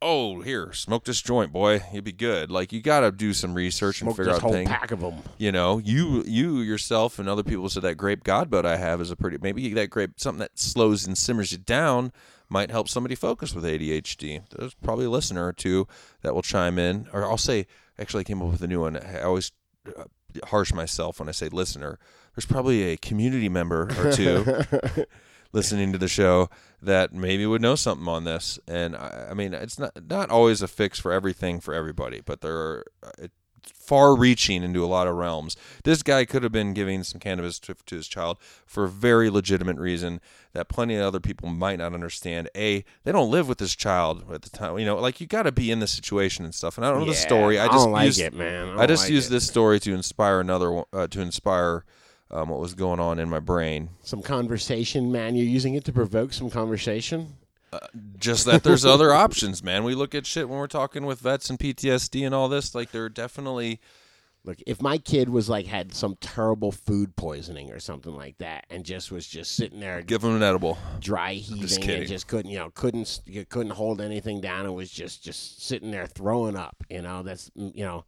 Oh, 0.07 0.43
here, 0.43 0.71
smoke 0.75 1.07
this 1.07 1.23
joint, 1.23 1.51
boy. 1.51 1.81
You'd 1.91 2.05
be 2.05 2.13
good. 2.13 2.51
Like 2.51 2.75
you 2.75 2.83
got 2.83 3.01
to 3.01 3.11
do 3.11 3.33
some 3.33 3.55
research 3.55 4.03
and 4.03 4.09
Smoke 4.09 4.17
figure 4.19 4.33
this 4.33 4.37
out 4.37 4.43
whole 4.43 4.53
things. 4.53 4.69
pack 4.69 4.91
of 4.91 5.01
them. 5.01 5.15
You 5.39 5.51
know, 5.51 5.79
you 5.79 6.23
you 6.27 6.59
yourself 6.61 7.19
and 7.19 7.27
other 7.27 7.43
people 7.43 7.71
said 7.71 7.85
that 7.85 7.95
grape 7.95 8.23
godbud 8.23 8.67
I 8.67 8.77
have 8.77 9.01
is 9.01 9.11
a 9.11 9.17
pretty 9.17 9.39
maybe 9.41 9.73
that 9.73 9.89
grape 9.89 10.21
something 10.21 10.41
that 10.41 10.59
slows 10.59 11.07
and 11.07 11.17
simmers 11.17 11.53
you 11.53 11.59
down 11.59 12.13
might 12.51 12.71
help 12.71 12.91
somebody 12.91 13.15
focus 13.15 13.55
with 13.55 13.65
ADHD. 13.65 14.43
There's 14.51 14.75
probably 14.75 15.07
a 15.07 15.11
listener 15.11 15.47
or 15.47 15.55
two 15.55 15.89
that 16.21 16.35
will 16.35 16.43
chime 16.43 16.79
in, 16.79 17.09
or 17.11 17.25
I'll 17.25 17.39
say 17.39 17.67
actually 17.99 18.21
I 18.21 18.25
came 18.25 18.43
up 18.43 18.51
with 18.51 18.61
a 18.63 18.69
new 18.69 18.81
one. 18.81 18.99
I 18.99 19.23
always 19.23 19.53
uh, 19.99 20.05
harsh 20.49 20.75
myself 20.75 21.19
when 21.19 21.31
I 21.31 21.33
say 21.33 21.49
listener. 21.49 21.99
There's 22.37 22.45
probably 22.45 22.83
a 22.93 22.99
community 22.99 23.49
member 23.49 23.89
or 23.99 24.13
two 24.13 25.07
listening 25.55 25.93
to 25.93 25.99
the 25.99 26.09
show 26.09 26.51
that 26.83 27.15
maybe 27.15 27.47
would 27.47 27.63
know 27.63 27.77
something 27.77 28.09
on 28.09 28.25
this. 28.25 28.59
And 28.69 28.95
I, 28.95 29.29
I 29.31 29.35
mean, 29.35 29.55
it's 29.55 29.79
not 29.79 29.93
not 30.09 30.31
always 30.31 30.61
a 30.61 30.69
fix 30.69 30.99
for 30.99 31.13
everything 31.13 31.61
for 31.61 31.73
everybody, 31.73 32.21
but 32.21 32.41
there 32.41 32.57
are 32.57 32.85
uh, 33.03 33.29
far 33.63 34.17
reaching 34.17 34.63
into 34.63 34.85
a 34.85 34.87
lot 34.87 35.07
of 35.07 35.15
realms. 35.15 35.57
This 35.85 36.03
guy 36.03 36.25
could 36.25 36.43
have 36.43 36.53
been 36.53 36.75
giving 36.75 37.03
some 37.03 37.21
cannabis 37.21 37.59
to, 37.61 37.75
to 37.87 37.97
his 37.97 38.09
child 38.09 38.39
for 38.67 38.85
a 38.85 38.89
very 38.89 39.31
legitimate 39.31 39.79
reason 39.79 40.21
that 40.53 40.69
plenty 40.69 40.97
of 40.97 41.03
other 41.07 41.21
people 41.21 41.49
might 41.49 41.79
not 41.79 41.95
understand. 41.95 42.49
A, 42.57 42.85
they 43.05 43.13
don't 43.13 43.31
live 43.31 43.49
with 43.49 43.59
this 43.59 43.75
child 43.75 44.31
at 44.33 44.43
the 44.43 44.51
time. 44.51 44.79
You 44.79 44.85
know, 44.85 44.97
like 44.97 45.21
you 45.21 45.27
got 45.27 45.45
to 45.45 45.53
be 45.53 45.71
in 45.71 45.81
the 45.81 45.87
situation 45.87 46.45
and 46.45 46.55
stuff. 46.55 46.77
And 46.77 46.87
I 46.87 46.91
don't 46.91 47.01
know 47.01 47.07
the 47.07 47.15
story. 47.15 47.59
I 47.59 47.65
I 47.65 47.69
just 47.69 47.85
don't 47.85 47.93
like 47.93 48.07
used, 48.07 48.21
it, 48.21 48.35
man. 48.35 48.79
I 48.79 48.83
I, 48.83 48.87
just 48.87 49.05
like 49.05 49.13
used 49.13 49.29
it. 49.29 49.35
this 49.35 49.47
story 49.47 49.81
to 49.81 49.95
inspire 49.95 50.41
another 50.41 50.83
uh, 50.93 51.07
to 51.09 51.21
inspire 51.21 51.85
um, 52.35 52.49
what 52.49 52.61
was 52.61 52.75
going 52.75 53.01
on 53.01 53.19
in 53.19 53.31
my 53.31 53.41
brain. 53.41 53.91
Some 54.03 54.23
conversation, 54.23 55.11
man. 55.11 55.35
You're 55.37 55.47
using 55.47 55.75
it 55.75 55.85
to 55.85 55.93
provoke 55.93 56.33
some 56.33 56.51
conversation. 56.51 57.37
just 58.19 58.45
that 58.47 58.63
there's 58.63 58.85
other 58.85 59.13
options, 59.15 59.63
man. 59.63 59.85
We 59.85 59.95
look 59.95 60.15
at 60.15 60.27
shit 60.27 60.49
when 60.49 60.59
we're 60.59 60.67
talking 60.67 61.07
with 61.07 61.21
vets 61.21 61.49
and 61.49 61.59
PTSD 61.59 62.27
and 62.27 62.35
all 62.35 62.49
this. 62.49 62.75
Like 62.75 62.91
there 62.91 63.05
are 63.05 63.09
definitely 63.09 63.81
Look, 64.47 64.59
if 64.67 64.83
my 64.83 64.99
kid 64.99 65.31
was 65.31 65.49
like 65.49 65.67
had 65.67 65.95
some 65.95 66.17
terrible 66.21 66.71
food 66.71 67.17
poisoning 67.17 67.73
or 67.73 67.81
something 67.81 68.15
like 68.15 68.37
that, 68.39 68.67
and 68.69 68.85
just 68.85 69.11
was 69.11 69.27
just 69.27 69.57
sitting 69.57 69.81
there 69.81 70.03
give 70.03 70.23
him 70.23 70.37
an 70.37 70.43
edible. 70.43 70.77
dry 71.01 71.33
heaving 71.33 71.67
kidding. 71.67 72.01
and 72.01 72.07
just 72.07 72.29
couldn't, 72.29 72.51
you 72.51 72.59
know, 72.59 72.71
couldn't 72.75 73.23
you 73.25 73.47
couldn't 73.47 73.73
hold 73.73 74.03
anything 74.03 74.43
down 74.43 74.67
and 74.67 74.75
was 74.75 74.91
just 74.91 75.25
just 75.25 75.65
sitting 75.65 75.91
there 75.91 76.07
throwing 76.07 76.57
up. 76.57 76.77
You 76.91 77.01
know, 77.01 77.23
that's 77.23 77.51
mm, 77.51 77.75
you 77.75 77.85
know. 77.85 78.05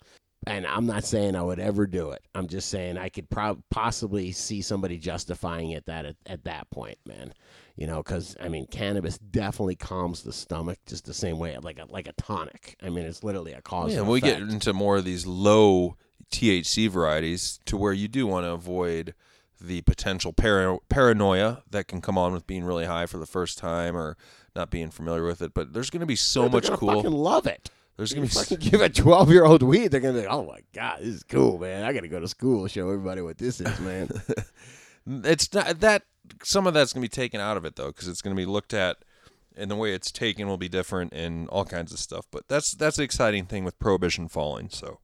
And 0.47 0.67
I'm 0.67 0.87
not 0.87 1.05
saying 1.05 1.35
I 1.35 1.43
would 1.43 1.59
ever 1.59 1.87
do 1.87 2.11
it. 2.11 2.23
I'm 2.35 2.47
just 2.47 2.69
saying 2.69 2.99
I 2.99 3.09
could 3.09 3.29
prob- 3.29 3.63
possibly 3.71 4.31
see 4.31 4.63
somebody 4.63 4.97
justifying 4.97 5.71
it 5.71 5.87
that 5.87 6.07
at, 6.07 6.17
at 6.27 6.45
that 6.45 6.71
point, 6.71 6.99
man. 7.05 7.35
You 7.77 7.87
know, 7.87 8.03
because 8.03 8.37
I 8.41 8.49
mean, 8.49 8.67
cannabis 8.69 9.19
definitely 9.19 9.77
calms 9.77 10.23
the 10.23 10.33
stomach 10.33 10.79
just 10.87 11.05
the 11.05 11.13
same 11.13 11.39
way, 11.39 11.57
like 11.59 11.79
a 11.79 11.87
like 11.91 12.09
a 12.09 12.13
tonic. 12.13 12.77
I 12.83 12.91
mean, 12.91 13.05
it's 13.05 13.23
literally 13.25 13.53
a 13.53 13.61
cause. 13.61 13.93
Yeah, 13.93 14.01
and 14.01 14.09
we 14.09 14.21
get 14.21 14.41
into 14.41 14.73
more 14.73 14.97
of 14.99 15.05
these 15.05 15.27
low 15.27 15.97
THC 16.31 16.89
varieties 16.89 17.61
to 17.67 17.77
where 17.77 17.93
you 17.93 18.09
do 18.09 18.27
want 18.27 18.45
to 18.45 18.51
avoid 18.53 19.15
the 19.61 19.83
potential 19.83 20.33
para- 20.33 20.79
paranoia 20.89 21.63
that 21.71 21.89
can 21.89 22.01
come 22.01 22.19
on 22.19 22.33
with 22.33 22.47
being 22.47 22.65
really 22.65 22.85
high 22.85 23.07
for 23.07 23.19
the 23.19 23.27
first 23.27 23.59
time 23.59 23.97
or 23.97 24.17
not 24.55 24.71
being 24.71 24.91
familiar 24.91 25.25
with 25.25 25.43
it. 25.43 25.55
But 25.55 25.73
there's 25.73 25.91
going 25.91 26.01
to 26.01 26.07
be 26.07 26.17
so 26.17 26.43
They're 26.43 26.51
much 26.51 26.71
cool. 26.71 26.95
Fucking 26.95 27.11
love 27.11 27.47
it. 27.47 27.71
There's 27.97 28.13
gonna 28.13 28.27
be 28.27 28.33
fucking 28.33 28.59
give 28.61 28.81
a 28.81 28.89
12 28.89 29.31
year 29.31 29.45
old 29.45 29.63
weed, 29.63 29.89
they're 29.89 30.01
gonna 30.01 30.15
be 30.15 30.21
like, 30.21 30.33
oh 30.33 30.47
my 30.47 30.61
god, 30.73 31.01
this 31.01 31.15
is 31.15 31.23
cool, 31.23 31.59
man. 31.59 31.85
I 31.85 31.93
gotta 31.93 32.09
go 32.09 32.21
to 32.21 32.29
school, 32.29 32.67
show 32.69 32.91
everybody 32.91 33.23
what 33.23 33.39
this 33.39 33.61
is, 33.61 33.81
man. 33.81 34.11
it's 35.25 35.53
not 35.55 35.81
that 35.81 36.03
some 36.43 36.67
of 36.67 36.75
that's 36.75 36.93
going 36.93 37.01
to 37.01 37.05
be 37.05 37.09
taken 37.09 37.41
out 37.41 37.57
of 37.57 37.65
it 37.65 37.77
though 37.77 37.87
because 37.87 38.09
it's 38.09 38.21
going 38.21 38.35
to 38.35 38.41
be 38.41 38.47
looked 38.47 38.75
at 38.75 38.97
and 39.57 39.71
the 39.71 39.77
way 39.77 39.95
it's 39.95 40.11
taken 40.11 40.49
will 40.49 40.57
be 40.57 40.69
different 40.69 41.13
and 41.13 41.49
all 41.51 41.65
kinds 41.65 41.93
of 41.93 42.01
stuff 42.01 42.27
but 42.33 42.43
that's 42.49 42.73
that's 42.73 42.97
the 42.97 43.05
exciting 43.05 43.47
thing 43.47 43.63
with 43.63 43.79
prohibition 43.79 44.27
falling 44.27 44.69
so 44.69 44.99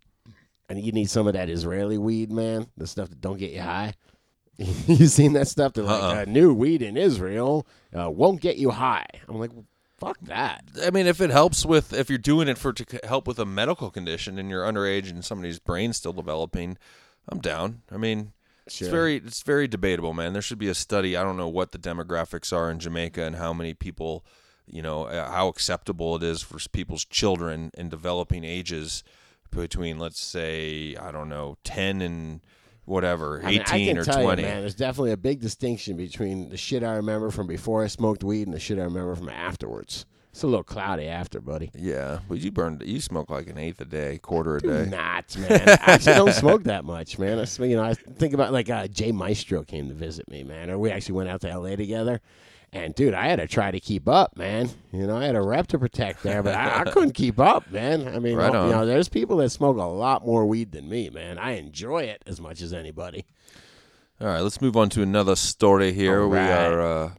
and 0.72 0.80
you 0.80 0.92
need 0.92 1.10
some 1.10 1.26
of 1.26 1.34
that 1.34 1.50
Israeli 1.50 1.98
weed, 1.98 2.32
man. 2.32 2.66
The 2.78 2.86
stuff 2.86 3.10
that 3.10 3.20
don't 3.20 3.38
get 3.38 3.50
you 3.50 3.60
high. 3.60 3.92
you 4.58 5.06
seen 5.06 5.34
that 5.34 5.48
stuff? 5.48 5.74
They're 5.74 5.84
like, 5.84 6.02
Uh-uh. 6.02 6.22
uh, 6.22 6.24
new 6.26 6.54
weed 6.54 6.80
in 6.80 6.96
Israel 6.96 7.66
uh, 7.94 8.10
won't 8.10 8.40
get 8.40 8.56
you 8.56 8.70
high. 8.70 9.06
I'm 9.28 9.38
like, 9.38 9.50
fuck 10.06 10.18
that. 10.22 10.64
i 10.84 10.90
mean 10.90 11.06
if 11.06 11.20
it 11.20 11.30
helps 11.30 11.64
with 11.64 11.92
if 11.92 12.08
you're 12.08 12.18
doing 12.18 12.48
it 12.48 12.58
for 12.58 12.72
to 12.72 12.84
help 13.04 13.26
with 13.26 13.38
a 13.38 13.46
medical 13.46 13.90
condition 13.90 14.38
and 14.38 14.50
you're 14.50 14.64
underage 14.64 15.08
and 15.10 15.24
somebody's 15.24 15.58
brain's 15.58 15.96
still 15.96 16.12
developing 16.12 16.76
i'm 17.28 17.38
down 17.38 17.82
i 17.92 17.96
mean 17.96 18.32
Sure. 18.68 18.86
it's 18.86 18.92
very 18.92 19.16
it's 19.16 19.42
very 19.42 19.66
debatable 19.66 20.14
man 20.14 20.32
there 20.32 20.42
should 20.42 20.58
be 20.58 20.68
a 20.68 20.74
study 20.74 21.16
i 21.16 21.22
don't 21.24 21.36
know 21.36 21.48
what 21.48 21.72
the 21.72 21.78
demographics 21.78 22.52
are 22.52 22.70
in 22.70 22.78
jamaica 22.78 23.22
and 23.22 23.36
how 23.36 23.52
many 23.52 23.74
people 23.74 24.24
you 24.66 24.80
know 24.82 25.04
uh, 25.04 25.30
how 25.30 25.48
acceptable 25.48 26.14
it 26.14 26.22
is 26.22 26.42
for 26.42 26.58
people's 26.72 27.04
children 27.04 27.72
in 27.76 27.88
developing 27.88 28.44
ages 28.44 29.02
between 29.50 29.98
let's 29.98 30.20
say 30.20 30.94
i 31.00 31.10
don't 31.10 31.28
know 31.28 31.56
10 31.64 32.00
and 32.00 32.40
whatever 32.84 33.40
I 33.44 33.50
mean, 33.50 33.60
18 33.62 33.74
I 33.74 33.84
can 33.86 33.98
or 33.98 34.04
tell 34.04 34.22
20 34.22 34.42
You, 34.42 34.48
man, 34.48 34.60
there's 34.60 34.74
definitely 34.74 35.12
a 35.12 35.16
big 35.16 35.40
distinction 35.40 35.96
between 35.96 36.48
the 36.48 36.56
shit 36.56 36.82
I 36.82 36.94
remember 36.94 37.30
from 37.30 37.46
before 37.46 37.84
I 37.84 37.86
smoked 37.86 38.24
weed 38.24 38.46
and 38.46 38.54
the 38.54 38.60
shit 38.60 38.78
I 38.78 38.82
remember 38.82 39.14
from 39.14 39.28
afterwards. 39.28 40.06
It's 40.32 40.42
a 40.42 40.46
little 40.46 40.64
cloudy 40.64 41.08
after, 41.08 41.40
buddy. 41.42 41.70
yeah 41.74 42.20
but 42.26 42.38
you 42.38 42.50
burned 42.50 42.82
you 42.86 43.00
smoke 43.02 43.28
like 43.30 43.48
an 43.50 43.58
eighth 43.58 43.80
a 43.82 43.84
day 43.84 44.18
quarter 44.18 44.56
a 44.56 44.60
day 44.62 44.86
Not, 44.90 45.36
man. 45.38 45.52
I 45.68 45.92
actually 45.92 46.14
don't 46.14 46.32
smoke 46.32 46.64
that 46.64 46.84
much, 46.84 47.18
man. 47.18 47.38
I, 47.38 47.64
you 47.64 47.76
know, 47.76 47.84
I 47.84 47.92
think 47.94 48.32
about 48.32 48.52
like 48.52 48.70
uh, 48.70 48.86
Jay 48.88 49.12
Maestro 49.12 49.62
came 49.62 49.88
to 49.88 49.94
visit 49.94 50.28
me, 50.30 50.42
man, 50.42 50.70
or 50.70 50.78
we 50.78 50.90
actually 50.90 51.16
went 51.16 51.28
out 51.28 51.42
to 51.42 51.50
L.A. 51.50 51.76
together. 51.76 52.20
And 52.74 52.94
dude, 52.94 53.12
I 53.12 53.28
had 53.28 53.36
to 53.36 53.46
try 53.46 53.70
to 53.70 53.78
keep 53.80 54.08
up, 54.08 54.36
man. 54.38 54.70
You 54.92 55.06
know, 55.06 55.18
I 55.18 55.26
had 55.26 55.36
a 55.36 55.42
rep 55.42 55.66
to 55.68 55.78
protect 55.78 56.22
there, 56.22 56.42
but 56.42 56.54
I, 56.54 56.80
I 56.80 56.84
couldn't 56.84 57.12
keep 57.12 57.38
up, 57.38 57.70
man. 57.70 58.08
I 58.08 58.18
mean, 58.18 58.36
Right 58.36 58.46
you 58.46 58.70
know, 58.70 58.86
there's 58.86 59.10
people 59.10 59.36
that 59.38 59.50
smoke 59.50 59.76
a 59.76 59.82
lot 59.84 60.24
more 60.24 60.46
weed 60.46 60.72
than 60.72 60.88
me, 60.88 61.10
man. 61.10 61.38
I 61.38 61.52
enjoy 61.52 62.04
it 62.04 62.22
as 62.26 62.40
much 62.40 62.62
as 62.62 62.72
anybody. 62.72 63.26
All 64.22 64.26
right, 64.26 64.40
let's 64.40 64.60
move 64.62 64.76
on 64.76 64.88
to 64.90 65.02
another 65.02 65.36
story 65.36 65.92
here. 65.92 66.22
All 66.22 66.28
We 66.28 66.38
are, 66.38 66.80
uh, 66.80 67.10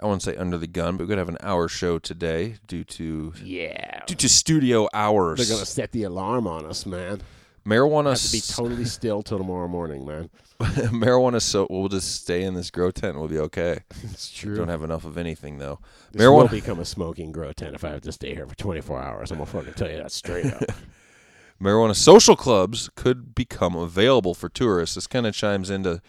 I 0.00 0.06
won't 0.06 0.22
say 0.22 0.34
under 0.36 0.56
the 0.56 0.66
gun, 0.66 0.96
but 0.96 1.04
we're 1.04 1.08
gonna 1.08 1.20
have 1.20 1.28
an 1.28 1.38
hour 1.40 1.68
show 1.68 1.98
today 1.98 2.56
due 2.66 2.84
to 2.84 3.34
Yeah, 3.42 4.02
due 4.06 4.14
to 4.14 4.28
studio 4.30 4.88
hours. 4.94 5.38
they're 5.38 5.54
gonna 5.56 5.66
set 5.66 5.92
the 5.92 6.04
alarm 6.04 6.46
on 6.46 6.64
us, 6.64 6.86
man. 6.86 7.20
Marijuana, 7.66 8.10
Have 8.10 8.20
to 8.20 8.32
be 8.32 8.40
totally 8.40 8.84
still 8.84 9.22
till 9.22 9.38
tomorrow 9.38 9.68
morning, 9.68 10.06
man. 10.06 10.30
marijuana. 10.60 11.42
So 11.42 11.66
we'll 11.68 11.88
just 11.88 12.22
stay 12.22 12.42
in 12.42 12.54
this 12.54 12.70
grow 12.70 12.90
tent. 12.90 13.18
We'll 13.18 13.28
be 13.28 13.38
okay. 13.40 13.80
It's 14.04 14.30
true. 14.32 14.52
We 14.52 14.58
Don't 14.58 14.68
have 14.68 14.82
enough 14.82 15.04
of 15.04 15.18
anything 15.18 15.58
though. 15.58 15.80
This 16.12 16.26
will 16.26 16.48
become 16.48 16.80
a 16.80 16.84
smoking 16.84 17.32
grow 17.32 17.52
tent 17.52 17.74
if 17.74 17.84
I 17.84 17.90
have 17.90 18.02
to 18.02 18.12
stay 18.12 18.34
here 18.34 18.46
for 18.46 18.54
24 18.54 19.02
hours. 19.02 19.30
I'm 19.30 19.38
gonna 19.38 19.46
fucking 19.50 19.74
tell 19.74 19.90
you 19.90 19.98
that 19.98 20.12
straight 20.12 20.46
up. 20.46 20.62
marijuana 21.62 21.94
social 21.94 22.36
clubs 22.36 22.90
could 22.94 23.34
become 23.34 23.74
available 23.74 24.34
for 24.34 24.48
tourists. 24.48 24.94
This 24.94 25.06
kind 25.06 25.26
of 25.26 25.34
chimes 25.34 25.70
into 25.70 26.00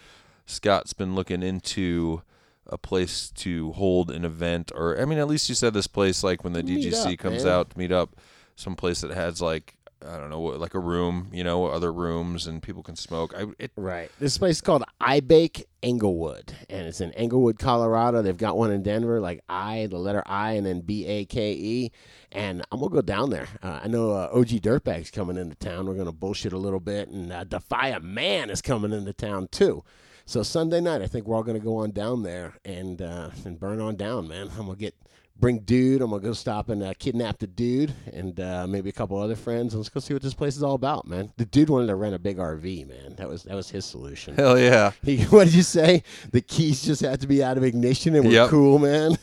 Scott's 0.46 0.92
been 0.92 1.14
looking 1.14 1.42
into 1.42 2.22
a 2.66 2.78
place 2.78 3.30
to 3.30 3.72
hold 3.72 4.10
an 4.10 4.24
event, 4.24 4.70
or 4.74 5.00
I 5.00 5.04
mean, 5.04 5.18
at 5.18 5.28
least 5.28 5.48
you 5.48 5.54
said 5.54 5.72
this 5.74 5.86
place 5.86 6.22
like 6.22 6.44
when 6.44 6.52
the 6.52 6.62
Meet 6.62 6.92
DGC 6.92 7.12
up, 7.14 7.18
comes 7.18 7.44
man. 7.44 7.52
out 7.52 7.70
to 7.70 7.78
meet 7.78 7.92
up, 7.92 8.16
some 8.56 8.76
place 8.76 9.00
that 9.00 9.10
has 9.10 9.40
like 9.40 9.74
I 10.06 10.16
don't 10.16 10.30
know, 10.30 10.40
like 10.40 10.74
a 10.74 10.78
room, 10.78 11.28
you 11.32 11.42
know, 11.42 11.66
other 11.66 11.92
rooms, 11.92 12.46
and 12.46 12.62
people 12.62 12.82
can 12.82 12.94
smoke. 12.94 13.34
I 13.36 13.46
it, 13.58 13.72
Right. 13.76 14.10
This 14.20 14.38
place 14.38 14.56
is 14.56 14.60
called 14.60 14.84
iBake 15.00 15.64
Englewood, 15.82 16.54
and 16.70 16.86
it's 16.86 17.00
in 17.00 17.12
Englewood, 17.12 17.58
Colorado. 17.58 18.22
They've 18.22 18.36
got 18.36 18.56
one 18.56 18.70
in 18.70 18.82
Denver, 18.82 19.20
like 19.20 19.42
I, 19.48 19.86
the 19.86 19.98
letter 19.98 20.22
I, 20.24 20.52
and 20.52 20.66
then 20.66 20.80
B 20.80 21.04
A 21.06 21.24
K 21.24 21.52
E. 21.52 21.92
And 22.30 22.64
I'm 22.70 22.78
gonna 22.78 22.94
go 22.94 23.02
down 23.02 23.30
there. 23.30 23.48
Uh, 23.62 23.80
I 23.82 23.88
know 23.88 24.10
uh, 24.10 24.30
OG 24.32 24.48
Dirtbag's 24.62 25.10
coming 25.10 25.36
into 25.36 25.56
town. 25.56 25.86
We're 25.86 25.94
gonna 25.94 26.12
bullshit 26.12 26.52
a 26.52 26.58
little 26.58 26.80
bit, 26.80 27.08
and 27.08 27.32
uh, 27.32 27.44
Defy 27.44 27.88
a 27.88 28.00
Man 28.00 28.50
is 28.50 28.62
coming 28.62 28.92
into 28.92 29.12
town 29.12 29.48
too. 29.50 29.82
So 30.26 30.42
Sunday 30.42 30.80
night, 30.80 31.00
I 31.00 31.06
think 31.06 31.26
we're 31.26 31.36
all 31.36 31.42
gonna 31.42 31.58
go 31.58 31.78
on 31.78 31.90
down 31.90 32.22
there 32.22 32.54
and 32.64 33.02
uh, 33.02 33.30
and 33.44 33.58
burn 33.58 33.80
on 33.80 33.96
down, 33.96 34.28
man. 34.28 34.50
I'm 34.58 34.66
gonna 34.66 34.76
get 34.76 34.94
bring 35.38 35.60
dude. 35.60 36.02
I'm 36.02 36.10
gonna 36.10 36.22
go 36.22 36.32
stop 36.32 36.68
and 36.68 36.82
uh, 36.82 36.94
kidnap 36.98 37.38
the 37.38 37.46
dude 37.46 37.92
and 38.12 38.38
uh, 38.40 38.66
maybe 38.66 38.88
a 38.88 38.92
couple 38.92 39.18
other 39.18 39.36
friends. 39.36 39.72
And 39.74 39.80
let's 39.80 39.88
go 39.88 40.00
see 40.00 40.14
what 40.14 40.22
this 40.22 40.34
place 40.34 40.56
is 40.56 40.62
all 40.62 40.74
about, 40.74 41.06
man. 41.06 41.32
The 41.36 41.44
dude 41.44 41.70
wanted 41.70 41.86
to 41.88 41.94
rent 41.94 42.14
a 42.14 42.18
big 42.18 42.38
RV, 42.38 42.88
man. 42.88 43.14
That 43.16 43.28
was 43.28 43.44
that 43.44 43.54
was 43.54 43.70
his 43.70 43.84
solution. 43.84 44.34
hell 44.34 44.58
yeah, 44.58 44.92
He, 45.02 45.22
what 45.24 45.44
did 45.46 45.54
you 45.54 45.62
say? 45.62 46.02
The 46.32 46.40
keys 46.40 46.82
just 46.82 47.00
had 47.02 47.20
to 47.20 47.26
be 47.26 47.42
out 47.42 47.56
of 47.56 47.64
ignition 47.64 48.14
and 48.14 48.24
we're 48.26 48.32
Yep. 48.32 48.50
cool, 48.50 48.78
man. 48.78 49.16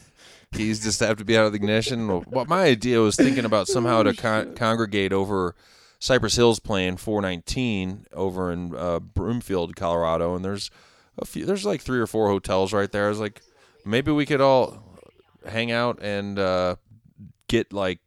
keys 0.54 0.82
just 0.84 1.00
have 1.02 1.18
to 1.18 1.26
be 1.26 1.38
out 1.38 1.48
of 1.48 1.54
ignition. 1.56 2.08
Well, 2.08 2.24
what 2.28 2.48
my 2.48 2.64
idea 2.64 3.00
was 3.02 3.16
thinking 3.16 3.46
about 3.46 3.68
somehow 3.68 4.04
to 4.04 4.14
con- 4.14 4.56
congregate 4.56 5.12
over 5.12 5.54
Cypress 6.00 6.36
Hill's 6.36 6.60
playing 6.60 6.98
419 6.98 8.06
over 8.14 8.52
in 8.52 8.76
uh, 8.76 9.00
Broomfield, 9.00 9.76
Colorado, 9.76 10.36
and 10.36 10.46
there's 10.46 10.70
a 11.18 11.26
few. 11.26 11.46
There's 11.46 11.66
like 11.66 11.82
three 11.82 12.00
or 12.00 12.08
four 12.08 12.28
hotels 12.30 12.74
right 12.74 12.92
there. 12.92 13.06
I 13.06 13.10
was 13.10 13.20
like, 13.20 13.42
maybe 13.86 14.12
we 14.12 14.26
could 14.26 14.42
all 14.42 14.82
hang 15.48 15.72
out 15.72 16.00
and 16.02 16.38
uh, 16.40 16.76
get 17.48 17.72
like 17.74 18.00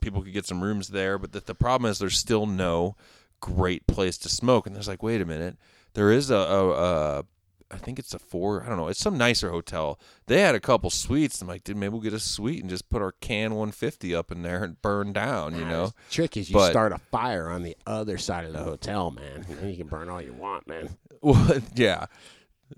people 0.00 0.22
could 0.22 0.32
get 0.32 0.46
some 0.46 0.62
rooms 0.62 0.88
there. 0.88 1.18
But 1.18 1.32
the, 1.32 1.40
the 1.40 1.54
problem 1.54 1.90
is 1.90 1.98
there's 1.98 2.18
still 2.18 2.46
no 2.46 2.96
great 3.40 3.86
place 3.86 4.18
to 4.18 4.28
smoke. 4.28 4.66
And 4.66 4.74
there's 4.74 4.88
like, 4.88 5.02
wait 5.02 5.20
a 5.20 5.24
minute, 5.24 5.56
there 5.94 6.10
is 6.10 6.30
a, 6.30 6.36
a, 6.36 6.70
a 6.70 7.24
I 7.70 7.76
think 7.76 7.98
it's 7.98 8.14
a 8.14 8.18
four. 8.18 8.64
I 8.64 8.68
don't 8.68 8.78
know. 8.78 8.88
It's 8.88 8.98
some 9.00 9.18
nicer 9.18 9.50
hotel. 9.50 9.98
They 10.26 10.40
had 10.40 10.54
a 10.54 10.60
couple 10.60 10.88
suites. 10.90 11.42
I'm 11.42 11.48
like, 11.48 11.64
dude, 11.64 11.76
maybe 11.76 11.92
we'll 11.92 12.00
get 12.00 12.14
a 12.14 12.18
suite 12.20 12.60
and 12.60 12.70
just 12.70 12.88
put 12.88 13.02
our 13.02 13.12
can 13.20 13.50
150 13.50 14.14
up 14.14 14.32
in 14.32 14.42
there 14.42 14.64
and 14.64 14.80
burn 14.80 15.12
down. 15.12 15.54
You 15.58 15.64
know, 15.66 15.92
Trick 16.10 16.36
is 16.36 16.48
you 16.48 16.54
But- 16.54 16.70
start 16.70 16.92
a 16.92 16.98
fire 16.98 17.48
on 17.50 17.62
the 17.62 17.76
other 17.86 18.16
side 18.16 18.44
of 18.46 18.52
the 18.54 18.62
hotel, 18.62 19.10
man. 19.10 19.46
You 19.62 19.76
can 19.76 19.86
burn 19.86 20.08
all 20.08 20.22
you 20.22 20.32
want, 20.32 20.66
man. 20.66 20.96
Well, 21.20 21.58
yeah. 21.74 22.06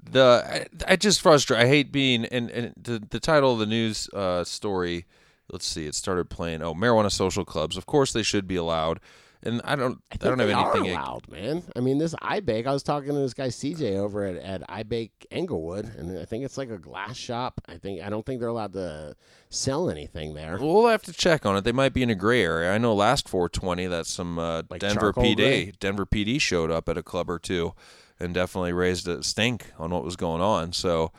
The 0.03 0.67
I, 0.87 0.93
I 0.93 0.97
just 0.97 1.21
frustrate. 1.21 1.61
I 1.61 1.67
hate 1.67 1.93
being 1.93 2.25
and, 2.27 2.51
and 2.51 2.75
the 2.81 3.03
the 3.11 3.21
title 3.21 3.53
of 3.53 3.59
the 3.59 3.67
news 3.67 4.09
uh, 4.11 4.45
story. 4.45 5.07
Let's 5.53 5.67
see. 5.67 5.87
It 5.87 5.95
started 5.95 6.31
playing. 6.31 6.63
Oh, 6.63 6.75
marijuana 6.75 7.11
social 7.11 7.45
clubs. 7.45 7.77
Of 7.77 7.87
course, 7.87 8.13
they 8.13 8.23
should 8.23 8.47
be 8.47 8.57
allowed. 8.57 9.01
And 9.43 9.63
I 9.65 9.75
don't. 9.75 10.03
I, 10.13 10.17
think 10.17 10.37
don't 10.37 10.39
have 10.39 10.51
anything. 10.51 10.83
Are 10.83 10.91
ag- 10.91 10.99
allowed, 10.99 11.29
man. 11.31 11.63
I 11.75 11.81
mean, 11.81 11.97
this 11.97 12.15
iBake. 12.15 12.67
I 12.67 12.73
was 12.73 12.83
talking 12.83 13.09
to 13.09 13.21
this 13.21 13.33
guy 13.33 13.49
CJ 13.49 13.97
over 13.97 14.25
at 14.25 14.37
at 14.37 14.69
iBake 14.69 15.13
Englewood, 15.31 15.87
and 15.97 16.19
I 16.19 16.27
think 16.27 16.45
it's 16.45 16.59
like 16.59 16.69
a 16.69 16.77
glass 16.77 17.17
shop. 17.17 17.59
I 17.67 17.79
think 17.79 18.03
I 18.03 18.11
don't 18.11 18.25
think 18.27 18.41
they're 18.41 18.51
allowed 18.51 18.75
to 18.75 19.17
sell 19.49 19.89
anything 19.89 20.35
there. 20.35 20.59
We'll 20.61 20.89
have 20.89 21.03
to 21.05 21.13
check 21.15 21.47
on 21.47 21.57
it. 21.57 21.65
They 21.65 21.73
might 21.73 21.95
be 21.95 22.03
in 22.03 22.11
a 22.11 22.15
gray 22.15 22.43
area. 22.43 22.71
I 22.71 22.77
know 22.77 22.95
last 22.95 23.31
420 23.31 23.87
that 23.87 24.07
some 24.07 24.39
uh, 24.39 24.63
Like 24.69 24.83
Denver 24.83 25.15
PD 25.15 25.37
gray? 25.37 25.73
Denver 25.81 26.05
PD 26.05 26.39
showed 26.39 26.71
up 26.71 26.87
at 26.91 26.99
a 26.99 27.03
club 27.03 27.31
or 27.31 27.39
two, 27.39 27.73
and 28.21 28.35
definitely 28.35 28.73
raised 28.73 29.09
a 29.09 29.23
stink 29.23 29.73
on 29.79 29.91
what 29.91 30.05
was 30.05 30.17
going 30.17 30.41
on. 30.41 30.73
So. 30.73 31.13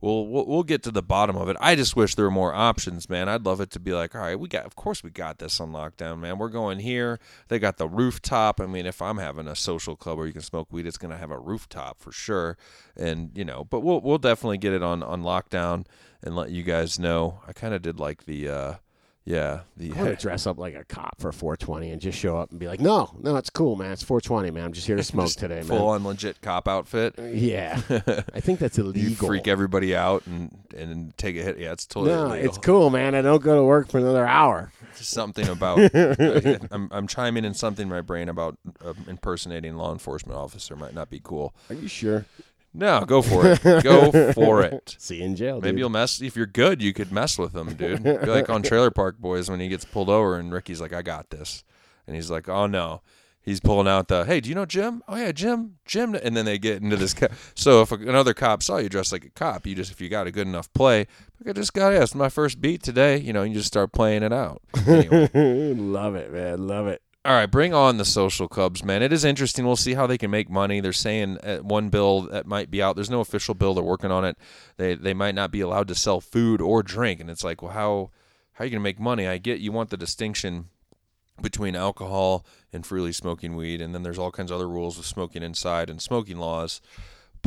We'll, 0.00 0.28
we'll 0.28 0.46
we'll 0.46 0.62
get 0.62 0.84
to 0.84 0.92
the 0.92 1.02
bottom 1.02 1.36
of 1.36 1.48
it. 1.48 1.56
I 1.58 1.74
just 1.74 1.96
wish 1.96 2.14
there 2.14 2.26
were 2.26 2.30
more 2.30 2.54
options, 2.54 3.08
man. 3.10 3.28
I'd 3.28 3.44
love 3.44 3.60
it 3.60 3.70
to 3.72 3.80
be 3.80 3.90
like, 3.90 4.14
all 4.14 4.20
right, 4.20 4.38
we 4.38 4.46
got, 4.46 4.64
of 4.64 4.76
course, 4.76 5.02
we 5.02 5.10
got 5.10 5.38
this 5.38 5.60
on 5.60 5.72
lockdown, 5.72 6.20
man. 6.20 6.38
We're 6.38 6.50
going 6.50 6.78
here. 6.78 7.18
They 7.48 7.58
got 7.58 7.78
the 7.78 7.88
rooftop. 7.88 8.60
I 8.60 8.66
mean, 8.66 8.86
if 8.86 9.02
I'm 9.02 9.18
having 9.18 9.48
a 9.48 9.56
social 9.56 9.96
club 9.96 10.18
where 10.18 10.28
you 10.28 10.32
can 10.32 10.42
smoke 10.42 10.68
weed, 10.70 10.86
it's 10.86 10.98
gonna 10.98 11.16
have 11.16 11.32
a 11.32 11.38
rooftop 11.40 11.98
for 11.98 12.12
sure. 12.12 12.56
And 12.96 13.32
you 13.34 13.44
know, 13.44 13.64
but 13.64 13.80
we'll 13.80 14.00
we'll 14.00 14.18
definitely 14.18 14.58
get 14.58 14.72
it 14.72 14.84
on 14.84 15.02
on 15.02 15.24
lockdown 15.24 15.84
and 16.22 16.36
let 16.36 16.50
you 16.50 16.62
guys 16.62 17.00
know. 17.00 17.40
I 17.48 17.52
kind 17.52 17.74
of 17.74 17.82
did 17.82 17.98
like 17.98 18.24
the, 18.24 18.48
uh, 18.48 18.74
yeah, 19.28 19.60
the 19.76 19.92
I 19.92 19.96
want 20.02 20.18
to 20.18 20.22
dress 20.22 20.46
up 20.46 20.56
like 20.58 20.74
a 20.74 20.84
cop 20.84 21.20
for 21.20 21.32
420 21.32 21.90
and 21.90 22.00
just 22.00 22.18
show 22.18 22.38
up 22.38 22.50
and 22.50 22.58
be 22.58 22.66
like, 22.66 22.80
"No, 22.80 23.14
no, 23.20 23.36
it's 23.36 23.50
cool, 23.50 23.76
man. 23.76 23.92
It's 23.92 24.02
420, 24.02 24.50
man. 24.52 24.64
I'm 24.64 24.72
just 24.72 24.86
here 24.86 24.96
to 24.96 25.02
smoke 25.04 25.26
Just 25.26 25.38
today, 25.38 25.60
full 25.60 25.68
man." 25.68 25.78
Full 25.78 25.88
on 25.90 26.04
legit 26.04 26.40
cop 26.40 26.66
outfit. 26.66 27.14
Yeah, 27.18 27.78
I 28.34 28.40
think 28.40 28.58
that's 28.58 28.78
You 28.78 28.84
illegal. 28.84 29.28
freak 29.28 29.46
everybody 29.46 29.94
out 29.94 30.26
and 30.26 30.56
and 30.74 31.14
take 31.18 31.36
a 31.36 31.42
hit. 31.42 31.58
Yeah, 31.58 31.72
it's 31.72 31.84
totally 31.84 32.14
no, 32.14 32.26
illegal. 32.28 32.48
it's 32.48 32.58
cool, 32.58 32.88
man. 32.88 33.14
I 33.14 33.20
don't 33.20 33.42
go 33.42 33.54
to 33.54 33.62
work 33.62 33.88
for 33.88 33.98
another 33.98 34.26
hour. 34.26 34.72
Just 34.96 35.10
something 35.10 35.46
about 35.46 35.78
I'm 35.94 36.88
I'm 36.90 37.06
chiming 37.06 37.44
in 37.44 37.52
something 37.52 37.82
in 37.82 37.90
my 37.90 38.00
brain 38.00 38.30
about 38.30 38.56
uh, 38.82 38.94
impersonating 39.08 39.76
law 39.76 39.92
enforcement 39.92 40.38
officer 40.38 40.74
might 40.74 40.94
not 40.94 41.10
be 41.10 41.20
cool. 41.22 41.54
Are 41.68 41.74
you 41.74 41.86
sure? 41.88 42.24
No, 42.74 43.04
go 43.04 43.22
for 43.22 43.42
it. 43.46 43.82
go 43.82 44.32
for 44.32 44.62
it. 44.62 44.96
See 44.98 45.16
you 45.16 45.24
in 45.24 45.36
jail. 45.36 45.56
Maybe 45.56 45.72
dude. 45.72 45.78
you'll 45.80 45.88
mess 45.90 46.20
if 46.20 46.36
you're 46.36 46.46
good. 46.46 46.82
You 46.82 46.92
could 46.92 47.10
mess 47.10 47.38
with 47.38 47.54
him, 47.54 47.74
dude. 47.74 48.04
Be 48.04 48.16
like 48.26 48.50
on 48.50 48.62
Trailer 48.62 48.90
Park 48.90 49.18
Boys 49.18 49.50
when 49.50 49.60
he 49.60 49.68
gets 49.68 49.84
pulled 49.84 50.10
over 50.10 50.36
and 50.36 50.52
Ricky's 50.52 50.80
like, 50.80 50.92
"I 50.92 51.02
got 51.02 51.30
this," 51.30 51.64
and 52.06 52.14
he's 52.14 52.30
like, 52.30 52.48
"Oh 52.48 52.66
no." 52.66 53.02
he's 53.48 53.60
pulling 53.60 53.88
out 53.88 54.08
the 54.08 54.24
hey, 54.24 54.40
do 54.40 54.48
you 54.48 54.54
know 54.54 54.66
Jim? 54.66 55.02
Oh 55.08 55.16
yeah, 55.16 55.32
Jim, 55.32 55.78
Jim, 55.84 56.14
and 56.14 56.36
then 56.36 56.44
they 56.44 56.58
get 56.58 56.82
into 56.82 56.96
this. 56.96 57.14
Co- 57.14 57.28
so 57.54 57.82
if 57.82 57.90
another 57.90 58.34
cop 58.34 58.62
saw 58.62 58.76
you 58.76 58.88
dressed 58.88 59.12
like 59.12 59.24
a 59.24 59.30
cop, 59.30 59.66
you 59.66 59.74
just 59.74 59.90
if 59.90 60.00
you 60.00 60.08
got 60.08 60.26
a 60.26 60.30
good 60.30 60.46
enough 60.46 60.72
play, 60.72 61.06
like 61.40 61.48
I 61.48 61.52
just 61.58 61.72
got 61.72 61.92
asked 61.92 62.14
my 62.14 62.28
first 62.28 62.60
beat 62.60 62.82
today, 62.82 63.18
you 63.18 63.32
know, 63.32 63.42
you 63.42 63.54
just 63.54 63.66
start 63.66 63.92
playing 63.92 64.22
it 64.22 64.32
out. 64.32 64.62
Anyway. 64.86 65.30
love 65.74 66.14
it, 66.14 66.32
man. 66.32 66.66
Love 66.68 66.86
it. 66.86 67.02
All 67.28 67.34
right, 67.34 67.50
bring 67.50 67.74
on 67.74 67.98
the 67.98 68.06
social 68.06 68.48
Cubs, 68.48 68.82
man. 68.82 69.02
It 69.02 69.12
is 69.12 69.22
interesting. 69.22 69.66
We'll 69.66 69.76
see 69.76 69.92
how 69.92 70.06
they 70.06 70.16
can 70.16 70.30
make 70.30 70.48
money. 70.48 70.80
They're 70.80 70.94
saying 70.94 71.36
uh, 71.42 71.58
one 71.58 71.90
bill 71.90 72.22
that 72.22 72.46
might 72.46 72.70
be 72.70 72.80
out. 72.80 72.96
There's 72.96 73.10
no 73.10 73.20
official 73.20 73.52
bill. 73.54 73.74
They're 73.74 73.84
working 73.84 74.10
on 74.10 74.24
it. 74.24 74.38
They 74.78 74.94
they 74.94 75.12
might 75.12 75.34
not 75.34 75.50
be 75.50 75.60
allowed 75.60 75.88
to 75.88 75.94
sell 75.94 76.22
food 76.22 76.62
or 76.62 76.82
drink, 76.82 77.20
and 77.20 77.28
it's 77.28 77.44
like, 77.44 77.60
well, 77.60 77.72
how 77.72 78.12
how 78.54 78.62
are 78.62 78.64
you 78.64 78.70
going 78.70 78.80
to 78.80 78.82
make 78.82 78.98
money? 78.98 79.26
I 79.26 79.36
get 79.36 79.60
you 79.60 79.72
want 79.72 79.90
the 79.90 79.98
distinction 79.98 80.70
between 81.38 81.76
alcohol 81.76 82.46
and 82.72 82.86
freely 82.86 83.12
smoking 83.12 83.56
weed, 83.56 83.82
and 83.82 83.94
then 83.94 84.04
there's 84.04 84.18
all 84.18 84.30
kinds 84.30 84.50
of 84.50 84.54
other 84.54 84.66
rules 84.66 84.96
with 84.96 85.04
smoking 85.04 85.42
inside 85.42 85.90
and 85.90 86.00
smoking 86.00 86.38
laws. 86.38 86.80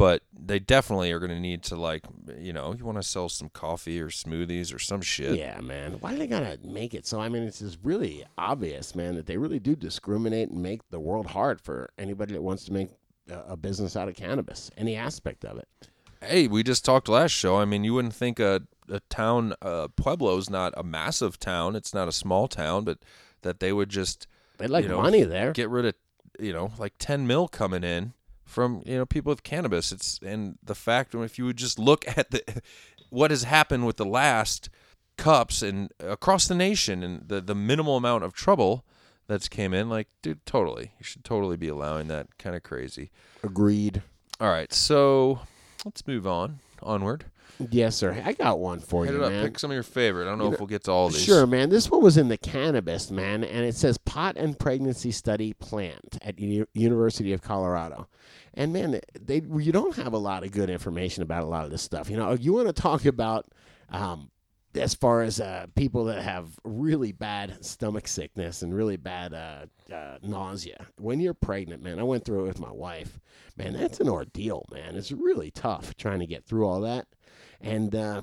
But 0.01 0.23
they 0.33 0.57
definitely 0.57 1.11
are 1.11 1.19
going 1.19 1.29
to 1.29 1.39
need 1.39 1.61
to 1.65 1.75
like, 1.75 2.03
you 2.35 2.53
know, 2.53 2.73
you 2.73 2.83
want 2.85 2.97
to 2.97 3.03
sell 3.03 3.29
some 3.29 3.49
coffee 3.49 4.01
or 4.01 4.09
smoothies 4.09 4.73
or 4.73 4.79
some 4.79 4.99
shit. 4.99 5.37
Yeah, 5.37 5.61
man. 5.61 5.97
Why 5.99 6.13
do 6.13 6.17
they 6.17 6.25
gotta 6.25 6.57
make 6.63 6.95
it 6.95 7.05
so? 7.05 7.21
I 7.21 7.29
mean, 7.29 7.43
it's 7.43 7.59
just 7.59 7.77
really 7.83 8.25
obvious, 8.35 8.95
man, 8.95 9.13
that 9.13 9.27
they 9.27 9.37
really 9.37 9.59
do 9.59 9.75
discriminate 9.75 10.49
and 10.49 10.59
make 10.59 10.81
the 10.89 10.99
world 10.99 11.27
hard 11.27 11.61
for 11.61 11.91
anybody 11.99 12.33
that 12.33 12.41
wants 12.41 12.65
to 12.65 12.73
make 12.73 12.89
a, 13.29 13.55
business 13.55 13.95
out 13.95 14.07
of 14.07 14.15
cannabis, 14.15 14.71
any 14.75 14.95
aspect 14.95 15.45
of 15.45 15.59
it. 15.59 15.67
Hey, 16.19 16.47
we 16.47 16.63
just 16.63 16.83
talked 16.83 17.07
last 17.07 17.33
show. 17.33 17.57
I 17.57 17.65
mean, 17.65 17.83
you 17.83 17.93
wouldn't 17.93 18.15
think 18.15 18.39
a 18.39 18.63
a 18.89 19.01
town 19.01 19.53
uh, 19.61 19.89
Pueblo's 19.95 20.49
not 20.49 20.73
a 20.75 20.81
massive 20.81 21.37
town. 21.37 21.75
It's 21.75 21.93
not 21.93 22.07
a 22.07 22.11
small 22.11 22.47
town, 22.47 22.85
but 22.85 22.97
that 23.43 23.59
they 23.59 23.71
would 23.71 23.89
just 23.89 24.25
They 24.57 24.65
like 24.65 24.81
you 24.81 24.89
know, 24.89 24.99
money 24.99 25.21
there. 25.21 25.51
get 25.51 25.69
rid 25.69 25.85
of 25.85 25.93
you 26.39 26.53
know 26.53 26.71
like 26.79 26.93
10 26.97 27.27
mil 27.27 27.47
coming 27.47 27.83
in 27.83 28.13
from 28.51 28.83
you 28.85 28.97
know 28.97 29.05
people 29.05 29.31
with 29.31 29.43
cannabis. 29.43 29.91
It's 29.91 30.19
and 30.23 30.57
the 30.63 30.75
fact 30.75 31.15
if 31.15 31.39
you 31.39 31.45
would 31.45 31.57
just 31.57 31.79
look 31.79 32.05
at 32.17 32.31
the 32.31 32.61
what 33.09 33.31
has 33.31 33.43
happened 33.43 33.85
with 33.85 33.97
the 33.97 34.05
last 34.05 34.69
cups 35.17 35.61
and 35.61 35.91
across 35.99 36.47
the 36.47 36.55
nation 36.55 37.03
and 37.03 37.27
the 37.27 37.41
the 37.41 37.55
minimal 37.55 37.97
amount 37.97 38.23
of 38.23 38.33
trouble 38.33 38.85
that's 39.27 39.47
came 39.47 39.73
in 39.73 39.89
like 39.89 40.07
dude 40.21 40.45
totally. 40.45 40.91
You 40.99 41.03
should 41.03 41.23
totally 41.23 41.57
be 41.57 41.67
allowing 41.67 42.07
that 42.09 42.37
kind 42.37 42.55
of 42.55 42.63
crazy. 42.63 43.11
Agreed. 43.43 44.01
all 44.39 44.49
right. 44.49 44.71
So 44.73 45.39
let's 45.85 46.05
move 46.05 46.27
on 46.27 46.59
onward 46.83 47.25
Yes, 47.69 47.95
sir. 47.95 48.21
I 48.25 48.33
got 48.33 48.59
one 48.59 48.79
for 48.79 49.05
Hit 49.05 49.13
you, 49.13 49.21
it 49.21 49.25
up 49.25 49.31
man. 49.31 49.45
pick 49.45 49.59
some 49.59 49.69
of 49.71 49.75
your 49.75 49.83
favorite 49.83 50.23
i 50.27 50.29
don't 50.29 50.39
know 50.39 50.51
if 50.51 50.59
we'll 50.59 50.67
get 50.67 50.83
to 50.85 50.91
all 50.91 51.09
these 51.09 51.21
Sure, 51.21 51.45
man. 51.45 51.69
This 51.69 51.89
one 51.91 52.01
was 52.01 52.17
in 52.17 52.27
the 52.27 52.37
cannabis, 52.37 53.11
man, 53.11 53.43
and 53.43 53.65
it 53.65 53.75
says 53.75 53.97
pot 53.99 54.35
and 54.37 54.57
pregnancy 54.57 55.11
study 55.11 55.53
planned 55.53 56.17
at 56.23 56.39
U- 56.39 56.67
University 56.73 57.33
of 57.33 57.41
Colorado. 57.41 58.07
And 58.53 58.73
man, 58.73 58.99
they 59.19 59.41
you 59.57 59.71
don't 59.71 59.95
have 59.95 60.13
a 60.13 60.17
lot 60.17 60.43
of 60.43 60.51
good 60.51 60.69
information 60.69 61.23
about 61.23 61.43
a 61.43 61.47
lot 61.47 61.65
of 61.65 61.71
this 61.71 61.81
stuff. 61.81 62.09
You 62.09 62.17
know, 62.17 62.33
you 62.33 62.53
want 62.53 62.67
to 62.67 62.73
talk 62.73 63.05
about 63.05 63.45
um, 63.89 64.29
as 64.75 64.93
far 64.95 65.21
as 65.21 65.39
uh, 65.39 65.67
people 65.75 66.05
that 66.05 66.21
have 66.21 66.57
really 66.63 67.11
bad 67.11 67.63
stomach 67.63 68.07
sickness 68.07 68.61
and 68.61 68.73
really 68.73 68.97
bad 68.97 69.33
uh, 69.33 69.65
uh, 69.93 70.17
nausea. 70.23 70.87
When 70.97 71.19
you're 71.19 71.33
pregnant, 71.33 71.83
man, 71.83 71.99
I 71.99 72.03
went 72.03 72.25
through 72.25 72.45
it 72.45 72.47
with 72.47 72.59
my 72.59 72.71
wife. 72.71 73.19
Man, 73.57 73.73
that's 73.73 73.99
an 73.99 74.09
ordeal, 74.09 74.65
man. 74.71 74.95
It's 74.95 75.11
really 75.11 75.51
tough 75.51 75.95
trying 75.95 76.19
to 76.19 76.25
get 76.27 76.45
through 76.45 76.65
all 76.65 76.81
that. 76.81 77.07
And 77.63 77.95
uh, 77.95 78.21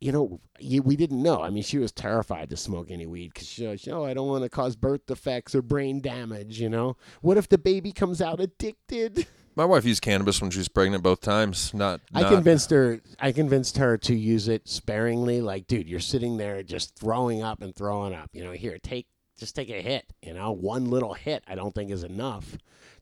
you 0.00 0.12
know, 0.12 0.40
we 0.60 0.96
didn't 0.96 1.22
know. 1.22 1.42
I 1.42 1.50
mean, 1.50 1.62
she 1.62 1.78
was 1.78 1.92
terrified 1.92 2.50
to 2.50 2.56
smoke 2.56 2.90
any 2.90 3.06
weed 3.06 3.32
because 3.34 3.48
she 3.48 3.66
was, 3.66 3.86
oh, 3.88 4.04
I 4.04 4.14
don't 4.14 4.28
want 4.28 4.44
to 4.44 4.48
cause 4.48 4.76
birth 4.76 5.06
defects 5.06 5.54
or 5.54 5.62
brain 5.62 6.00
damage. 6.00 6.60
You 6.60 6.68
know, 6.68 6.96
what 7.20 7.36
if 7.36 7.48
the 7.48 7.58
baby 7.58 7.92
comes 7.92 8.20
out 8.20 8.40
addicted? 8.40 9.26
my 9.56 9.64
wife 9.64 9.84
used 9.84 10.02
cannabis 10.02 10.40
when 10.40 10.50
she 10.50 10.58
was 10.58 10.68
pregnant 10.68 11.02
both 11.02 11.20
times 11.20 11.74
not, 11.74 12.00
I 12.14 12.24
convinced 12.24 12.70
her. 12.70 13.00
I 13.18 13.32
convinced 13.32 13.78
her 13.78 13.96
to 13.98 14.14
use 14.14 14.48
it 14.48 14.68
sparingly. 14.68 15.40
Like, 15.40 15.66
dude, 15.66 15.88
you're 15.88 16.00
sitting 16.00 16.36
there 16.36 16.62
just 16.62 16.96
throwing 16.96 17.42
up 17.42 17.62
and 17.62 17.74
throwing 17.74 18.14
up. 18.14 18.30
You 18.32 18.44
know, 18.44 18.52
here, 18.52 18.78
take 18.82 19.06
just 19.38 19.56
take 19.56 19.70
a 19.70 19.80
hit. 19.80 20.12
You 20.22 20.34
know, 20.34 20.52
one 20.52 20.90
little 20.90 21.14
hit. 21.14 21.42
I 21.48 21.54
don't 21.54 21.74
think 21.74 21.90
is 21.90 22.04
enough 22.04 22.56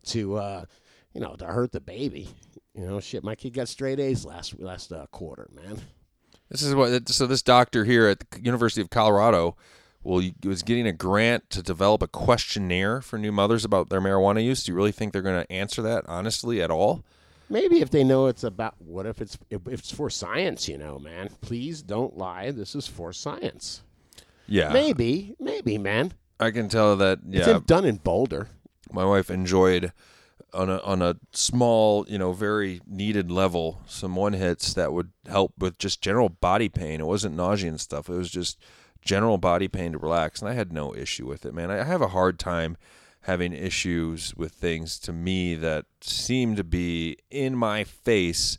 to, 0.06 0.36
uh, 0.36 0.64
you 1.12 1.20
know, 1.20 1.34
to 1.36 1.46
hurt 1.46 1.72
the 1.72 1.80
baby. 1.80 2.28
You 2.78 2.86
know, 2.86 3.00
shit. 3.00 3.24
My 3.24 3.34
kid 3.34 3.54
got 3.54 3.66
straight 3.68 3.98
A's 3.98 4.24
last 4.24 4.60
last 4.60 4.92
uh, 4.92 5.06
quarter, 5.10 5.48
man. 5.52 5.80
This 6.48 6.62
is 6.62 6.76
what. 6.76 7.08
So 7.08 7.26
this 7.26 7.42
doctor 7.42 7.84
here 7.84 8.06
at 8.06 8.20
the 8.30 8.40
University 8.40 8.80
of 8.80 8.88
Colorado, 8.88 9.56
well, 10.04 10.22
was 10.44 10.62
getting 10.62 10.86
a 10.86 10.92
grant 10.92 11.50
to 11.50 11.60
develop 11.62 12.02
a 12.02 12.06
questionnaire 12.06 13.00
for 13.00 13.18
new 13.18 13.32
mothers 13.32 13.64
about 13.64 13.88
their 13.88 14.00
marijuana 14.00 14.44
use. 14.44 14.62
Do 14.62 14.70
you 14.70 14.76
really 14.76 14.92
think 14.92 15.12
they're 15.12 15.22
going 15.22 15.42
to 15.44 15.52
answer 15.52 15.82
that 15.82 16.04
honestly 16.06 16.62
at 16.62 16.70
all? 16.70 17.02
Maybe 17.50 17.80
if 17.80 17.90
they 17.90 18.04
know 18.04 18.26
it's 18.26 18.44
about 18.44 18.74
what 18.78 19.06
if 19.06 19.20
it's 19.20 19.36
if 19.50 19.66
it's 19.66 19.90
for 19.92 20.08
science, 20.08 20.68
you 20.68 20.78
know, 20.78 21.00
man. 21.00 21.30
Please 21.40 21.82
don't 21.82 22.16
lie. 22.16 22.52
This 22.52 22.76
is 22.76 22.86
for 22.86 23.12
science. 23.12 23.82
Yeah, 24.46 24.72
Maybe, 24.72 25.34
maybe, 25.40 25.78
man. 25.78 26.12
I 26.38 26.52
can 26.52 26.68
tell 26.68 26.94
that. 26.96 27.18
It's 27.28 27.46
Yeah, 27.48 27.56
in- 27.56 27.62
done 27.64 27.84
in 27.84 27.96
Boulder. 27.96 28.48
my 28.92 29.04
wife 29.04 29.30
enjoyed 29.30 29.92
on 30.54 30.70
a 30.70 30.78
on 30.78 31.02
a 31.02 31.16
small, 31.32 32.06
you 32.08 32.18
know, 32.18 32.32
very 32.32 32.80
needed 32.86 33.30
level 33.30 33.82
some 33.86 34.16
one 34.16 34.32
hits 34.32 34.74
that 34.74 34.92
would 34.92 35.12
help 35.26 35.52
with 35.58 35.78
just 35.78 36.00
general 36.00 36.28
body 36.28 36.68
pain. 36.68 37.00
It 37.00 37.06
wasn't 37.06 37.36
nausea 37.36 37.70
and 37.70 37.80
stuff. 37.80 38.08
It 38.08 38.14
was 38.14 38.30
just 38.30 38.58
general 39.02 39.38
body 39.38 39.68
pain 39.68 39.92
to 39.92 39.98
relax, 39.98 40.40
and 40.40 40.48
I 40.48 40.54
had 40.54 40.72
no 40.72 40.94
issue 40.94 41.26
with 41.26 41.44
it, 41.46 41.54
man. 41.54 41.70
I 41.70 41.84
have 41.84 42.02
a 42.02 42.08
hard 42.08 42.38
time 42.38 42.76
having 43.22 43.52
issues 43.52 44.34
with 44.36 44.52
things 44.52 44.98
to 44.98 45.12
me 45.12 45.54
that 45.54 45.84
seem 46.00 46.56
to 46.56 46.64
be 46.64 47.16
in 47.30 47.54
my 47.56 47.84
face 47.84 48.56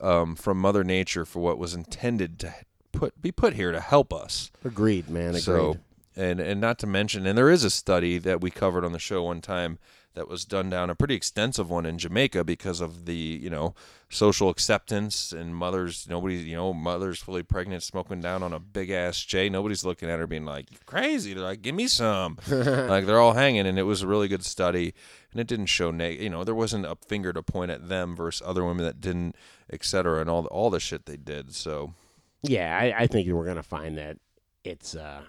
um, 0.00 0.34
from 0.34 0.60
Mother 0.60 0.84
Nature 0.84 1.24
for 1.24 1.40
what 1.40 1.58
was 1.58 1.74
intended 1.74 2.38
to 2.40 2.54
put 2.92 3.20
be 3.20 3.32
put 3.32 3.54
here 3.54 3.72
to 3.72 3.80
help 3.80 4.12
us. 4.12 4.50
Agreed, 4.64 5.08
man. 5.08 5.30
Agreed. 5.30 5.42
So, 5.42 5.76
and 6.16 6.40
and 6.40 6.60
not 6.60 6.78
to 6.80 6.86
mention, 6.86 7.26
and 7.26 7.36
there 7.36 7.50
is 7.50 7.64
a 7.64 7.70
study 7.70 8.18
that 8.18 8.40
we 8.40 8.50
covered 8.50 8.84
on 8.84 8.92
the 8.92 8.98
show 8.98 9.22
one 9.22 9.40
time 9.40 9.78
that 10.14 10.28
was 10.28 10.44
done 10.44 10.68
down 10.70 10.90
a 10.90 10.94
pretty 10.94 11.14
extensive 11.14 11.70
one 11.70 11.86
in 11.86 11.98
Jamaica 11.98 12.44
because 12.44 12.80
of 12.80 13.06
the 13.06 13.14
you 13.14 13.50
know 13.50 13.74
social 14.08 14.48
acceptance 14.48 15.32
and 15.32 15.54
mothers 15.54 16.06
nobody 16.08 16.36
you 16.36 16.56
know 16.56 16.74
mothers 16.74 17.20
fully 17.20 17.42
pregnant 17.42 17.82
smoking 17.82 18.20
down 18.20 18.42
on 18.42 18.52
a 18.52 18.58
big 18.58 18.90
ass 18.90 19.20
J. 19.22 19.48
Nobody's 19.48 19.84
looking 19.84 20.10
at 20.10 20.18
her 20.18 20.26
being 20.26 20.44
like 20.44 20.70
"You 20.70 20.78
crazy? 20.86 21.34
They're 21.34 21.44
like 21.44 21.62
give 21.62 21.74
me 21.74 21.86
some. 21.86 22.38
Like 22.50 23.06
they're 23.06 23.20
all 23.20 23.34
hanging 23.34 23.66
and 23.66 23.78
it 23.78 23.84
was 23.84 24.02
a 24.02 24.06
really 24.06 24.28
good 24.28 24.44
study 24.44 24.94
and 25.32 25.40
it 25.40 25.46
didn't 25.46 25.66
show 25.66 25.90
neg- 25.90 26.20
you 26.20 26.30
know 26.30 26.44
there 26.44 26.54
wasn't 26.54 26.86
a 26.86 26.96
finger 26.96 27.32
to 27.32 27.42
point 27.42 27.70
at 27.70 27.88
them 27.88 28.16
versus 28.16 28.42
other 28.44 28.64
women 28.64 28.84
that 28.84 29.00
didn't 29.00 29.36
etc 29.72 30.20
and 30.20 30.28
all 30.28 30.42
the, 30.42 30.48
all 30.48 30.70
the 30.70 30.80
shit 30.80 31.06
they 31.06 31.16
did 31.16 31.54
so. 31.54 31.94
Yeah, 32.42 32.76
I, 32.76 33.02
I 33.02 33.06
think 33.06 33.28
we're 33.28 33.46
gonna 33.46 33.62
find 33.62 33.98
that 33.98 34.16
it's 34.64 34.94
uh, 34.94 35.22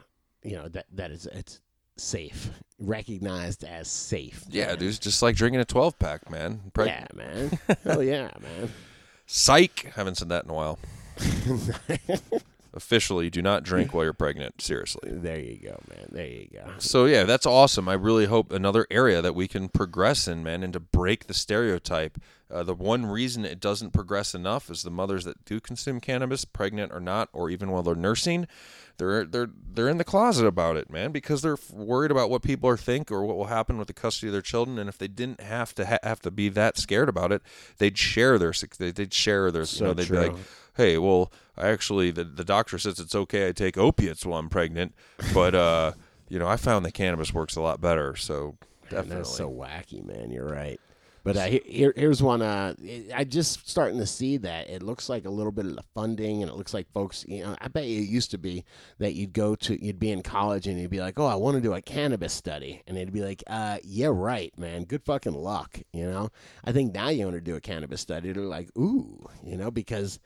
you 0.43 0.55
know, 0.55 0.67
that 0.69 0.85
that 0.93 1.11
is 1.11 1.27
it's 1.27 1.59
safe, 1.97 2.49
recognized 2.79 3.63
as 3.63 3.87
safe. 3.87 4.43
yeah 4.49 4.67
man. 4.67 4.77
dude 4.79 4.89
it's 4.89 4.99
just 4.99 5.21
like 5.21 5.35
drinking 5.35 5.59
a 5.61 5.65
12 5.65 5.97
pack 5.99 6.29
man 6.29 6.59
Preg- 6.73 6.87
Yeah, 6.87 7.07
man. 7.13 7.59
Hell 7.83 8.01
yeah, 8.03 8.31
man. 8.41 8.71
Psych. 9.27 9.91
Haven't 9.95 10.15
said 10.15 10.29
that 10.29 10.43
in 10.45 10.49
a 10.49 10.53
while. 10.53 10.77
Officially, 12.73 13.29
do 13.29 13.41
not 13.41 13.63
drink 13.63 13.93
while 13.93 14.05
you're 14.05 14.13
pregnant. 14.13 14.61
Seriously. 14.61 15.09
There 15.11 15.39
you 15.39 15.57
go, 15.57 15.77
man. 15.89 16.07
There 16.09 16.25
you 16.25 16.47
go. 16.53 16.63
So 16.77 17.05
yeah, 17.05 17.23
that's 17.25 17.45
awesome. 17.45 17.89
I 17.89 17.93
really 17.93 18.27
hope 18.27 18.51
another 18.53 18.87
area 18.89 19.21
that 19.21 19.35
we 19.35 19.47
can 19.49 19.67
progress 19.67 20.25
in, 20.27 20.41
man, 20.41 20.63
and 20.63 20.71
to 20.73 20.79
break 20.79 21.27
the 21.27 21.33
stereotype. 21.33 22.17
Uh, 22.51 22.63
the 22.63 22.73
one 22.75 23.05
reason 23.05 23.45
it 23.45 23.59
doesn't 23.59 23.91
progress 23.91 24.35
enough 24.35 24.69
is 24.69 24.83
the 24.83 24.91
mothers 24.91 25.23
that 25.25 25.43
do 25.45 25.59
consume 25.59 25.99
cannabis, 25.99 26.45
pregnant 26.45 26.91
or 26.93 26.99
not, 26.99 27.29
or 27.33 27.49
even 27.49 27.71
while 27.71 27.81
they're 27.83 27.95
nursing, 27.95 28.47
they're 28.97 29.25
they're 29.25 29.49
they're 29.73 29.87
in 29.87 29.97
the 29.97 30.03
closet 30.03 30.45
about 30.45 30.75
it, 30.77 30.89
man, 30.89 31.11
because 31.11 31.41
they're 31.41 31.57
worried 31.71 32.11
about 32.11 32.29
what 32.29 32.41
people 32.43 32.69
are 32.69 32.77
think 32.77 33.09
or 33.11 33.23
what 33.23 33.37
will 33.37 33.45
happen 33.45 33.77
with 33.77 33.87
the 33.87 33.93
custody 33.93 34.27
of 34.27 34.33
their 34.33 34.41
children. 34.41 34.77
And 34.77 34.89
if 34.89 34.97
they 34.97 35.07
didn't 35.07 35.41
have 35.41 35.73
to 35.75 35.85
ha- 35.85 35.97
have 36.03 36.19
to 36.21 36.31
be 36.31 36.49
that 36.49 36.77
scared 36.77 37.09
about 37.09 37.31
it, 37.31 37.41
they'd 37.77 37.97
share 37.97 38.37
their 38.37 38.53
they- 38.77 38.91
they'd 38.91 39.13
share 39.13 39.49
their 39.51 39.65
So 39.65 39.77
you 39.85 39.87
know 39.87 39.93
they'd 39.93 40.07
true. 40.07 40.19
be 40.19 40.27
like, 40.27 40.37
hey, 40.75 40.97
well, 40.97 41.31
I 41.57 41.69
actually 41.69 42.11
the 42.11 42.23
the 42.25 42.45
doctor 42.45 42.77
says 42.77 42.99
it's 42.99 43.15
okay 43.15 43.47
I 43.47 43.51
take 43.53 43.77
opiates 43.77 44.25
while 44.25 44.39
I'm 44.39 44.49
pregnant, 44.49 44.93
but 45.33 45.55
uh, 45.55 45.93
you 46.27 46.37
know 46.37 46.47
I 46.47 46.57
found 46.57 46.85
that 46.85 46.93
cannabis 46.93 47.33
works 47.33 47.55
a 47.55 47.61
lot 47.61 47.79
better. 47.81 48.15
So 48.15 48.57
Man, 48.91 49.03
definitely. 49.03 49.15
that's 49.15 49.35
so 49.35 49.49
wacky, 49.49 50.03
man. 50.05 50.31
You're 50.31 50.49
right. 50.49 50.79
But 51.23 51.37
uh, 51.37 51.45
here, 51.45 51.93
here's 51.95 52.23
one. 52.23 52.41
Uh, 52.41 52.73
I 53.13 53.23
just 53.23 53.69
starting 53.69 53.99
to 53.99 54.07
see 54.07 54.37
that 54.37 54.69
it 54.69 54.81
looks 54.81 55.07
like 55.07 55.25
a 55.25 55.29
little 55.29 55.51
bit 55.51 55.65
of 55.65 55.75
the 55.75 55.83
funding, 55.93 56.41
and 56.41 56.51
it 56.51 56.55
looks 56.55 56.73
like 56.73 56.91
folks. 56.91 57.23
You 57.27 57.43
know, 57.43 57.55
I 57.61 57.67
bet 57.67 57.85
you 57.85 58.01
it 58.01 58.09
used 58.09 58.31
to 58.31 58.39
be 58.39 58.65
that 58.97 59.13
you'd 59.13 59.33
go 59.33 59.55
to, 59.55 59.83
you'd 59.83 59.99
be 59.99 60.11
in 60.11 60.23
college, 60.23 60.65
and 60.67 60.79
you'd 60.79 60.89
be 60.89 60.99
like, 60.99 61.19
"Oh, 61.19 61.27
I 61.27 61.35
want 61.35 61.55
to 61.55 61.61
do 61.61 61.73
a 61.73 61.81
cannabis 61.81 62.33
study," 62.33 62.81
and 62.87 62.97
they'd 62.97 63.13
be 63.13 63.21
like, 63.21 63.43
"Uh, 63.47 63.77
yeah, 63.83 64.09
right, 64.11 64.57
man. 64.57 64.83
Good 64.83 65.03
fucking 65.03 65.33
luck." 65.33 65.79
You 65.93 66.09
know. 66.09 66.29
I 66.63 66.71
think 66.71 66.93
now 66.93 67.09
you 67.09 67.25
want 67.25 67.37
to 67.37 67.41
do 67.41 67.55
a 67.55 67.61
cannabis 67.61 68.01
study, 68.01 68.31
they're 68.31 68.43
like, 68.43 68.69
"Ooh," 68.77 69.27
you 69.43 69.57
know, 69.57 69.69
because 69.69 70.19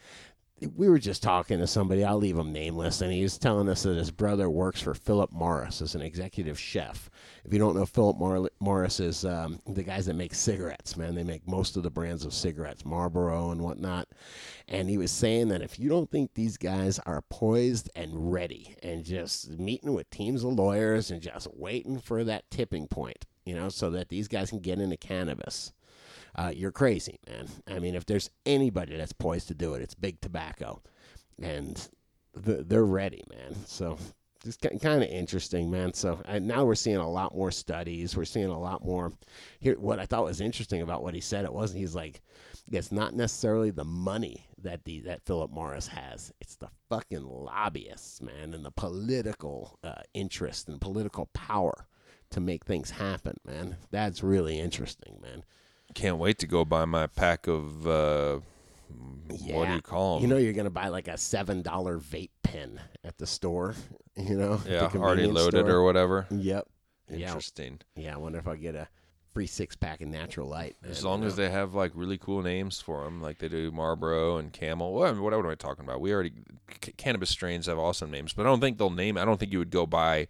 we 0.75 0.87
were 0.87 0.99
just 0.99 1.21
talking 1.21 1.59
to 1.59 1.67
somebody. 1.67 2.03
I'll 2.03 2.17
leave 2.17 2.37
him 2.37 2.53
nameless, 2.53 3.01
and 3.01 3.11
he 3.11 3.21
was 3.21 3.37
telling 3.37 3.67
us 3.67 3.83
that 3.83 3.97
his 3.97 4.09
brother 4.09 4.49
works 4.49 4.81
for 4.81 4.93
Philip 4.93 5.33
Morris 5.33 5.81
as 5.81 5.95
an 5.95 6.01
executive 6.01 6.57
chef. 6.57 7.09
If 7.43 7.51
you 7.51 7.59
don't 7.59 7.75
know, 7.75 7.85
Philip 7.85 8.17
Mor- 8.17 8.49
Morris 8.59 9.01
is 9.01 9.25
um, 9.25 9.59
the 9.67 9.83
guys 9.83 10.05
that 10.05 10.15
make 10.15 10.33
cigarettes. 10.33 10.95
Man, 10.95 11.13
they 11.13 11.23
make 11.23 11.45
most 11.45 11.75
of 11.75 11.83
the 11.83 11.89
brands 11.91 12.23
of 12.23 12.33
cigarettes, 12.33 12.85
Marlboro 12.85 13.51
and 13.51 13.61
whatnot. 13.61 14.07
And 14.67 14.89
he 14.89 14.97
was 14.97 15.11
saying 15.11 15.49
that 15.49 15.61
if 15.61 15.77
you 15.77 15.89
don't 15.89 16.09
think 16.09 16.33
these 16.33 16.55
guys 16.55 16.99
are 16.99 17.21
poised 17.29 17.89
and 17.93 18.31
ready, 18.31 18.75
and 18.81 19.03
just 19.03 19.49
meeting 19.59 19.93
with 19.93 20.09
teams 20.09 20.43
of 20.43 20.53
lawyers 20.53 21.11
and 21.11 21.21
just 21.21 21.47
waiting 21.53 21.99
for 21.99 22.23
that 22.23 22.49
tipping 22.49 22.87
point, 22.87 23.25
you 23.45 23.55
know, 23.55 23.67
so 23.67 23.89
that 23.89 24.07
these 24.07 24.29
guys 24.29 24.51
can 24.51 24.59
get 24.59 24.79
into 24.79 24.97
cannabis 24.97 25.73
uh, 26.35 26.51
you're 26.53 26.71
crazy, 26.71 27.19
man. 27.27 27.47
I 27.67 27.79
mean, 27.79 27.95
if 27.95 28.05
there's 28.05 28.29
anybody 28.45 28.95
that's 28.97 29.13
poised 29.13 29.47
to 29.49 29.53
do 29.53 29.73
it, 29.73 29.81
it's 29.81 29.95
Big 29.95 30.19
Tobacco, 30.21 30.81
and 31.41 31.75
th- 32.45 32.65
they're 32.67 32.85
ready, 32.85 33.23
man. 33.29 33.55
So 33.65 33.97
it's 34.45 34.57
kind 34.57 35.03
of 35.03 35.09
interesting, 35.09 35.71
man. 35.71 35.93
So 35.93 36.21
now 36.41 36.65
we're 36.65 36.75
seeing 36.75 36.97
a 36.97 37.09
lot 37.09 37.35
more 37.35 37.51
studies. 37.51 38.15
We're 38.15 38.25
seeing 38.25 38.49
a 38.49 38.59
lot 38.59 38.83
more. 38.85 39.11
Here, 39.59 39.75
what 39.79 39.99
I 39.99 40.05
thought 40.05 40.23
was 40.23 40.41
interesting 40.41 40.81
about 40.81 41.03
what 41.03 41.15
he 41.15 41.21
said, 41.21 41.45
it 41.45 41.53
wasn't. 41.53 41.79
He's 41.79 41.95
like, 41.95 42.21
it's 42.71 42.91
not 42.91 43.13
necessarily 43.13 43.71
the 43.71 43.85
money 43.85 44.45
that 44.61 44.83
the 44.85 45.01
that 45.01 45.25
Philip 45.25 45.51
Morris 45.51 45.87
has. 45.87 46.31
It's 46.41 46.55
the 46.57 46.69
fucking 46.89 47.23
lobbyists, 47.23 48.21
man, 48.21 48.53
and 48.53 48.65
the 48.65 48.71
political 48.71 49.79
uh, 49.83 50.01
interest 50.13 50.67
and 50.67 50.81
political 50.81 51.27
power 51.33 51.87
to 52.31 52.39
make 52.39 52.65
things 52.65 52.91
happen, 52.91 53.37
man. 53.45 53.77
That's 53.91 54.23
really 54.23 54.59
interesting, 54.59 55.19
man. 55.21 55.43
Can't 55.95 56.17
wait 56.17 56.37
to 56.39 56.47
go 56.47 56.63
buy 56.63 56.85
my 56.85 57.07
pack 57.07 57.47
of 57.47 57.87
uh, 57.87 58.39
what 59.47 59.67
do 59.67 59.73
you 59.73 59.81
call 59.81 60.15
them? 60.19 60.23
You 60.23 60.27
know, 60.27 60.37
you're 60.39 60.53
gonna 60.53 60.69
buy 60.69 60.89
like 60.89 61.07
a 61.07 61.17
seven 61.17 61.61
dollar 61.63 61.97
vape 61.97 62.29
pen 62.43 62.79
at 63.03 63.17
the 63.17 63.25
store. 63.27 63.73
You 64.17 64.37
know, 64.37 64.61
yeah, 64.65 64.89
already 64.95 65.27
loaded 65.27 65.65
store. 65.65 65.69
or 65.75 65.83
whatever. 65.83 66.25
Yep. 66.31 66.69
Interesting. 67.11 67.81
Yeah. 67.97 68.13
I 68.13 68.17
wonder 68.17 68.39
if 68.39 68.47
I 68.47 68.55
get 68.55 68.73
a 68.73 68.87
free 69.33 69.45
six 69.45 69.75
pack 69.75 69.99
of 69.99 70.07
natural 70.07 70.47
light. 70.47 70.77
As 70.89 71.03
long 71.03 71.25
as 71.25 71.35
they 71.35 71.49
have 71.49 71.75
like 71.75 71.91
really 71.95 72.17
cool 72.17 72.41
names 72.41 72.79
for 72.79 73.03
them, 73.03 73.21
like 73.21 73.39
they 73.39 73.49
do 73.49 73.71
Marlboro 73.71 74.37
and 74.37 74.53
Camel. 74.53 74.93
What, 74.93 75.19
what, 75.19 75.33
what 75.33 75.43
am 75.45 75.51
I 75.51 75.55
talking 75.55 75.83
about? 75.83 75.99
We 75.99 76.13
already 76.13 76.31
c- 76.81 76.93
cannabis 76.93 77.29
strains 77.29 77.65
have 77.65 77.77
awesome 77.77 78.09
names, 78.09 78.31
but 78.31 78.43
I 78.43 78.45
don't 78.45 78.61
think 78.61 78.77
they'll 78.77 78.89
name. 78.89 79.17
I 79.17 79.25
don't 79.25 79.37
think 79.37 79.51
you 79.51 79.59
would 79.59 79.69
go 79.69 79.85
buy 79.85 80.29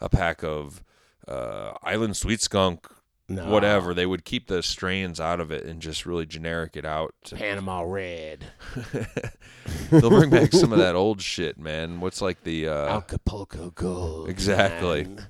a 0.00 0.08
pack 0.08 0.42
of 0.42 0.82
uh, 1.28 1.74
Island 1.82 2.16
Sweet 2.16 2.40
Skunk, 2.40 2.88
No. 3.30 3.50
whatever. 3.50 3.92
They 3.92 4.06
would 4.06 4.24
keep 4.24 4.46
the 4.46 4.62
strains 4.62 5.20
out 5.20 5.38
of 5.40 5.50
it 5.50 5.64
and 5.64 5.82
just 5.82 6.06
really 6.06 6.24
generic 6.24 6.76
it 6.76 6.86
out. 6.86 7.14
to- 7.24 7.36
Panama 7.36 7.82
Red, 7.82 8.46
they'll 9.90 10.08
bring 10.08 10.30
back 10.30 10.52
some 10.52 10.72
of 10.72 10.78
that 10.78 10.94
old 10.94 11.20
shit, 11.20 11.58
man. 11.58 12.00
What's 12.00 12.22
like 12.22 12.42
the 12.44 12.68
uh, 12.68 12.96
Acapulco 12.98 13.70
Gold. 13.70 14.30
Exactly. 14.30 15.04
man. 15.04 15.26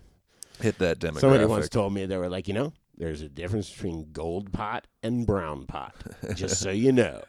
hit 0.61 0.78
that 0.78 1.01
demographic? 1.01 1.20
Somebody 1.20 1.44
once 1.46 1.68
told 1.68 1.92
me 1.92 2.07
they 2.07 2.16
were 2.16 2.28
like, 2.28 2.46
you 2.46 2.55
know, 2.55 2.72
there's 2.96 3.22
a 3.22 3.28
difference 3.28 3.70
between 3.70 4.12
gold 4.12 4.53
pot 4.53 4.86
and 5.03 5.26
brown 5.26 5.66
pot. 5.66 5.94
just 6.34 6.61
so 6.61 6.70
you 6.70 6.92
know. 6.92 7.22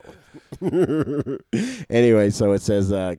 anyway, 1.90 2.30
so 2.30 2.52
it 2.54 2.62
says 2.62 2.92
uh, 2.92 3.16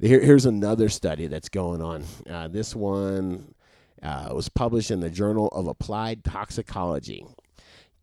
here, 0.00 0.20
here's 0.20 0.46
another 0.46 0.88
study 0.88 1.26
that's 1.26 1.48
going 1.48 1.82
on. 1.82 2.04
Uh, 2.28 2.48
this 2.48 2.74
one 2.74 3.54
uh, 4.04 4.28
was 4.34 4.48
published 4.48 4.90
in 4.90 5.00
the 5.00 5.10
Journal 5.10 5.48
of 5.48 5.66
Applied 5.66 6.22
Toxicology. 6.22 7.26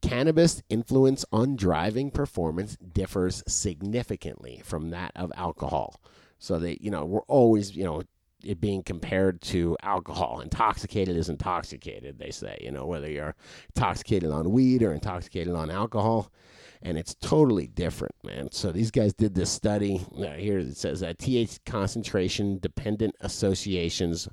Cannabis 0.01 0.63
influence 0.67 1.23
on 1.31 1.55
driving 1.55 2.09
performance 2.09 2.75
differs 2.75 3.43
significantly 3.47 4.61
from 4.63 4.89
that 4.89 5.11
of 5.15 5.31
alcohol. 5.35 6.01
So 6.39 6.57
that 6.57 6.83
you 6.83 6.89
know, 6.89 7.05
we're 7.05 7.21
always, 7.21 7.75
you 7.75 7.83
know, 7.83 8.01
it 8.43 8.59
being 8.59 8.81
compared 8.81 9.41
to 9.41 9.77
alcohol. 9.83 10.41
Intoxicated 10.41 11.15
is 11.15 11.29
intoxicated, 11.29 12.17
they 12.17 12.31
say, 12.31 12.57
you 12.61 12.71
know, 12.71 12.87
whether 12.87 13.09
you're 13.09 13.35
intoxicated 13.75 14.31
on 14.31 14.51
weed 14.51 14.81
or 14.81 14.93
intoxicated 14.93 15.53
on 15.53 15.69
alcohol. 15.69 16.31
And 16.81 16.97
it's 16.97 17.13
totally 17.13 17.67
different, 17.67 18.15
man. 18.23 18.51
So 18.51 18.71
these 18.71 18.89
guys 18.89 19.13
did 19.13 19.35
this 19.35 19.51
study. 19.51 20.03
Uh, 20.17 20.31
here 20.31 20.57
it 20.57 20.75
says 20.75 21.01
that 21.01 21.19
TH 21.19 21.59
concentration 21.63 22.57
dependent 22.57 23.15
associations 23.21 24.27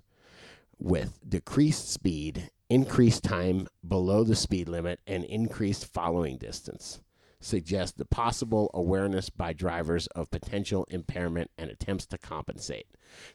with 0.79 1.19
decreased 1.29 1.91
speed, 1.91 2.51
increased 2.71 3.25
time 3.25 3.67
below 3.87 4.25
the 4.25 4.37
speed 4.37 4.69
limit, 4.69 5.01
and 5.07 5.25
increased 5.25 5.87
following 5.87 6.37
distance 6.39 7.01
suggest 7.41 7.97
the 7.99 8.05
possible 8.05 8.69
awareness 8.75 9.31
by 9.31 9.53
drivers 9.53 10.09
of 10.09 10.29
potential 10.31 10.85
impairment 10.91 11.49
and 11.57 11.71
attempts 11.71 12.05
to 12.05 12.19
compensate. 12.19 12.87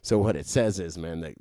So 0.02 0.18
what 0.18 0.36
it 0.36 0.46
says 0.46 0.78
is, 0.78 0.98
man, 0.98 1.20
that 1.20 1.34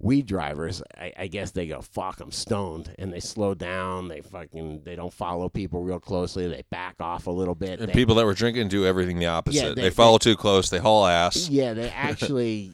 we 0.00 0.22
drivers, 0.22 0.80
I, 0.96 1.12
I 1.18 1.26
guess 1.26 1.50
they 1.50 1.66
go, 1.66 1.82
fuck, 1.82 2.20
I'm 2.20 2.30
stoned, 2.30 2.94
and 2.98 3.12
they 3.12 3.20
slow 3.20 3.52
down. 3.54 4.08
They 4.08 4.20
fucking, 4.22 4.82
they 4.84 4.96
don't 4.96 5.12
follow 5.12 5.48
people 5.50 5.82
real 5.82 6.00
closely. 6.00 6.46
They 6.48 6.62
back 6.70 6.94
off 7.00 7.26
a 7.26 7.30
little 7.30 7.54
bit. 7.54 7.80
And 7.80 7.88
They- 7.88 7.92
people 7.94 8.14
that 8.14 8.24
were 8.24 8.32
drinking 8.34 8.68
do 8.68 8.86
everything 8.86 9.18
the 9.18 9.26
opposite. 9.26 9.74
they- 9.74 9.82
they, 9.82 9.90
follow 9.90 10.16
too 10.18 10.36
close. 10.36 10.70
They 10.70 10.78
haul 10.78 11.04
ass. 11.04 11.50
yeah, 11.50 11.74
they 11.74 11.90
actually, 11.90 12.72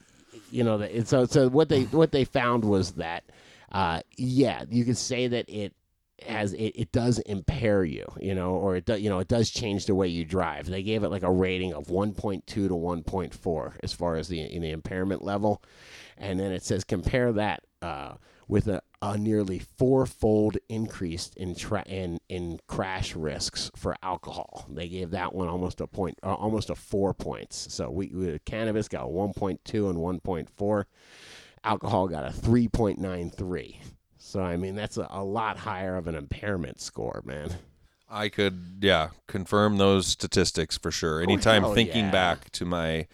you 0.54 0.62
know, 0.62 0.80
and 0.80 1.06
so 1.06 1.24
so 1.26 1.48
what 1.48 1.68
they 1.68 1.82
what 1.84 2.12
they 2.12 2.24
found 2.24 2.64
was 2.64 2.92
that, 2.92 3.24
uh, 3.72 4.00
yeah, 4.16 4.64
you 4.70 4.84
could 4.84 4.96
say 4.96 5.26
that 5.26 5.48
it 5.48 5.74
has 6.22 6.52
it, 6.52 6.72
it 6.76 6.92
does 6.92 7.18
impair 7.20 7.82
you, 7.84 8.06
you 8.20 8.34
know, 8.34 8.52
or 8.52 8.76
it 8.76 8.84
does 8.84 9.00
you 9.00 9.10
know 9.10 9.18
it 9.18 9.26
does 9.26 9.50
change 9.50 9.86
the 9.86 9.96
way 9.96 10.06
you 10.06 10.24
drive. 10.24 10.66
They 10.66 10.84
gave 10.84 11.02
it 11.02 11.08
like 11.08 11.24
a 11.24 11.30
rating 11.30 11.74
of 11.74 11.88
1.2 11.88 12.46
to 12.46 12.68
1.4 12.68 13.72
as 13.82 13.92
far 13.92 14.14
as 14.14 14.28
the 14.28 14.58
the 14.58 14.70
impairment 14.70 15.24
level, 15.24 15.60
and 16.16 16.38
then 16.38 16.52
it 16.52 16.62
says 16.62 16.84
compare 16.84 17.32
that 17.32 17.64
uh, 17.84 18.14
with 18.48 18.66
a, 18.68 18.82
a 19.02 19.16
nearly 19.18 19.58
fourfold 19.58 20.56
increase 20.68 21.30
in 21.36 21.54
tra- 21.54 21.84
in 21.86 22.18
in 22.28 22.58
crash 22.66 23.14
risks 23.14 23.70
for 23.76 23.94
alcohol. 24.02 24.66
They 24.68 24.88
gave 24.88 25.10
that 25.10 25.34
one 25.34 25.48
almost 25.48 25.80
a 25.80 25.86
point, 25.86 26.18
uh, 26.22 26.34
almost 26.34 26.70
a 26.70 26.74
four 26.74 27.12
points. 27.14 27.72
So 27.72 27.90
we, 27.90 28.06
we 28.08 28.38
cannabis 28.40 28.88
got 28.88 29.04
a 29.04 29.08
1.2 29.08 29.90
and 29.90 29.98
1.4. 29.98 30.84
Alcohol 31.62 32.08
got 32.08 32.24
a 32.24 32.30
3.93. 32.30 33.76
So 34.18 34.40
I 34.42 34.56
mean 34.56 34.74
that's 34.74 34.96
a, 34.96 35.06
a 35.10 35.22
lot 35.22 35.58
higher 35.58 35.96
of 35.96 36.06
an 36.06 36.14
impairment 36.14 36.80
score, 36.80 37.22
man. 37.24 37.50
I 38.08 38.28
could, 38.28 38.78
yeah, 38.80 39.08
confirm 39.26 39.78
those 39.78 40.06
statistics 40.06 40.78
for 40.78 40.90
sure. 40.90 41.20
Anytime 41.20 41.64
Oh, 41.64 41.74
thinking 41.74 42.06
yeah. 42.06 42.10
back 42.10 42.50
to 42.52 42.64
my 42.64 43.06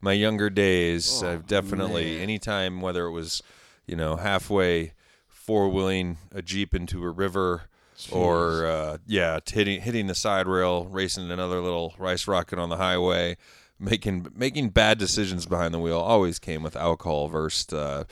my 0.00 0.12
younger 0.12 0.50
days, 0.50 1.22
Oh, 1.22 1.32
I've 1.32 1.46
definitely 1.46 2.20
anytime 2.20 2.80
whether 2.80 3.06
it 3.06 3.10
was, 3.10 3.42
you 3.86 3.96
know, 3.96 4.16
halfway 4.16 4.92
four 5.28 5.68
wheeling 5.68 6.18
a 6.32 6.42
jeep 6.42 6.74
into 6.74 7.02
a 7.04 7.10
river, 7.10 7.62
or 8.10 8.66
uh, 8.66 8.98
yeah, 9.06 9.38
hitting 9.46 9.80
hitting 9.80 10.06
the 10.06 10.14
side 10.14 10.46
rail, 10.46 10.84
racing 10.86 11.30
another 11.30 11.60
little 11.60 11.94
rice 11.98 12.26
rocket 12.28 12.58
on 12.58 12.68
the 12.68 12.76
highway, 12.76 13.36
making 13.78 14.26
making 14.34 14.70
bad 14.70 14.98
decisions 14.98 15.46
behind 15.46 15.72
the 15.72 15.78
wheel 15.78 15.98
always 15.98 16.38
came 16.38 16.62
with 16.62 16.76
alcohol 16.76 17.28
versed. 17.28 17.72
Uh, 17.72 18.04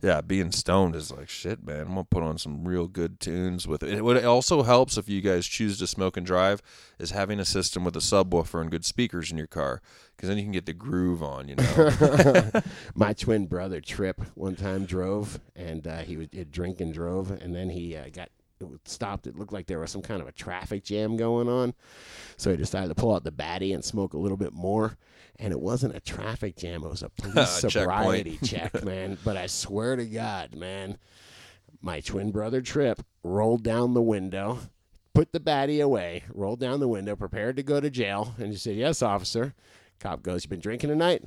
yeah, 0.00 0.20
being 0.20 0.52
stoned 0.52 0.94
is 0.94 1.10
like 1.10 1.28
shit, 1.28 1.64
man. 1.66 1.80
I'm 1.80 1.88
gonna 1.88 2.04
put 2.04 2.22
on 2.22 2.38
some 2.38 2.66
real 2.66 2.86
good 2.86 3.18
tunes 3.18 3.66
with 3.66 3.82
it. 3.82 4.04
What 4.04 4.24
also 4.24 4.62
helps 4.62 4.96
if 4.96 5.08
you 5.08 5.20
guys 5.20 5.46
choose 5.46 5.76
to 5.80 5.88
smoke 5.88 6.16
and 6.16 6.24
drive 6.24 6.62
is 7.00 7.10
having 7.10 7.40
a 7.40 7.44
system 7.44 7.84
with 7.84 7.96
a 7.96 8.00
subwoofer 8.00 8.60
and 8.60 8.70
good 8.70 8.84
speakers 8.84 9.32
in 9.32 9.38
your 9.38 9.48
car, 9.48 9.82
because 10.16 10.28
then 10.28 10.38
you 10.38 10.44
can 10.44 10.52
get 10.52 10.66
the 10.66 10.72
groove 10.72 11.20
on. 11.20 11.48
You 11.48 11.56
know, 11.56 12.50
My 12.94 13.12
twin 13.12 13.46
brother 13.46 13.80
Trip 13.80 14.20
one 14.34 14.54
time 14.54 14.84
drove, 14.84 15.40
and 15.56 15.84
uh, 15.84 15.98
he 15.98 16.16
was 16.16 16.28
he'd 16.30 16.52
drink 16.52 16.80
and 16.80 16.94
drove, 16.94 17.32
and 17.32 17.52
then 17.52 17.70
he 17.70 17.96
uh, 17.96 18.08
got 18.12 18.30
stopped. 18.84 19.26
It 19.26 19.36
looked 19.36 19.52
like 19.52 19.66
there 19.66 19.80
was 19.80 19.90
some 19.90 20.02
kind 20.02 20.22
of 20.22 20.28
a 20.28 20.32
traffic 20.32 20.84
jam 20.84 21.16
going 21.16 21.48
on, 21.48 21.74
so 22.36 22.52
he 22.52 22.56
decided 22.56 22.88
to 22.88 22.94
pull 22.94 23.12
out 23.12 23.24
the 23.24 23.32
batty 23.32 23.72
and 23.72 23.84
smoke 23.84 24.14
a 24.14 24.18
little 24.18 24.38
bit 24.38 24.52
more. 24.52 24.96
And 25.40 25.52
it 25.52 25.60
wasn't 25.60 25.94
a 25.94 26.00
traffic 26.00 26.56
jam; 26.56 26.82
it 26.82 26.88
was 26.90 27.02
a 27.02 27.08
police 27.16 27.48
sobriety 27.60 28.38
check, 28.44 28.82
man. 28.84 29.18
But 29.24 29.36
I 29.36 29.46
swear 29.46 29.94
to 29.96 30.04
God, 30.04 30.54
man, 30.56 30.98
my 31.80 32.00
twin 32.00 32.32
brother 32.32 32.60
Trip 32.60 33.02
rolled 33.22 33.62
down 33.62 33.94
the 33.94 34.02
window, 34.02 34.58
put 35.14 35.32
the 35.32 35.38
batty 35.40 35.80
away, 35.80 36.24
rolled 36.34 36.58
down 36.60 36.80
the 36.80 36.88
window, 36.88 37.14
prepared 37.14 37.56
to 37.56 37.62
go 37.62 37.80
to 37.80 37.88
jail, 37.90 38.34
and 38.38 38.48
he 38.48 38.56
said, 38.56 38.76
"Yes, 38.76 39.00
officer." 39.00 39.54
Cop 40.00 40.22
goes, 40.22 40.44
"You 40.44 40.50
been 40.50 40.60
drinking 40.60 40.90
tonight?" 40.90 41.22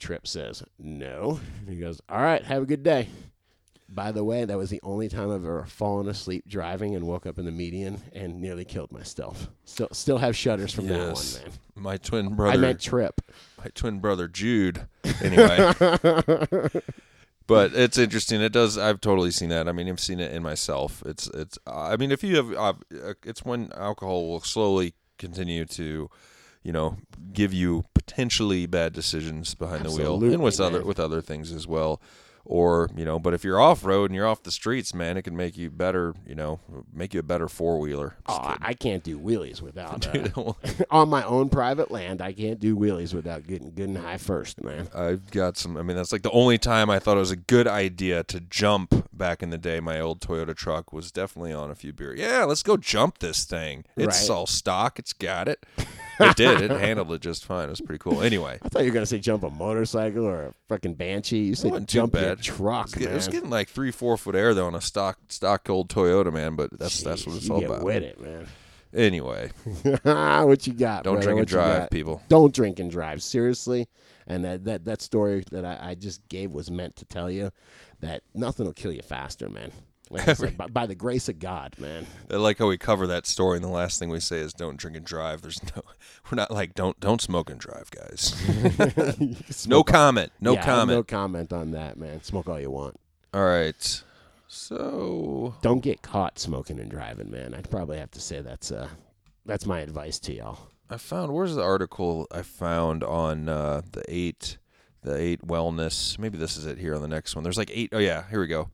Trip 0.00 0.26
says, 0.26 0.64
"No." 0.78 1.38
He 1.68 1.76
goes, 1.76 2.00
"All 2.08 2.20
right, 2.20 2.42
have 2.44 2.62
a 2.64 2.66
good 2.66 2.82
day." 2.82 3.08
By 3.88 4.10
the 4.10 4.24
way, 4.24 4.44
that 4.46 4.56
was 4.56 4.70
the 4.70 4.80
only 4.82 5.08
time 5.10 5.28
I've 5.30 5.44
ever 5.44 5.66
fallen 5.66 6.08
asleep 6.08 6.44
driving 6.48 6.96
and 6.96 7.06
woke 7.06 7.26
up 7.26 7.38
in 7.38 7.44
the 7.44 7.52
median 7.52 8.00
and 8.14 8.40
nearly 8.40 8.64
killed 8.64 8.90
myself. 8.90 9.50
Still, 9.66 9.88
still 9.92 10.16
have 10.18 10.34
shudders 10.34 10.72
from 10.72 10.86
Yes. 10.88 11.34
that 11.34 11.42
one, 11.42 11.50
man. 11.50 11.58
my 11.76 11.96
twin 11.98 12.34
brother. 12.34 12.54
I 12.54 12.60
meant 12.60 12.80
Trip. 12.80 13.20
My 13.62 13.70
twin 13.74 14.00
brother 14.00 14.28
Jude. 14.28 14.86
Anyway, 15.22 15.72
but 17.46 17.74
it's 17.74 17.98
interesting. 17.98 18.40
It 18.40 18.52
does. 18.52 18.76
I've 18.78 19.00
totally 19.00 19.30
seen 19.30 19.50
that. 19.50 19.68
I 19.68 19.72
mean, 19.72 19.88
I've 19.88 20.00
seen 20.00 20.20
it 20.20 20.32
in 20.32 20.42
myself. 20.42 21.02
It's 21.06 21.28
it's. 21.28 21.58
I 21.66 21.96
mean, 21.96 22.10
if 22.10 22.22
you 22.24 22.36
have, 22.36 22.52
uh, 22.54 23.14
it's 23.24 23.44
when 23.44 23.72
alcohol 23.74 24.28
will 24.28 24.40
slowly 24.40 24.94
continue 25.18 25.64
to, 25.66 26.10
you 26.62 26.72
know, 26.72 26.96
give 27.32 27.52
you 27.52 27.84
potentially 27.94 28.66
bad 28.66 28.92
decisions 28.92 29.54
behind 29.54 29.84
the 29.84 29.90
wheel, 29.90 30.22
and 30.22 30.42
with 30.42 30.60
other 30.60 30.84
with 30.84 30.98
other 30.98 31.20
things 31.20 31.52
as 31.52 31.66
well. 31.66 32.00
Or 32.44 32.90
you 32.96 33.04
know, 33.04 33.18
but 33.18 33.34
if 33.34 33.44
you're 33.44 33.60
off 33.60 33.84
road 33.84 34.10
and 34.10 34.16
you're 34.16 34.26
off 34.26 34.42
the 34.42 34.50
streets, 34.50 34.92
man, 34.94 35.16
it 35.16 35.22
can 35.22 35.36
make 35.36 35.56
you 35.56 35.70
better. 35.70 36.14
You 36.26 36.34
know, 36.34 36.60
make 36.92 37.14
you 37.14 37.20
a 37.20 37.22
better 37.22 37.48
four 37.48 37.78
wheeler. 37.78 38.16
Oh, 38.26 38.56
I 38.60 38.74
can't 38.74 39.04
do 39.04 39.18
wheelies 39.18 39.62
without 39.62 40.06
uh, 40.36 40.52
on 40.90 41.08
my 41.08 41.22
own 41.22 41.48
private 41.50 41.90
land. 41.90 42.20
I 42.20 42.32
can't 42.32 42.58
do 42.58 42.76
wheelies 42.76 43.14
without 43.14 43.46
getting 43.46 43.70
good 43.70 43.88
and 43.88 43.98
high 43.98 44.16
first, 44.18 44.62
man. 44.62 44.88
I've 44.94 45.30
got 45.30 45.56
some. 45.56 45.76
I 45.76 45.82
mean, 45.82 45.96
that's 45.96 46.12
like 46.12 46.22
the 46.22 46.30
only 46.32 46.58
time 46.58 46.90
I 46.90 46.98
thought 46.98 47.16
it 47.16 47.20
was 47.20 47.30
a 47.30 47.36
good 47.36 47.68
idea 47.68 48.24
to 48.24 48.40
jump 48.40 49.08
back 49.12 49.42
in 49.42 49.50
the 49.50 49.58
day. 49.58 49.78
My 49.78 50.00
old 50.00 50.20
Toyota 50.20 50.54
truck 50.54 50.92
was 50.92 51.12
definitely 51.12 51.52
on 51.52 51.70
a 51.70 51.74
few 51.76 51.92
beer. 51.92 52.14
Yeah, 52.14 52.44
let's 52.44 52.62
go 52.64 52.76
jump 52.76 53.18
this 53.18 53.44
thing. 53.44 53.84
It's 53.96 54.28
Right. 54.28 54.34
all 54.34 54.46
stock. 54.46 54.98
It's 54.98 55.12
got 55.12 55.48
it. 55.48 55.64
It 56.20 56.36
did. 56.36 56.60
It 56.60 56.70
handled 56.70 57.10
it 57.12 57.20
just 57.20 57.44
fine. 57.44 57.64
It 57.66 57.70
was 57.70 57.80
pretty 57.80 57.98
cool. 57.98 58.22
Anyway, 58.22 58.58
I 58.62 58.68
thought 58.68 58.82
you 58.82 58.90
were 58.90 58.94
gonna 58.94 59.06
say 59.06 59.18
jump 59.18 59.42
a 59.42 59.50
motorcycle 59.50 60.24
or 60.24 60.42
a 60.44 60.54
fucking 60.68 60.94
banshee. 60.94 61.38
You 61.40 61.54
said 61.56 61.88
jump 61.88 62.14
your 62.14 62.31
truck, 62.36 62.88
it 62.88 62.94
was, 62.96 63.04
get- 63.04 63.10
it 63.10 63.14
was 63.14 63.28
getting 63.28 63.50
like 63.50 63.68
three, 63.68 63.90
four 63.90 64.16
foot 64.16 64.34
air 64.34 64.54
though 64.54 64.66
on 64.66 64.74
a 64.74 64.80
stock, 64.80 65.18
stock 65.28 65.68
old 65.70 65.88
Toyota, 65.88 66.32
man. 66.32 66.56
But 66.56 66.78
that's 66.78 67.02
that's 67.02 67.26
what 67.26 67.36
it's 67.36 67.50
all 67.50 67.60
get 67.60 67.70
about. 67.70 67.82
with 67.84 68.02
it, 68.02 68.20
man. 68.20 68.46
Anyway, 68.94 69.50
what 70.02 70.66
you 70.66 70.74
got? 70.74 71.04
don't 71.04 71.14
brother? 71.14 71.22
drink 71.22 71.38
and 71.38 71.38
What 71.38 71.48
drive, 71.48 71.90
people. 71.90 72.22
Don't 72.28 72.54
drink 72.54 72.78
and 72.78 72.90
drive. 72.90 73.22
Seriously. 73.22 73.88
And 74.26 74.44
that, 74.44 74.64
that, 74.64 74.84
that 74.84 75.02
story 75.02 75.44
that 75.50 75.64
I, 75.64 75.78
I 75.90 75.94
just 75.94 76.28
gave 76.28 76.52
was 76.52 76.70
meant 76.70 76.94
to 76.96 77.04
tell 77.06 77.30
you 77.30 77.50
that 78.00 78.22
nothing 78.34 78.66
will 78.66 78.72
kill 78.74 78.92
you 78.92 79.02
faster, 79.02 79.48
man. 79.48 79.72
Like 80.12 80.28
I 80.28 80.32
said, 80.34 80.56
by, 80.58 80.66
by 80.66 80.86
the 80.86 80.94
grace 80.94 81.28
of 81.28 81.38
God, 81.38 81.74
man. 81.78 82.06
I 82.30 82.36
like 82.36 82.58
how 82.58 82.68
we 82.68 82.78
cover 82.78 83.06
that 83.06 83.26
story, 83.26 83.56
and 83.56 83.64
the 83.64 83.70
last 83.70 83.98
thing 83.98 84.10
we 84.10 84.20
say 84.20 84.38
is 84.38 84.52
"Don't 84.52 84.76
drink 84.76 84.96
and 84.96 85.06
drive." 85.06 85.42
There's 85.42 85.62
no, 85.74 85.82
we're 86.30 86.36
not 86.36 86.50
like 86.50 86.74
don't 86.74 86.98
don't 87.00 87.20
smoke 87.20 87.50
and 87.50 87.58
drive, 87.58 87.90
guys. 87.90 89.66
no 89.66 89.82
comment. 89.82 90.32
No 90.40 90.52
Yeah, 90.52 90.64
comment. 90.64 90.96
No 90.98 91.02
comment 91.02 91.52
on 91.52 91.70
that, 91.72 91.96
man. 91.96 92.22
Smoke 92.22 92.48
all 92.48 92.60
you 92.60 92.70
want. 92.70 92.98
All 93.34 93.44
right. 93.44 94.02
So 94.48 95.54
Don't 95.62 95.80
get 95.80 96.02
caught 96.02 96.38
smoking 96.38 96.78
and 96.78 96.90
driving, 96.90 97.30
man. 97.30 97.54
I'd 97.54 97.70
probably 97.70 97.96
have 97.96 98.10
to 98.10 98.20
say 98.20 98.42
that's 98.42 98.70
uh 98.70 98.88
that's 99.46 99.64
my 99.64 99.80
advice 99.80 100.18
to 100.20 100.34
y'all. 100.34 100.68
I 100.90 100.98
found 100.98 101.32
where's 101.32 101.54
the 101.54 101.62
article 101.62 102.26
I 102.30 102.42
found 102.42 103.02
on 103.02 103.48
uh, 103.48 103.80
the 103.92 104.04
eight 104.08 104.58
the 105.00 105.16
eight 105.16 105.40
wellness. 105.46 106.18
Maybe 106.18 106.36
this 106.36 106.58
is 106.58 106.66
it 106.66 106.76
here 106.76 106.94
on 106.94 107.00
the 107.00 107.08
next 107.08 107.34
one. 107.34 107.42
There's 107.42 107.56
like 107.56 107.70
eight 107.72 107.88
oh 107.94 107.98
yeah, 107.98 108.24
here 108.28 108.40
we 108.40 108.46
go. 108.46 108.68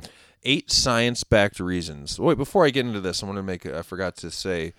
Eight 0.45 0.71
science 0.71 1.25
backed 1.25 1.61
reasons. 1.61 2.19
Wait, 2.19 2.39
before 2.39 2.65
I 2.65 2.71
get 2.71 2.87
into 2.87 3.01
this, 3.01 3.23
I 3.23 3.27
want 3.27 3.39
to 3.39 3.43
make 3.43 3.67
I 3.67 3.83
forgot 3.83 4.17
to 4.19 4.31
say 4.31 4.73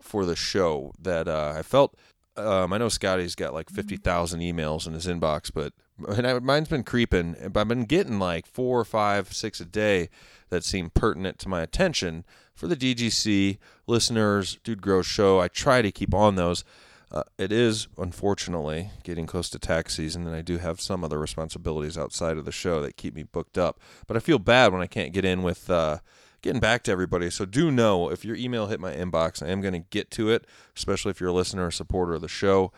for 0.00 0.24
the 0.24 0.36
show 0.36 0.92
that 1.00 1.26
uh, 1.28 1.54
I 1.56 1.62
felt 1.62 1.96
um, 2.36 2.72
I 2.72 2.78
know 2.78 2.88
Scotty's 2.88 3.34
got 3.34 3.54
like 3.54 3.70
fifty 3.70 3.96
thousand 3.96 4.40
emails 4.40 4.86
in 4.86 4.92
his 4.92 5.06
inbox, 5.06 5.50
but 5.52 5.72
and 6.08 6.26
I, 6.26 6.38
mine's 6.38 6.68
been 6.68 6.84
creeping. 6.84 7.36
But 7.52 7.60
I've 7.60 7.68
been 7.68 7.84
getting 7.84 8.18
like 8.18 8.46
four 8.46 8.78
or 8.78 8.84
five, 8.84 9.32
six 9.32 9.60
a 9.60 9.64
day 9.64 10.08
that 10.50 10.64
seem 10.64 10.90
pertinent 10.90 11.38
to 11.40 11.48
my 11.48 11.62
attention 11.62 12.24
for 12.54 12.68
the 12.68 12.76
DGC 12.76 13.58
listeners, 13.86 14.58
Dude 14.62 14.82
Grows 14.82 15.06
Show. 15.06 15.40
I 15.40 15.48
try 15.48 15.82
to 15.82 15.90
keep 15.90 16.14
on 16.14 16.36
those. 16.36 16.64
Uh, 17.10 17.22
it 17.38 17.50
is 17.50 17.88
unfortunately 17.96 18.90
getting 19.02 19.26
close 19.26 19.48
to 19.48 19.58
tax 19.58 19.94
season, 19.94 20.26
and 20.26 20.36
I 20.36 20.42
do 20.42 20.58
have 20.58 20.80
some 20.80 21.02
other 21.02 21.18
responsibilities 21.18 21.96
outside 21.96 22.36
of 22.36 22.44
the 22.44 22.52
show 22.52 22.82
that 22.82 22.96
keep 22.96 23.14
me 23.14 23.22
booked 23.22 23.56
up. 23.56 23.80
But 24.06 24.16
I 24.16 24.20
feel 24.20 24.38
bad 24.38 24.72
when 24.72 24.82
I 24.82 24.86
can't 24.86 25.14
get 25.14 25.24
in 25.24 25.42
with 25.42 25.70
uh, 25.70 25.98
getting 26.42 26.60
back 26.60 26.82
to 26.84 26.92
everybody. 26.92 27.30
So 27.30 27.46
do 27.46 27.70
know 27.70 28.10
if 28.10 28.24
your 28.24 28.36
email 28.36 28.66
hit 28.66 28.80
my 28.80 28.92
inbox, 28.92 29.42
I 29.42 29.48
am 29.50 29.62
going 29.62 29.72
to 29.72 29.88
get 29.90 30.10
to 30.12 30.30
it, 30.30 30.46
especially 30.76 31.10
if 31.10 31.20
you're 31.20 31.30
a 31.30 31.34
listener 31.34 31.66
or 31.66 31.70
supporter 31.70 32.14
of 32.14 32.20
the 32.20 32.28
show. 32.28 32.72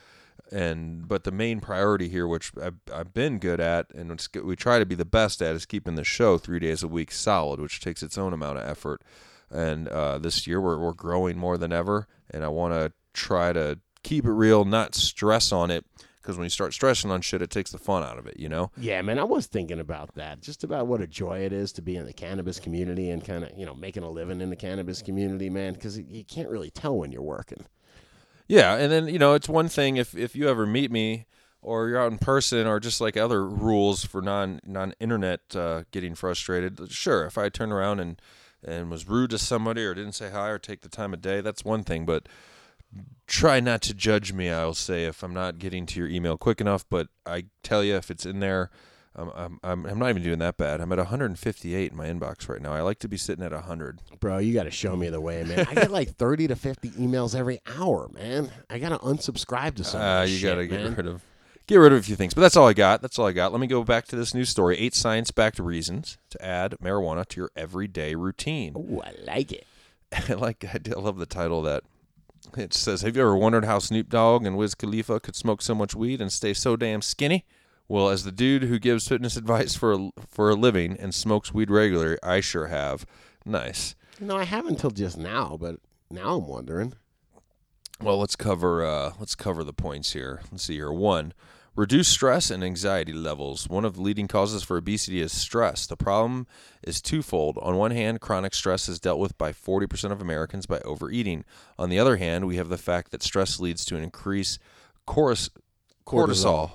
And 0.52 1.06
but 1.06 1.24
the 1.24 1.32
main 1.32 1.60
priority 1.60 2.08
here, 2.08 2.26
which 2.26 2.52
I've, 2.60 2.76
I've 2.92 3.12
been 3.12 3.38
good 3.38 3.60
at, 3.60 3.92
and 3.94 4.26
we 4.42 4.56
try 4.56 4.78
to 4.78 4.86
be 4.86 4.94
the 4.94 5.04
best 5.04 5.42
at, 5.42 5.54
is 5.54 5.66
keeping 5.66 5.94
the 5.96 6.04
show 6.04 6.38
three 6.38 6.58
days 6.58 6.82
a 6.82 6.88
week 6.88 7.12
solid, 7.12 7.60
which 7.60 7.80
takes 7.80 8.02
its 8.02 8.16
own 8.16 8.32
amount 8.32 8.58
of 8.58 8.68
effort. 8.68 9.02
And 9.50 9.86
uh, 9.88 10.18
this 10.18 10.46
year 10.46 10.60
we're 10.60 10.78
we're 10.78 10.92
growing 10.92 11.36
more 11.36 11.58
than 11.58 11.72
ever, 11.72 12.08
and 12.30 12.44
I 12.44 12.48
want 12.48 12.74
to 12.74 12.92
try 13.12 13.52
to 13.52 13.78
keep 14.02 14.24
it 14.24 14.32
real, 14.32 14.64
not 14.64 14.94
stress 14.94 15.52
on 15.52 15.70
it, 15.70 15.84
because 16.20 16.36
when 16.36 16.44
you 16.44 16.50
start 16.50 16.74
stressing 16.74 17.10
on 17.10 17.20
shit, 17.20 17.42
it 17.42 17.50
takes 17.50 17.70
the 17.70 17.78
fun 17.78 18.02
out 18.02 18.18
of 18.18 18.26
it. 18.26 18.38
You 18.38 18.48
know. 18.48 18.70
Yeah, 18.76 19.02
man, 19.02 19.18
I 19.18 19.24
was 19.24 19.46
thinking 19.46 19.80
about 19.80 20.14
that. 20.14 20.40
Just 20.42 20.64
about 20.64 20.86
what 20.86 21.00
a 21.00 21.06
joy 21.06 21.40
it 21.40 21.52
is 21.52 21.72
to 21.72 21.82
be 21.82 21.96
in 21.96 22.06
the 22.06 22.12
cannabis 22.12 22.60
community 22.60 23.10
and 23.10 23.24
kind 23.24 23.44
of, 23.44 23.50
you 23.56 23.66
know, 23.66 23.74
making 23.74 24.02
a 24.02 24.10
living 24.10 24.40
in 24.40 24.50
the 24.50 24.56
cannabis 24.56 25.02
community, 25.02 25.50
man, 25.50 25.74
because 25.74 25.98
you 25.98 26.24
can't 26.24 26.48
really 26.48 26.70
tell 26.70 26.96
when 26.96 27.12
you're 27.12 27.22
working. 27.22 27.64
Yeah, 28.50 28.74
and 28.74 28.90
then 28.90 29.06
you 29.06 29.18
know 29.20 29.34
it's 29.34 29.48
one 29.48 29.68
thing 29.68 29.96
if 29.96 30.16
if 30.16 30.34
you 30.34 30.48
ever 30.48 30.66
meet 30.66 30.90
me 30.90 31.26
or 31.62 31.88
you're 31.88 32.00
out 32.00 32.10
in 32.10 32.18
person 32.18 32.66
or 32.66 32.80
just 32.80 33.00
like 33.00 33.16
other 33.16 33.46
rules 33.46 34.04
for 34.04 34.20
non 34.20 34.60
non 34.66 34.92
internet 34.98 35.40
uh, 35.54 35.84
getting 35.92 36.16
frustrated. 36.16 36.90
Sure, 36.90 37.24
if 37.26 37.38
I 37.38 37.48
turned 37.48 37.72
around 37.72 38.00
and 38.00 38.20
and 38.64 38.90
was 38.90 39.08
rude 39.08 39.30
to 39.30 39.38
somebody 39.38 39.84
or 39.84 39.94
didn't 39.94 40.14
say 40.14 40.30
hi 40.30 40.48
or 40.48 40.58
take 40.58 40.80
the 40.80 40.88
time 40.88 41.14
of 41.14 41.22
day, 41.22 41.40
that's 41.40 41.64
one 41.64 41.84
thing. 41.84 42.04
But 42.04 42.28
try 43.26 43.60
not 43.60 43.82
to 43.82 43.94
judge 43.94 44.32
me. 44.32 44.50
I'll 44.50 44.74
say 44.74 45.04
if 45.04 45.22
I'm 45.22 45.34
not 45.34 45.58
getting 45.58 45.86
to 45.86 46.00
your 46.00 46.08
email 46.08 46.36
quick 46.36 46.60
enough. 46.60 46.84
But 46.88 47.08
I 47.26 47.46
tell 47.62 47.82
you, 47.84 47.96
if 47.96 48.10
it's 48.10 48.26
in 48.26 48.40
there. 48.40 48.70
I'm, 49.16 49.28
I'm, 49.34 49.58
I'm 49.64 49.86
I'm 49.86 49.98
not 49.98 50.10
even 50.10 50.22
doing 50.22 50.38
that 50.38 50.56
bad. 50.56 50.80
I'm 50.80 50.92
at 50.92 50.98
158 50.98 51.90
in 51.90 51.96
my 51.96 52.06
inbox 52.06 52.48
right 52.48 52.62
now. 52.62 52.72
I 52.72 52.80
like 52.82 53.00
to 53.00 53.08
be 53.08 53.16
sitting 53.16 53.44
at 53.44 53.50
100. 53.50 53.98
Bro, 54.20 54.38
you 54.38 54.54
got 54.54 54.62
to 54.64 54.70
show 54.70 54.94
me 54.94 55.08
the 55.10 55.20
way, 55.20 55.42
man. 55.42 55.66
I 55.68 55.74
get 55.74 55.90
like 55.90 56.10
30 56.16 56.46
to 56.46 56.54
50 56.56 56.90
emails 56.90 57.34
every 57.34 57.58
hour, 57.66 58.08
man. 58.14 58.50
I 58.70 58.78
got 58.78 58.90
to 58.90 58.98
unsubscribe 58.98 59.74
to 59.74 59.84
some 59.84 60.00
of 60.00 60.06
Uh, 60.06 60.22
you 60.26 60.36
shit, 60.36 60.50
gotta 60.50 60.66
get 60.68 60.82
man. 60.84 60.94
rid 60.94 61.06
of 61.08 61.22
get 61.66 61.76
rid 61.76 61.92
of 61.92 61.98
a 61.98 62.02
few 62.02 62.14
things. 62.14 62.34
But 62.34 62.42
that's 62.42 62.56
all 62.56 62.68
I 62.68 62.72
got. 62.72 63.02
That's 63.02 63.18
all 63.18 63.26
I 63.26 63.32
got. 63.32 63.50
Let 63.50 63.60
me 63.60 63.66
go 63.66 63.82
back 63.82 64.06
to 64.06 64.16
this 64.16 64.32
news 64.32 64.48
story. 64.48 64.78
Eight 64.78 64.94
science-backed 64.94 65.58
reasons 65.58 66.16
to 66.30 66.44
add 66.44 66.76
marijuana 66.80 67.26
to 67.26 67.40
your 67.40 67.50
everyday 67.56 68.14
routine. 68.14 68.74
Oh, 68.76 69.02
I 69.04 69.12
like 69.26 69.50
it. 69.50 69.66
I 70.28 70.34
like. 70.34 70.64
I, 70.64 70.78
I 70.96 71.00
love 71.00 71.18
the 71.18 71.26
title 71.26 71.58
of 71.58 71.64
that. 71.64 71.82
It 72.58 72.74
says, 72.74 73.02
"Have 73.02 73.16
you 73.16 73.22
ever 73.22 73.36
wondered 73.36 73.64
how 73.64 73.78
Snoop 73.78 74.08
Dogg 74.08 74.44
and 74.46 74.56
Wiz 74.56 74.74
Khalifa 74.74 75.20
could 75.20 75.36
smoke 75.36 75.62
so 75.62 75.74
much 75.74 75.94
weed 75.94 76.20
and 76.20 76.32
stay 76.32 76.54
so 76.54 76.76
damn 76.76 77.02
skinny?" 77.02 77.44
Well, 77.88 78.08
as 78.08 78.22
the 78.22 78.30
dude 78.30 78.62
who 78.64 78.78
gives 78.78 79.08
fitness 79.08 79.36
advice 79.38 79.74
for 79.74 79.92
a, 79.92 80.10
for 80.28 80.50
a 80.50 80.54
living 80.54 80.96
and 80.96 81.14
smokes 81.14 81.52
weed 81.52 81.70
regularly, 81.70 82.18
I 82.22 82.40
sure 82.40 82.68
have. 82.68 83.04
Nice. 83.44 83.96
No, 84.20 84.36
I 84.36 84.44
haven't 84.44 84.74
until 84.74 84.90
just 84.90 85.18
now, 85.18 85.56
but 85.60 85.76
now 86.10 86.36
I'm 86.36 86.46
wondering. 86.46 86.94
Well, 88.00 88.18
let's 88.18 88.36
cover 88.36 88.84
uh, 88.84 89.12
let's 89.18 89.34
cover 89.34 89.64
the 89.64 89.72
points 89.72 90.12
here. 90.12 90.40
Let's 90.50 90.64
see 90.64 90.74
here. 90.74 90.92
One, 90.92 91.32
reduce 91.80 92.08
stress 92.08 92.50
and 92.50 92.62
anxiety 92.62 93.14
levels. 93.14 93.66
One 93.66 93.86
of 93.86 93.94
the 93.94 94.02
leading 94.02 94.28
causes 94.28 94.62
for 94.62 94.76
obesity 94.76 95.22
is 95.22 95.32
stress. 95.32 95.86
The 95.86 95.96
problem 95.96 96.46
is 96.82 97.00
twofold. 97.00 97.56
On 97.62 97.74
one 97.76 97.90
hand, 97.90 98.20
chronic 98.20 98.52
stress 98.52 98.86
is 98.86 99.00
dealt 99.00 99.18
with 99.18 99.38
by 99.38 99.52
40% 99.52 100.12
of 100.12 100.20
Americans 100.20 100.66
by 100.66 100.80
overeating. 100.80 101.42
On 101.78 101.88
the 101.88 101.98
other 101.98 102.18
hand, 102.18 102.46
we 102.46 102.56
have 102.56 102.68
the 102.68 102.76
fact 102.76 103.12
that 103.12 103.22
stress 103.22 103.58
leads 103.58 103.86
to 103.86 103.96
an 103.96 104.02
increased 104.02 104.58
cortis- 105.08 105.48
cortisol, 106.04 106.72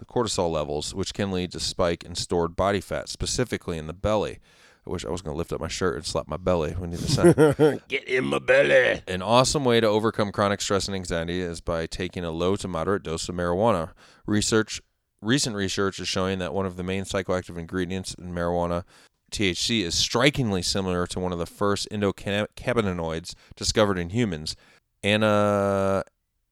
the 0.00 0.04
cortisol 0.04 0.50
levels, 0.50 0.92
which 0.92 1.14
can 1.14 1.30
lead 1.30 1.52
to 1.52 1.60
spike 1.60 2.02
in 2.02 2.16
stored 2.16 2.56
body 2.56 2.80
fat, 2.80 3.08
specifically 3.08 3.78
in 3.78 3.86
the 3.86 3.92
belly. 3.92 4.40
I 4.88 4.90
wish 4.90 5.04
I 5.04 5.10
was 5.10 5.20
going 5.20 5.34
to 5.34 5.38
lift 5.38 5.52
up 5.52 5.60
my 5.60 5.68
shirt 5.68 5.96
and 5.96 6.06
slap 6.06 6.28
my 6.28 6.38
belly. 6.38 6.74
We 6.80 6.88
need 6.88 6.98
to 7.00 7.10
send. 7.10 7.82
Get 7.88 8.04
in 8.04 8.24
my 8.24 8.38
belly. 8.38 9.02
An 9.06 9.20
awesome 9.20 9.64
way 9.64 9.80
to 9.80 9.86
overcome 9.86 10.32
chronic 10.32 10.62
stress 10.62 10.88
and 10.88 10.94
anxiety 10.94 11.40
is 11.40 11.60
by 11.60 11.86
taking 11.86 12.24
a 12.24 12.30
low 12.30 12.56
to 12.56 12.66
moderate 12.66 13.02
dose 13.02 13.28
of 13.28 13.34
marijuana. 13.34 13.90
Research 14.26 14.80
recent 15.20 15.54
research 15.56 15.98
is 16.00 16.08
showing 16.08 16.38
that 16.38 16.54
one 16.54 16.64
of 16.64 16.76
the 16.76 16.82
main 16.82 17.04
psychoactive 17.04 17.58
ingredients 17.58 18.14
in 18.14 18.32
marijuana, 18.32 18.84
THC, 19.30 19.82
is 19.82 19.94
strikingly 19.94 20.62
similar 20.62 21.06
to 21.08 21.20
one 21.20 21.32
of 21.32 21.38
the 21.38 21.46
first 21.46 21.88
endocannabinoids 21.90 23.34
discovered 23.56 23.98
in 23.98 24.10
humans, 24.10 24.56
ana 25.02 26.04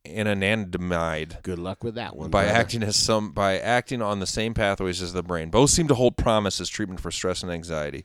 anandamide. 0.05 1.43
Good 1.43 1.59
luck 1.59 1.83
with 1.83 1.95
that 1.97 2.17
one. 2.17 2.31
By 2.31 2.45
brother. 2.45 2.59
acting 2.59 2.83
as 2.83 2.97
some 2.97 3.33
by 3.33 3.59
acting 3.59 4.03
on 4.03 4.21
the 4.21 4.27
same 4.27 4.55
pathways 4.55 5.03
as 5.03 5.13
the 5.13 5.23
brain, 5.23 5.51
both 5.51 5.71
seem 5.71 5.89
to 5.89 5.95
hold 5.95 6.17
promise 6.17 6.61
as 6.61 6.69
treatment 6.69 7.01
for 7.01 7.11
stress 7.11 7.43
and 7.43 7.51
anxiety. 7.51 8.05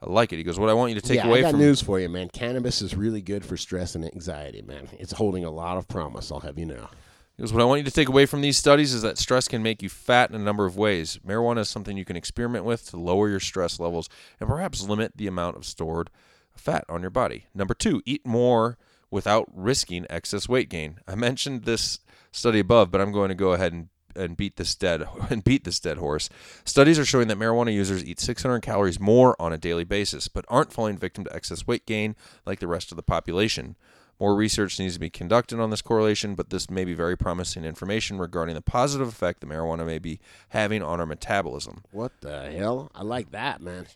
I 0.00 0.10
like 0.10 0.32
it. 0.32 0.36
He 0.36 0.44
goes, 0.44 0.58
"What 0.58 0.70
I 0.70 0.74
want 0.74 0.92
you 0.92 1.00
to 1.00 1.06
take 1.06 1.16
yeah, 1.16 1.26
away 1.26 1.40
I 1.40 1.42
got 1.42 1.50
from 1.52 1.60
news 1.60 1.82
for 1.82 1.98
you, 1.98 2.08
man. 2.08 2.28
Cannabis 2.28 2.82
is 2.82 2.94
really 2.94 3.20
good 3.20 3.44
for 3.44 3.56
stress 3.56 3.94
and 3.94 4.04
anxiety, 4.04 4.62
man. 4.62 4.88
It's 4.98 5.12
holding 5.12 5.44
a 5.44 5.50
lot 5.50 5.76
of 5.76 5.88
promise. 5.88 6.30
I'll 6.30 6.40
have 6.40 6.58
you 6.58 6.66
know. 6.66 6.88
Because 7.36 7.52
what 7.52 7.62
I 7.62 7.66
want 7.66 7.78
you 7.78 7.84
to 7.84 7.92
take 7.92 8.08
away 8.08 8.26
from 8.26 8.40
these 8.40 8.58
studies 8.58 8.92
is 8.92 9.02
that 9.02 9.16
stress 9.16 9.46
can 9.46 9.62
make 9.62 9.80
you 9.80 9.88
fat 9.88 10.30
in 10.30 10.36
a 10.36 10.40
number 10.40 10.66
of 10.66 10.76
ways. 10.76 11.20
Marijuana 11.24 11.60
is 11.60 11.68
something 11.68 11.96
you 11.96 12.04
can 12.04 12.16
experiment 12.16 12.64
with 12.64 12.90
to 12.90 12.96
lower 12.96 13.28
your 13.28 13.38
stress 13.38 13.78
levels 13.78 14.08
and 14.40 14.48
perhaps 14.48 14.82
limit 14.82 15.12
the 15.14 15.28
amount 15.28 15.56
of 15.56 15.64
stored 15.64 16.10
fat 16.52 16.84
on 16.88 17.00
your 17.00 17.10
body. 17.10 17.46
Number 17.54 17.74
two, 17.74 18.02
eat 18.04 18.26
more 18.26 18.76
without 19.08 19.46
risking 19.54 20.04
excess 20.10 20.48
weight 20.48 20.68
gain. 20.68 20.98
I 21.06 21.14
mentioned 21.14 21.62
this 21.62 22.00
study 22.32 22.58
above, 22.58 22.90
but 22.90 23.00
I'm 23.00 23.12
going 23.12 23.28
to 23.28 23.36
go 23.36 23.52
ahead 23.52 23.72
and 23.72 23.88
and 24.18 24.36
beat 24.36 24.56
this 24.56 24.74
dead 24.74 25.04
and 25.30 25.44
beat 25.44 25.64
this 25.64 25.80
dead 25.80 25.98
horse. 25.98 26.28
Studies 26.64 26.98
are 26.98 27.04
showing 27.04 27.28
that 27.28 27.38
marijuana 27.38 27.72
users 27.72 28.04
eat 28.04 28.20
600 28.20 28.60
calories 28.60 29.00
more 29.00 29.40
on 29.40 29.52
a 29.52 29.58
daily 29.58 29.84
basis, 29.84 30.28
but 30.28 30.44
aren't 30.48 30.72
falling 30.72 30.98
victim 30.98 31.24
to 31.24 31.34
excess 31.34 31.66
weight 31.66 31.86
gain 31.86 32.16
like 32.44 32.60
the 32.60 32.66
rest 32.66 32.90
of 32.92 32.96
the 32.96 33.02
population. 33.02 33.76
More 34.20 34.34
research 34.34 34.80
needs 34.80 34.94
to 34.94 35.00
be 35.00 35.10
conducted 35.10 35.60
on 35.60 35.70
this 35.70 35.80
correlation, 35.80 36.34
but 36.34 36.50
this 36.50 36.68
may 36.68 36.84
be 36.84 36.94
very 36.94 37.16
promising 37.16 37.64
information 37.64 38.18
regarding 38.18 38.56
the 38.56 38.60
positive 38.60 39.06
effect 39.06 39.40
that 39.40 39.46
marijuana 39.46 39.86
may 39.86 40.00
be 40.00 40.18
having 40.48 40.82
on 40.82 40.98
our 40.98 41.06
metabolism. 41.06 41.84
What 41.92 42.12
the 42.20 42.50
hell? 42.50 42.90
I 42.94 43.02
like 43.04 43.30
that, 43.30 43.60
man. 43.60 43.86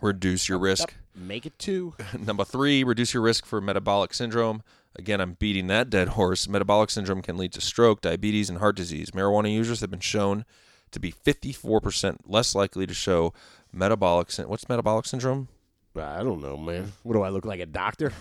Reduce 0.00 0.48
your 0.48 0.58
risk. 0.58 0.94
Make 1.14 1.44
it 1.46 1.58
two. 1.58 1.94
Number 2.18 2.44
three, 2.44 2.84
reduce 2.84 3.12
your 3.12 3.22
risk 3.22 3.44
for 3.44 3.60
metabolic 3.60 4.14
syndrome. 4.14 4.62
Again, 4.98 5.20
I'm 5.20 5.34
beating 5.34 5.66
that 5.66 5.90
dead 5.90 6.08
horse. 6.08 6.48
Metabolic 6.48 6.90
syndrome 6.90 7.22
can 7.22 7.36
lead 7.36 7.52
to 7.52 7.60
stroke, 7.60 8.00
diabetes, 8.00 8.48
and 8.48 8.58
heart 8.58 8.76
disease. 8.76 9.10
Marijuana 9.10 9.52
users 9.52 9.80
have 9.80 9.90
been 9.90 10.00
shown 10.00 10.44
to 10.90 10.98
be 11.00 11.12
54% 11.12 12.18
less 12.24 12.54
likely 12.54 12.86
to 12.86 12.94
show 12.94 13.34
metabolic. 13.72 14.30
Syn- 14.30 14.48
What's 14.48 14.68
metabolic 14.68 15.04
syndrome? 15.06 15.48
I 15.94 16.22
don't 16.22 16.40
know, 16.42 16.56
man. 16.56 16.92
What 17.02 17.14
do 17.14 17.22
I 17.22 17.28
look 17.30 17.44
like, 17.44 17.60
a 17.60 17.66
doctor? 17.66 18.12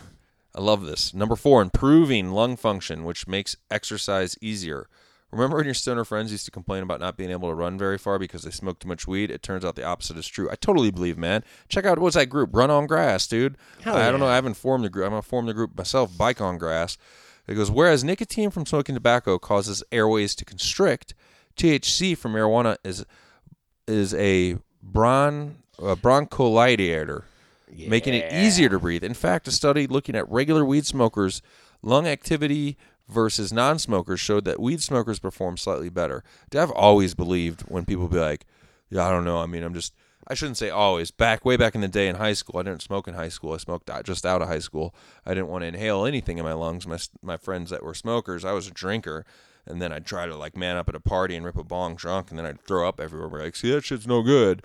I 0.53 0.61
love 0.61 0.85
this. 0.85 1.13
Number 1.13 1.35
four, 1.35 1.61
improving 1.61 2.31
lung 2.31 2.55
function, 2.55 3.03
which 3.03 3.27
makes 3.27 3.57
exercise 3.69 4.37
easier. 4.41 4.87
Remember 5.31 5.57
when 5.57 5.65
your 5.65 5.73
stoner 5.73 6.05
friends 6.05 6.31
used 6.31 6.45
to 6.45 6.51
complain 6.51 6.83
about 6.83 6.99
not 6.99 7.17
being 7.17 7.31
able 7.31 7.49
to 7.49 7.55
run 7.55 7.77
very 7.77 7.97
far 7.97 8.17
because 8.17 8.43
they 8.43 8.51
smoked 8.51 8.81
too 8.81 8.87
much 8.87 9.07
weed? 9.07 9.29
It 9.29 9.41
turns 9.43 9.65
out 9.65 9.75
the 9.75 9.83
opposite 9.83 10.17
is 10.17 10.27
true. 10.27 10.49
I 10.49 10.55
totally 10.55 10.91
believe, 10.91 11.17
man. 11.17 11.43
Check 11.67 11.85
out 11.85 11.99
what's 11.99 12.15
that 12.15 12.27
group? 12.27 12.51
Run 12.53 12.71
on 12.71 12.87
Grass, 12.87 13.27
dude. 13.27 13.57
Hell 13.81 13.97
I 13.97 14.11
don't 14.11 14.19
know. 14.19 14.27
I 14.27 14.35
haven't 14.35 14.53
formed 14.53 14.85
the 14.85 14.89
group. 14.89 15.05
I'm 15.05 15.11
gonna 15.11 15.21
form 15.21 15.45
the 15.45 15.53
group 15.53 15.77
myself. 15.77 16.17
Bike 16.17 16.39
on 16.39 16.57
Grass. 16.57 16.97
It 17.47 17.55
goes. 17.55 17.69
Whereas 17.69 18.03
nicotine 18.03 18.49
from 18.49 18.65
smoking 18.65 18.95
tobacco 18.95 19.37
causes 19.37 19.83
airways 19.91 20.35
to 20.35 20.45
constrict, 20.45 21.13
THC 21.57 22.17
from 22.17 22.33
marijuana 22.33 22.77
is 22.83 23.05
is 23.87 24.13
a 24.15 24.57
bron 24.81 25.57
a 25.79 25.95
bronchodilator 25.95 27.23
making 27.89 28.13
it 28.13 28.31
easier 28.31 28.69
to 28.69 28.79
breathe. 28.79 29.03
In 29.03 29.13
fact, 29.13 29.47
a 29.47 29.51
study 29.51 29.87
looking 29.87 30.15
at 30.15 30.29
regular 30.29 30.63
weed 30.63 30.85
smokers' 30.85 31.41
lung 31.81 32.07
activity 32.07 32.77
versus 33.07 33.53
non-smokers 33.53 34.19
showed 34.19 34.45
that 34.45 34.59
weed 34.59 34.81
smokers 34.81 35.19
perform 35.19 35.57
slightly 35.57 35.89
better. 35.89 36.23
I've 36.55 36.71
always 36.71 37.13
believed 37.13 37.61
when 37.61 37.85
people 37.85 38.07
be 38.07 38.19
like, 38.19 38.45
"Yeah, 38.89 39.07
I 39.07 39.11
don't 39.11 39.25
know. 39.25 39.39
I 39.39 39.45
mean, 39.45 39.63
I'm 39.63 39.73
just." 39.73 39.93
I 40.27 40.33
shouldn't 40.33 40.57
say 40.57 40.71
always. 40.71 41.11
Back 41.11 41.45
way 41.45 41.55
back 41.55 41.75
in 41.75 41.81
the 41.81 41.87
day 41.87 42.07
in 42.07 42.15
high 42.15 42.33
school, 42.33 42.59
I 42.59 42.63
didn't 42.63 42.81
smoke 42.81 43.07
in 43.07 43.13
high 43.13 43.29
school. 43.29 43.53
I 43.53 43.57
smoked 43.57 43.91
just 44.03 44.25
out 44.25 44.41
of 44.41 44.47
high 44.47 44.59
school. 44.59 44.95
I 45.23 45.35
didn't 45.35 45.49
want 45.49 45.61
to 45.61 45.67
inhale 45.67 46.03
anything 46.05 46.39
in 46.39 46.43
my 46.43 46.53
lungs. 46.53 46.87
My 46.87 46.97
my 47.21 47.37
friends 47.37 47.69
that 47.69 47.83
were 47.83 47.93
smokers, 47.93 48.43
I 48.43 48.53
was 48.53 48.67
a 48.67 48.71
drinker, 48.71 49.23
and 49.67 49.81
then 49.81 49.91
I'd 49.91 50.05
try 50.05 50.25
to 50.25 50.35
like 50.35 50.55
man 50.55 50.77
up 50.77 50.89
at 50.89 50.95
a 50.95 50.99
party 50.99 51.35
and 51.35 51.45
rip 51.45 51.57
a 51.57 51.63
bong 51.63 51.95
drunk, 51.95 52.29
and 52.29 52.37
then 52.37 52.45
I'd 52.45 52.61
throw 52.61 52.87
up 52.87 52.99
everywhere. 52.99 53.27
We're 53.27 53.43
like, 53.43 53.55
see, 53.55 53.71
that 53.71 53.83
shit's 53.83 54.07
no 54.07 54.21
good. 54.21 54.61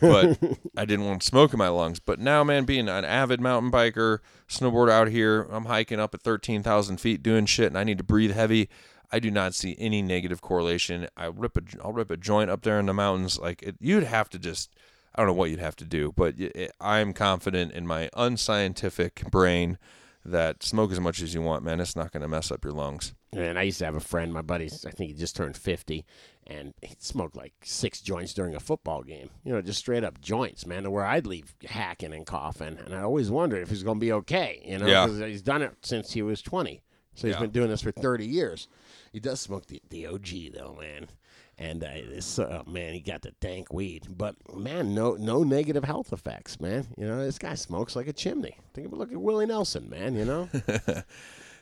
but 0.00 0.38
I 0.76 0.84
didn't 0.84 1.06
want 1.06 1.22
smoke 1.22 1.52
in 1.52 1.58
my 1.58 1.68
lungs. 1.68 1.98
But 1.98 2.20
now, 2.20 2.44
man, 2.44 2.64
being 2.64 2.88
an 2.88 3.04
avid 3.04 3.40
mountain 3.40 3.72
biker, 3.72 4.18
snowboard 4.48 4.90
out 4.90 5.08
here, 5.08 5.48
I'm 5.50 5.64
hiking 5.64 5.98
up 5.98 6.14
at 6.14 6.22
13,000 6.22 6.98
feet 6.98 7.22
doing 7.22 7.46
shit, 7.46 7.66
and 7.66 7.78
I 7.78 7.84
need 7.84 7.98
to 7.98 8.04
breathe 8.04 8.32
heavy. 8.32 8.68
I 9.10 9.18
do 9.18 9.30
not 9.30 9.54
see 9.54 9.76
any 9.78 10.02
negative 10.02 10.40
correlation. 10.40 11.08
I 11.16 11.26
rip 11.26 11.56
a, 11.56 11.62
I'll 11.82 11.92
rip 11.92 12.10
a 12.10 12.16
joint 12.16 12.50
up 12.50 12.62
there 12.62 12.78
in 12.78 12.86
the 12.86 12.94
mountains. 12.94 13.38
Like 13.38 13.62
it, 13.62 13.76
you'd 13.80 14.04
have 14.04 14.28
to 14.30 14.38
just, 14.38 14.74
I 15.14 15.20
don't 15.20 15.28
know 15.28 15.34
what 15.34 15.50
you'd 15.50 15.60
have 15.60 15.76
to 15.76 15.84
do, 15.84 16.12
but 16.16 16.38
it, 16.38 16.72
I'm 16.80 17.12
confident 17.12 17.72
in 17.72 17.86
my 17.86 18.10
unscientific 18.16 19.30
brain 19.30 19.78
that 20.24 20.62
smoke 20.62 20.90
as 20.92 21.00
much 21.00 21.20
as 21.20 21.34
you 21.34 21.42
want, 21.42 21.64
man. 21.64 21.80
It's 21.80 21.96
not 21.96 22.12
going 22.12 22.22
to 22.22 22.28
mess 22.28 22.50
up 22.50 22.64
your 22.64 22.72
lungs. 22.72 23.14
And 23.32 23.58
I 23.58 23.62
used 23.62 23.78
to 23.80 23.84
have 23.84 23.96
a 23.96 24.00
friend, 24.00 24.32
my 24.32 24.42
buddy, 24.42 24.66
I 24.66 24.90
think 24.90 25.10
he 25.10 25.14
just 25.14 25.34
turned 25.36 25.56
50, 25.56 26.04
and 26.46 26.72
he 26.82 26.94
smoked 26.98 27.36
like 27.36 27.52
six 27.64 28.00
joints 28.00 28.32
during 28.32 28.54
a 28.54 28.60
football 28.60 29.02
game. 29.02 29.30
You 29.44 29.52
know, 29.52 29.60
just 29.60 29.80
straight 29.80 30.04
up 30.04 30.20
joints, 30.20 30.66
man, 30.66 30.84
to 30.84 30.90
where 30.90 31.04
I'd 31.04 31.26
leave 31.26 31.54
hacking 31.66 32.12
and 32.14 32.24
coughing. 32.24 32.78
And 32.78 32.94
I 32.94 33.02
always 33.02 33.30
wondered 33.30 33.62
if 33.62 33.70
he's 33.70 33.82
going 33.82 33.98
to 33.98 34.04
be 34.04 34.12
okay, 34.12 34.62
you 34.64 34.78
know, 34.78 34.86
Yeah. 34.86 35.06
because 35.06 35.18
he's 35.20 35.42
done 35.42 35.62
it 35.62 35.72
since 35.82 36.12
he 36.12 36.22
was 36.22 36.40
20. 36.42 36.80
So 37.16 37.26
he's 37.26 37.34
Yeah. 37.34 37.40
been 37.42 37.50
doing 37.50 37.68
this 37.68 37.82
for 37.82 37.92
30 37.92 38.26
years. 38.26 38.66
He 39.12 39.20
does 39.20 39.40
smoke 39.40 39.66
the, 39.66 39.80
the 39.90 40.06
OG, 40.06 40.50
though, 40.54 40.76
man. 40.80 41.08
And 41.56 41.84
uh, 41.84 41.88
this, 42.08 42.38
uh, 42.38 42.62
man, 42.66 42.94
he 42.94 43.00
got 43.00 43.22
the 43.22 43.30
dank 43.40 43.72
weed, 43.72 44.06
but 44.08 44.34
man, 44.56 44.94
no, 44.94 45.14
no 45.14 45.44
negative 45.44 45.84
health 45.84 46.12
effects, 46.12 46.60
man. 46.60 46.88
You 46.98 47.06
know, 47.06 47.24
this 47.24 47.38
guy 47.38 47.54
smokes 47.54 47.94
like 47.94 48.08
a 48.08 48.12
chimney. 48.12 48.56
Think 48.72 48.88
about 48.88 48.98
look 48.98 49.12
at 49.12 49.20
Willie 49.20 49.46
Nelson, 49.46 49.88
man. 49.88 50.16
You 50.16 50.24
know, 50.24 50.48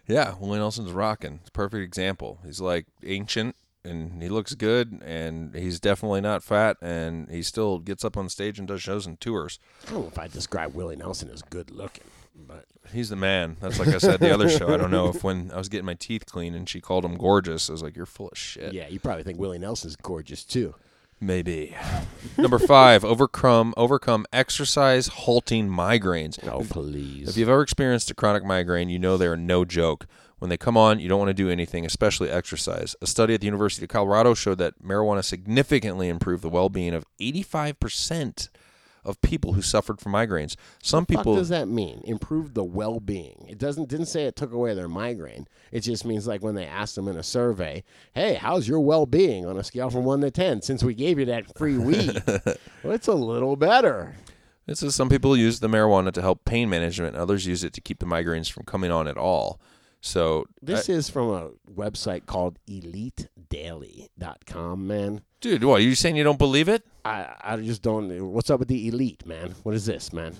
Yeah, 0.06 0.34
Willie 0.40 0.58
Nelson's 0.58 0.92
rocking. 0.92 1.38
It's 1.40 1.48
a 1.48 1.52
perfect 1.52 1.82
example. 1.84 2.40
He's 2.44 2.60
like 2.60 2.86
ancient 3.04 3.54
and 3.84 4.22
he 4.22 4.28
looks 4.28 4.54
good 4.54 5.00
and 5.04 5.54
he's 5.54 5.80
definitely 5.80 6.20
not 6.20 6.42
fat 6.42 6.76
and 6.82 7.30
he 7.30 7.42
still 7.42 7.78
gets 7.78 8.04
up 8.04 8.16
on 8.16 8.28
stage 8.28 8.58
and 8.58 8.66
does 8.66 8.82
shows 8.82 9.06
and 9.06 9.20
tours. 9.20 9.58
I 9.86 9.90
don't 9.90 10.02
know 10.02 10.08
if 10.08 10.18
I 10.18 10.28
describe 10.28 10.74
Willie 10.74 10.96
Nelson 10.96 11.30
as 11.30 11.42
good 11.42 11.70
looking, 11.70 12.04
He's 12.92 13.08
the 13.08 13.16
man. 13.16 13.56
That's 13.60 13.78
like 13.78 13.88
I 13.88 13.98
said 13.98 14.20
the 14.20 14.32
other 14.34 14.48
show. 14.48 14.72
I 14.72 14.76
don't 14.76 14.90
know 14.90 15.08
if 15.08 15.24
when 15.24 15.50
I 15.52 15.56
was 15.56 15.68
getting 15.68 15.86
my 15.86 15.94
teeth 15.94 16.26
clean 16.26 16.54
and 16.54 16.68
she 16.68 16.80
called 16.80 17.04
him 17.04 17.16
gorgeous, 17.16 17.70
I 17.70 17.72
was 17.72 17.82
like, 17.82 17.96
You're 17.96 18.06
full 18.06 18.28
of 18.28 18.36
shit. 18.38 18.72
yeah, 18.74 18.88
you 18.88 19.00
probably 19.00 19.22
think 19.22 19.38
Willie 19.38 19.58
Nelson's 19.58 19.96
gorgeous 19.96 20.44
too. 20.44 20.74
Maybe. 21.20 21.76
Number 22.36 22.58
five, 22.58 23.04
overcome 23.04 23.72
overcome 23.76 24.26
exercise 24.32 25.06
halting 25.06 25.68
migraines. 25.68 26.36
Oh, 26.48 26.66
please. 26.68 27.28
If 27.28 27.36
you've 27.36 27.48
ever 27.48 27.62
experienced 27.62 28.10
a 28.10 28.14
chronic 28.14 28.44
migraine, 28.44 28.88
you 28.88 28.98
know 28.98 29.16
they 29.16 29.28
are 29.28 29.36
no 29.36 29.64
joke. 29.64 30.06
When 30.40 30.48
they 30.48 30.56
come 30.56 30.76
on, 30.76 30.98
you 30.98 31.08
don't 31.08 31.20
want 31.20 31.28
to 31.28 31.34
do 31.34 31.48
anything, 31.48 31.86
especially 31.86 32.28
exercise. 32.28 32.96
A 33.00 33.06
study 33.06 33.34
at 33.34 33.40
the 33.40 33.46
University 33.46 33.84
of 33.84 33.90
Colorado 33.90 34.34
showed 34.34 34.58
that 34.58 34.82
marijuana 34.82 35.22
significantly 35.22 36.08
improved 36.08 36.42
the 36.42 36.48
well-being 36.48 36.94
of 36.94 37.06
85% 37.20 38.48
of 39.04 39.20
people 39.20 39.54
who 39.54 39.62
suffered 39.62 40.00
from 40.00 40.12
migraines. 40.12 40.54
Some 40.82 41.06
people. 41.06 41.32
What 41.32 41.38
does 41.38 41.48
that 41.48 41.68
mean? 41.68 42.00
Improve 42.04 42.54
the 42.54 42.64
well-being. 42.64 43.46
It 43.48 43.58
doesn't 43.58 43.88
didn't 43.88 44.06
say 44.06 44.26
it 44.26 44.36
took 44.36 44.52
away 44.52 44.74
their 44.74 44.88
migraine. 44.88 45.48
It 45.70 45.80
just 45.80 46.04
means 46.04 46.26
like 46.26 46.42
when 46.42 46.54
they 46.54 46.66
asked 46.66 46.94
them 46.94 47.08
in 47.08 47.16
a 47.16 47.22
survey, 47.22 47.82
"Hey, 48.14 48.34
how's 48.34 48.68
your 48.68 48.80
well-being 48.80 49.46
on 49.46 49.56
a 49.56 49.64
scale 49.64 49.90
from 49.90 50.04
1 50.04 50.20
to 50.20 50.30
10 50.30 50.62
since 50.62 50.84
we 50.84 50.94
gave 50.94 51.18
you 51.18 51.24
that 51.26 51.56
free 51.56 51.78
weed?" 51.78 52.22
well, 52.26 52.94
it's 52.94 53.08
a 53.08 53.14
little 53.14 53.56
better. 53.56 54.14
It 54.66 54.78
says 54.78 54.94
some 54.94 55.08
people 55.08 55.36
use 55.36 55.58
the 55.58 55.68
marijuana 55.68 56.12
to 56.12 56.22
help 56.22 56.44
pain 56.44 56.70
management, 56.70 57.14
and 57.14 57.22
others 57.22 57.46
use 57.46 57.64
it 57.64 57.72
to 57.72 57.80
keep 57.80 57.98
the 57.98 58.06
migraines 58.06 58.50
from 58.50 58.64
coming 58.64 58.92
on 58.92 59.08
at 59.08 59.16
all. 59.16 59.60
So, 60.00 60.46
This 60.60 60.88
I- 60.88 60.92
is 60.94 61.08
from 61.10 61.28
a 61.30 61.50
website 61.72 62.26
called 62.26 62.58
elitedaily.com, 62.68 64.86
man. 64.86 65.22
Dude, 65.42 65.64
what, 65.64 65.80
Are 65.80 65.84
you 65.84 65.94
saying 65.94 66.16
you 66.16 66.24
don't 66.24 66.38
believe 66.38 66.68
it? 66.68 66.82
I 67.04 67.34
I 67.42 67.56
just 67.56 67.82
don't 67.82 68.32
What's 68.32 68.48
up 68.48 68.60
with 68.60 68.68
the 68.68 68.88
elite, 68.88 69.26
man? 69.26 69.54
What 69.64 69.74
is 69.74 69.84
this, 69.84 70.12
man? 70.12 70.34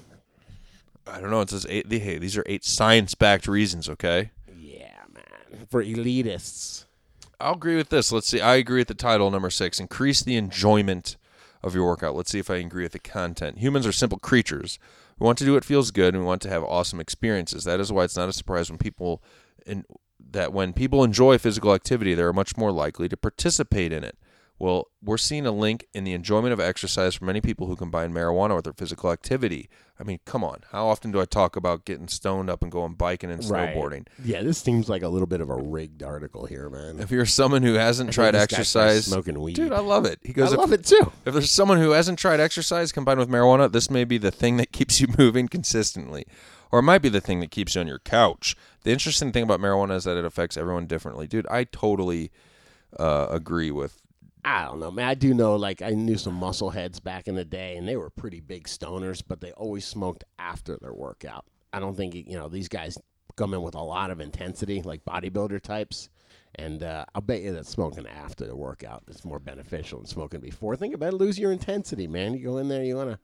I 1.07 1.20
don't 1.20 1.30
know. 1.30 1.40
It 1.40 1.50
says 1.50 1.66
eight. 1.68 1.92
Hey, 1.92 2.16
these 2.16 2.38
are 2.38 2.44
eight 2.46 2.64
science-backed 2.64 3.48
reasons. 3.48 3.88
Okay. 3.88 4.30
Yeah, 4.57 5.00
man. 5.12 5.66
For 5.68 5.82
elitists. 5.82 6.86
I'll 7.40 7.55
agree 7.55 7.74
with 7.74 7.88
this. 7.88 8.12
Let's 8.12 8.28
see. 8.28 8.40
I 8.40 8.55
agree 8.55 8.80
with 8.80 8.88
the 8.88 8.94
title 8.94 9.28
number 9.30 9.50
six. 9.50 9.80
Increase 9.80 10.22
the 10.22 10.36
enjoyment 10.36 11.16
of 11.61 11.74
your 11.74 11.86
workout. 11.86 12.14
Let's 12.14 12.30
see 12.30 12.38
if 12.38 12.48
I 12.50 12.57
agree 12.57 12.84
with 12.84 12.92
the 12.92 13.00
content. 13.00 13.59
Humans 13.59 13.86
are 13.86 13.92
simple 13.92 14.18
creatures. 14.18 14.78
We 15.18 15.24
want 15.24 15.38
to 15.38 15.44
do 15.44 15.55
what 15.55 15.64
feels 15.64 15.90
good, 15.90 16.14
and 16.14 16.22
we 16.22 16.26
want 16.26 16.42
to 16.42 16.48
have 16.48 16.62
awesome 16.62 17.00
experiences. 17.00 17.64
That 17.64 17.80
is 17.80 17.92
why 17.92 18.05
it's 18.05 18.16
not 18.16 18.28
a 18.28 18.32
surprise 18.32 18.70
when 18.70 18.78
people, 18.78 19.22
in, 19.66 19.84
that 20.30 20.53
when 20.53 20.72
people 20.72 21.03
enjoy 21.03 21.36
physical 21.38 21.74
activity, 21.74 22.14
they 22.14 22.22
are 22.22 22.32
much 22.32 22.57
more 22.57 22.70
likely 22.70 23.09
to 23.09 23.16
participate 23.16 23.92
in 23.92 24.05
it. 24.05 24.16
Well, 24.62 24.86
we're 25.02 25.18
seeing 25.18 25.44
a 25.44 25.50
link 25.50 25.88
in 25.92 26.04
the 26.04 26.12
enjoyment 26.12 26.52
of 26.52 26.60
exercise 26.60 27.16
for 27.16 27.24
many 27.24 27.40
people 27.40 27.66
who 27.66 27.74
combine 27.74 28.14
marijuana 28.14 28.54
with 28.54 28.62
their 28.62 28.72
physical 28.72 29.10
activity. 29.10 29.68
I 29.98 30.04
mean, 30.04 30.20
come 30.24 30.44
on. 30.44 30.60
How 30.70 30.86
often 30.86 31.10
do 31.10 31.20
I 31.20 31.24
talk 31.24 31.56
about 31.56 31.84
getting 31.84 32.06
stoned 32.06 32.48
up 32.48 32.62
and 32.62 32.70
going 32.70 32.94
biking 32.94 33.32
and 33.32 33.42
snowboarding? 33.42 34.06
Yeah, 34.24 34.42
this 34.42 34.58
seems 34.58 34.88
like 34.88 35.02
a 35.02 35.08
little 35.08 35.26
bit 35.26 35.40
of 35.40 35.50
a 35.50 35.56
rigged 35.56 36.04
article 36.04 36.46
here, 36.46 36.70
man. 36.70 37.00
If 37.00 37.10
you're 37.10 37.26
someone 37.26 37.64
who 37.64 37.74
hasn't 37.74 38.10
I 38.10 38.12
tried 38.12 38.34
this 38.34 38.42
guy 38.42 38.62
starts 38.62 38.98
exercise, 38.98 39.06
smoking 39.06 39.40
weed. 39.40 39.56
dude, 39.56 39.72
I 39.72 39.80
love 39.80 40.04
it. 40.04 40.20
He 40.22 40.30
I 40.30 40.32
goes, 40.32 40.52
if, 40.52 40.58
love 40.60 40.72
it 40.72 40.84
too. 40.84 41.10
if 41.26 41.32
there's 41.32 41.50
someone 41.50 41.78
who 41.78 41.90
hasn't 41.90 42.20
tried 42.20 42.38
exercise 42.38 42.92
combined 42.92 43.18
with 43.18 43.28
marijuana, 43.28 43.72
this 43.72 43.90
may 43.90 44.04
be 44.04 44.16
the 44.16 44.30
thing 44.30 44.58
that 44.58 44.70
keeps 44.72 45.00
you 45.00 45.08
moving 45.18 45.48
consistently, 45.48 46.24
or 46.70 46.78
it 46.78 46.82
might 46.84 47.02
be 47.02 47.08
the 47.08 47.20
thing 47.20 47.40
that 47.40 47.50
keeps 47.50 47.74
you 47.74 47.80
on 47.80 47.88
your 47.88 47.98
couch. 47.98 48.54
The 48.84 48.92
interesting 48.92 49.32
thing 49.32 49.42
about 49.42 49.58
marijuana 49.58 49.96
is 49.96 50.04
that 50.04 50.16
it 50.16 50.24
affects 50.24 50.56
everyone 50.56 50.86
differently, 50.86 51.26
dude. 51.26 51.48
I 51.48 51.64
totally 51.64 52.30
uh, 52.98 53.26
agree 53.28 53.72
with. 53.72 54.01
I 54.45 54.64
don't 54.64 54.80
know, 54.80 54.90
man. 54.90 55.09
I 55.09 55.14
do 55.14 55.34
know, 55.34 55.55
like, 55.57 55.82
I 55.82 55.90
knew 55.90 56.18
some 56.18 56.34
muscle 56.34 56.70
heads 56.70 56.99
back 56.99 57.28
in 57.28 57.36
the 57.36 57.45
day, 57.45 57.76
and 57.76 57.86
they 57.86 57.97
were 57.97 58.11
pretty 58.11 58.40
big 58.40 58.64
stoners, 58.64 59.22
but 59.26 59.40
they 59.40 59.53
always 59.53 59.84
smoked 59.84 60.24
after 60.38 60.76
their 60.80 60.93
workout. 60.93 61.45
I 61.72 61.78
don't 61.78 61.97
think, 61.97 62.14
you 62.14 62.36
know, 62.36 62.49
these 62.49 62.68
guys 62.68 62.99
come 63.36 63.55
in 63.55 63.62
with 63.62 63.74
a 63.74 63.82
lot 63.82 64.11
of 64.11 64.20
intensity, 64.20 64.82
like 64.82 65.05
bodybuilder 65.05 65.61
types. 65.62 66.09
And 66.57 66.82
uh, 66.82 67.05
I'll 67.14 67.22
bet 67.22 67.40
you 67.40 67.53
that 67.55 67.66
smoking 67.66 68.07
after 68.07 68.47
the 68.47 68.57
workout 68.57 69.05
is 69.09 69.24
more 69.24 69.38
beneficial 69.38 70.01
than 70.01 70.07
smoking 70.07 70.40
before. 70.40 70.76
Think 70.76 70.95
about 70.95 71.14
it, 71.14 71.16
lose 71.16 71.38
your 71.38 71.53
intensity, 71.53 72.07
man. 72.07 72.34
You 72.34 72.45
go 72.45 72.59
in 72.59 72.68
there, 72.68 72.82
you 72.82 72.97
want 72.97 73.11
to, 73.11 73.18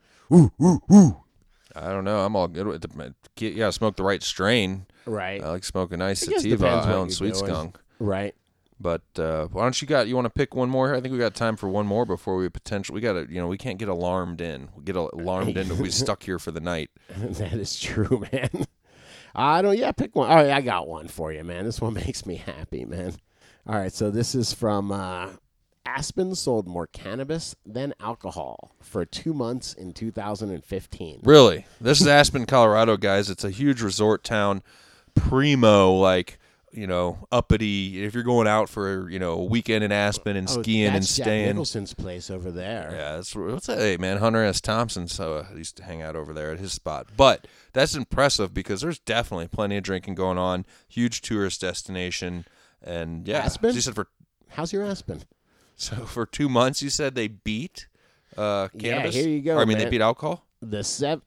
I 1.76 1.88
don't 1.90 2.04
know. 2.04 2.20
I'm 2.24 2.34
all 2.34 2.48
good 2.48 2.66
with 2.66 2.80
the. 2.80 3.14
Yeah, 3.38 3.70
smoke 3.70 3.96
the 3.96 4.02
right 4.02 4.22
strain. 4.22 4.86
right? 5.04 5.42
I 5.42 5.50
like 5.50 5.64
smoking 5.64 5.98
nice 5.98 6.26
I 6.26 6.32
sativa, 6.32 6.64
what 6.64 6.72
Island 6.88 7.12
Sweet. 7.12 7.36
Skunk. 7.36 7.78
right. 7.98 8.34
But 8.80 9.02
uh, 9.18 9.46
why 9.46 9.64
don't 9.64 9.80
you 9.82 9.88
got? 9.88 10.06
You 10.06 10.14
want 10.14 10.26
to 10.26 10.30
pick 10.30 10.54
one 10.54 10.70
more? 10.70 10.94
I 10.94 11.00
think 11.00 11.12
we 11.12 11.18
got 11.18 11.34
time 11.34 11.56
for 11.56 11.68
one 11.68 11.86
more 11.86 12.04
before 12.04 12.36
we 12.36 12.48
potential. 12.48 12.94
We 12.94 13.00
got 13.00 13.14
to, 13.14 13.26
you 13.28 13.40
know, 13.40 13.48
we 13.48 13.58
can't 13.58 13.78
get 13.78 13.88
alarmed 13.88 14.40
in. 14.40 14.68
We 14.76 14.84
get 14.84 14.94
alarmed 14.94 15.56
in. 15.56 15.78
We 15.78 15.90
stuck 15.92 16.22
here 16.22 16.38
for 16.38 16.52
the 16.52 16.60
night. 16.60 16.90
that 17.08 17.54
is 17.54 17.78
true, 17.78 18.24
man. 18.32 18.66
I 19.34 19.62
don't. 19.62 19.76
Yeah, 19.76 19.92
pick 19.92 20.14
one. 20.14 20.30
All 20.30 20.36
right, 20.36 20.50
I 20.50 20.60
got 20.60 20.86
one 20.86 21.08
for 21.08 21.32
you, 21.32 21.42
man. 21.42 21.64
This 21.64 21.80
one 21.80 21.94
makes 21.94 22.24
me 22.24 22.36
happy, 22.36 22.84
man. 22.84 23.14
All 23.66 23.76
right, 23.76 23.92
so 23.92 24.10
this 24.10 24.34
is 24.34 24.52
from 24.52 24.92
uh, 24.92 25.30
Aspen. 25.84 26.36
Sold 26.36 26.68
more 26.68 26.86
cannabis 26.86 27.56
than 27.66 27.94
alcohol 27.98 28.76
for 28.80 29.04
two 29.04 29.34
months 29.34 29.74
in 29.74 29.92
2015. 29.92 31.20
Really? 31.24 31.66
This 31.80 32.00
is 32.00 32.06
Aspen, 32.06 32.46
Colorado, 32.46 32.96
guys. 32.96 33.28
It's 33.28 33.44
a 33.44 33.50
huge 33.50 33.82
resort 33.82 34.22
town. 34.22 34.62
Primo, 35.16 35.92
like, 35.92 36.37
you 36.72 36.86
know, 36.86 37.26
uppity. 37.32 38.04
If 38.04 38.14
you're 38.14 38.22
going 38.22 38.46
out 38.46 38.68
for, 38.68 39.08
you 39.10 39.18
know, 39.18 39.32
a 39.32 39.44
weekend 39.44 39.84
in 39.84 39.92
Aspen 39.92 40.36
and 40.36 40.48
Oh, 40.48 40.62
skiing 40.62 40.86
and 40.86 40.96
that's 40.96 41.16
Jack 41.16 41.24
staying. 41.24 41.46
Nicholson's 41.48 41.94
place 41.94 42.30
over 42.30 42.50
there. 42.50 42.90
Yeah, 42.92 43.16
that's 43.16 43.34
what's 43.34 43.66
that? 43.66 43.78
Hey, 43.78 43.96
man, 43.96 44.18
Hunter 44.18 44.42
S. 44.44 44.60
Thompson 44.60 45.08
so 45.08 45.38
uh, 45.38 45.46
used 45.56 45.76
to 45.78 45.84
hang 45.84 46.02
out 46.02 46.16
over 46.16 46.32
there 46.32 46.50
at 46.52 46.58
his 46.58 46.72
spot. 46.72 47.08
But 47.16 47.46
that's 47.72 47.94
impressive 47.94 48.52
because 48.52 48.80
there's 48.80 48.98
definitely 48.98 49.48
plenty 49.48 49.76
of 49.76 49.82
drinking 49.82 50.14
going 50.14 50.38
on. 50.38 50.66
Huge 50.88 51.20
tourist 51.22 51.60
destination, 51.60 52.44
and 52.82 53.26
yeah, 53.26 53.38
Aspen? 53.38 53.74
you 53.74 53.80
said 53.80 53.94
for 53.94 54.08
How's 54.50 54.72
your 54.72 54.84
Aspen? 54.84 55.22
so 55.76 55.96
for 56.06 56.26
two 56.26 56.48
months, 56.48 56.82
you 56.82 56.90
said 56.90 57.14
they 57.14 57.28
beat 57.28 57.86
uh, 58.36 58.68
cannabis. 58.78 59.14
Yeah, 59.16 59.22
here 59.22 59.30
you 59.30 59.40
go, 59.42 59.56
Or, 59.56 59.60
I 59.62 59.64
mean, 59.64 59.78
man. 59.78 59.84
they 59.86 59.90
beat 59.90 60.00
alcohol. 60.02 60.44
The 60.60 60.82
seven. 60.84 61.22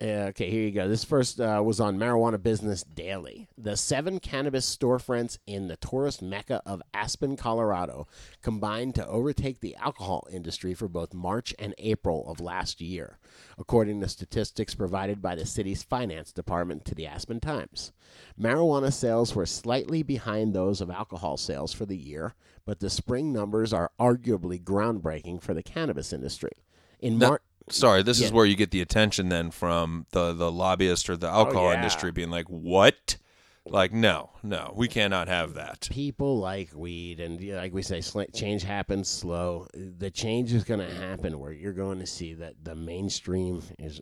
Uh, 0.00 0.28
okay, 0.30 0.50
here 0.50 0.62
you 0.62 0.70
go. 0.70 0.88
This 0.88 1.04
first 1.04 1.40
uh, 1.40 1.62
was 1.64 1.80
on 1.80 1.98
Marijuana 1.98 2.42
Business 2.42 2.82
Daily. 2.82 3.48
The 3.56 3.76
seven 3.76 4.20
cannabis 4.20 4.76
storefronts 4.76 5.38
in 5.46 5.68
the 5.68 5.76
tourist 5.76 6.22
mecca 6.22 6.62
of 6.66 6.82
Aspen, 6.94 7.36
Colorado, 7.36 8.06
combined 8.42 8.94
to 8.96 9.06
overtake 9.06 9.60
the 9.60 9.76
alcohol 9.76 10.26
industry 10.30 10.74
for 10.74 10.88
both 10.88 11.14
March 11.14 11.54
and 11.58 11.74
April 11.78 12.30
of 12.30 12.40
last 12.40 12.80
year, 12.80 13.18
according 13.58 14.00
to 14.00 14.08
statistics 14.08 14.74
provided 14.74 15.20
by 15.20 15.34
the 15.34 15.46
city's 15.46 15.82
finance 15.82 16.32
department 16.32 16.84
to 16.84 16.94
the 16.94 17.06
Aspen 17.06 17.40
Times. 17.40 17.92
Marijuana 18.40 18.92
sales 18.92 19.34
were 19.34 19.46
slightly 19.46 20.02
behind 20.02 20.54
those 20.54 20.80
of 20.80 20.90
alcohol 20.90 21.36
sales 21.36 21.72
for 21.72 21.86
the 21.86 21.96
year, 21.96 22.34
but 22.64 22.80
the 22.80 22.90
spring 22.90 23.32
numbers 23.32 23.72
are 23.72 23.90
arguably 23.98 24.62
groundbreaking 24.62 25.42
for 25.42 25.54
the 25.54 25.62
cannabis 25.62 26.12
industry. 26.12 26.52
In 27.00 27.18
March. 27.18 27.42
Sorry, 27.68 28.02
this 28.02 28.20
is 28.20 28.32
where 28.32 28.46
you 28.46 28.56
get 28.56 28.70
the 28.70 28.80
attention 28.80 29.28
then 29.28 29.50
from 29.50 30.06
the 30.10 30.32
the 30.32 30.50
lobbyist 30.50 31.08
or 31.10 31.16
the 31.16 31.28
alcohol 31.28 31.66
Oh, 31.66 31.70
yeah. 31.70 31.76
industry 31.76 32.10
being 32.12 32.30
like, 32.30 32.46
"What? 32.46 33.16
Like, 33.64 33.92
no, 33.92 34.30
no, 34.42 34.72
we 34.76 34.88
cannot 34.88 35.28
have 35.28 35.54
that." 35.54 35.88
people 35.90 36.38
like 36.40 36.70
weed 36.74 37.20
and 37.20 37.40
like 37.54 37.72
we 37.72 37.82
say 37.82 38.00
sl- 38.00 38.22
change 38.34 38.62
happens 38.64 39.08
slow 39.08 39.66
the 39.74 40.10
change 40.10 40.52
is 40.52 40.64
going 40.64 40.80
to 40.80 40.94
happen 40.94 41.38
where 41.38 41.52
you're 41.52 41.72
going 41.72 42.00
to 42.00 42.06
see 42.06 42.34
that 42.34 42.54
the 42.64 42.74
mainstream 42.74 43.62
is 43.78 44.00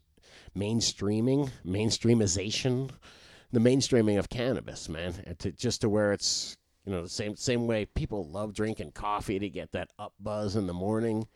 mainstreaming 0.57 1.51
mainstreamization 1.67 2.91
the 3.53 3.61
mainstreaming 3.61 4.19
of 4.19 4.29
cannabis 4.29 4.89
man 4.89 5.13
to, 5.39 5.53
just 5.53 5.81
to 5.83 5.89
where 5.89 6.13
it's 6.13 6.57
you 6.87 6.93
know 6.93 7.03
the 7.03 7.09
same 7.09 7.37
same 7.37 7.67
way 7.67 7.85
people 7.85 8.25
love 8.31 8.55
drinking 8.55 8.91
coffee 8.93 9.39
to 9.39 9.49
get 9.49 9.73
that 9.73 9.89
up 9.99 10.13
buzz 10.21 10.57
in 10.57 10.67
the 10.67 10.73
morning 10.75 11.27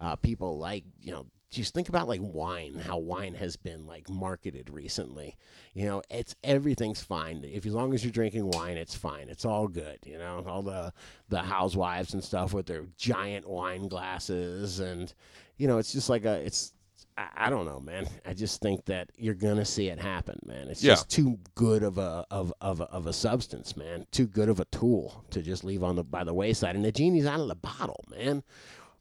uh, 0.00 0.14
people 0.16 0.58
like 0.58 0.84
you 1.00 1.12
know 1.12 1.26
just 1.60 1.74
think 1.74 1.88
about 1.88 2.08
like 2.08 2.20
wine 2.22 2.74
how 2.74 2.96
wine 2.98 3.34
has 3.34 3.56
been 3.56 3.86
like 3.86 4.08
marketed 4.08 4.70
recently 4.70 5.36
you 5.74 5.84
know 5.84 6.02
it's 6.10 6.34
everything's 6.42 7.02
fine 7.02 7.44
if 7.44 7.66
as 7.66 7.72
long 7.74 7.92
as 7.94 8.02
you're 8.02 8.10
drinking 8.12 8.50
wine 8.50 8.76
it's 8.76 8.94
fine 8.94 9.28
it's 9.28 9.44
all 9.44 9.68
good 9.68 9.98
you 10.04 10.18
know 10.18 10.42
all 10.46 10.62
the 10.62 10.92
the 11.28 11.40
housewives 11.40 12.14
and 12.14 12.24
stuff 12.24 12.52
with 12.52 12.66
their 12.66 12.86
giant 12.96 13.46
wine 13.48 13.86
glasses 13.88 14.80
and 14.80 15.12
you 15.58 15.68
know 15.68 15.78
it's 15.78 15.92
just 15.92 16.08
like 16.08 16.24
a 16.24 16.34
it's 16.44 16.72
I, 17.18 17.28
I 17.36 17.50
don't 17.50 17.66
know, 17.66 17.78
man. 17.78 18.08
I 18.24 18.32
just 18.32 18.62
think 18.62 18.86
that 18.86 19.10
you're 19.18 19.34
gonna 19.34 19.66
see 19.66 19.88
it 19.88 19.98
happen, 19.98 20.38
man. 20.46 20.68
It's 20.68 20.82
Yeah. 20.82 20.92
just 20.92 21.10
too 21.10 21.38
good 21.54 21.82
of 21.82 21.98
a 21.98 22.24
of 22.30 22.54
of 22.62 22.80
a, 22.80 22.84
of 22.84 23.06
a 23.06 23.12
substance, 23.12 23.76
man. 23.76 24.06
Too 24.12 24.26
good 24.26 24.48
of 24.48 24.60
a 24.60 24.64
tool 24.66 25.22
to 25.30 25.42
just 25.42 25.62
leave 25.62 25.82
on 25.84 25.96
the 25.96 26.04
by 26.04 26.24
the 26.24 26.32
wayside. 26.32 26.74
And 26.74 26.82
the 26.82 26.90
genie's 26.90 27.26
out 27.26 27.40
of 27.40 27.48
the 27.48 27.54
bottle, 27.54 28.02
man. 28.08 28.42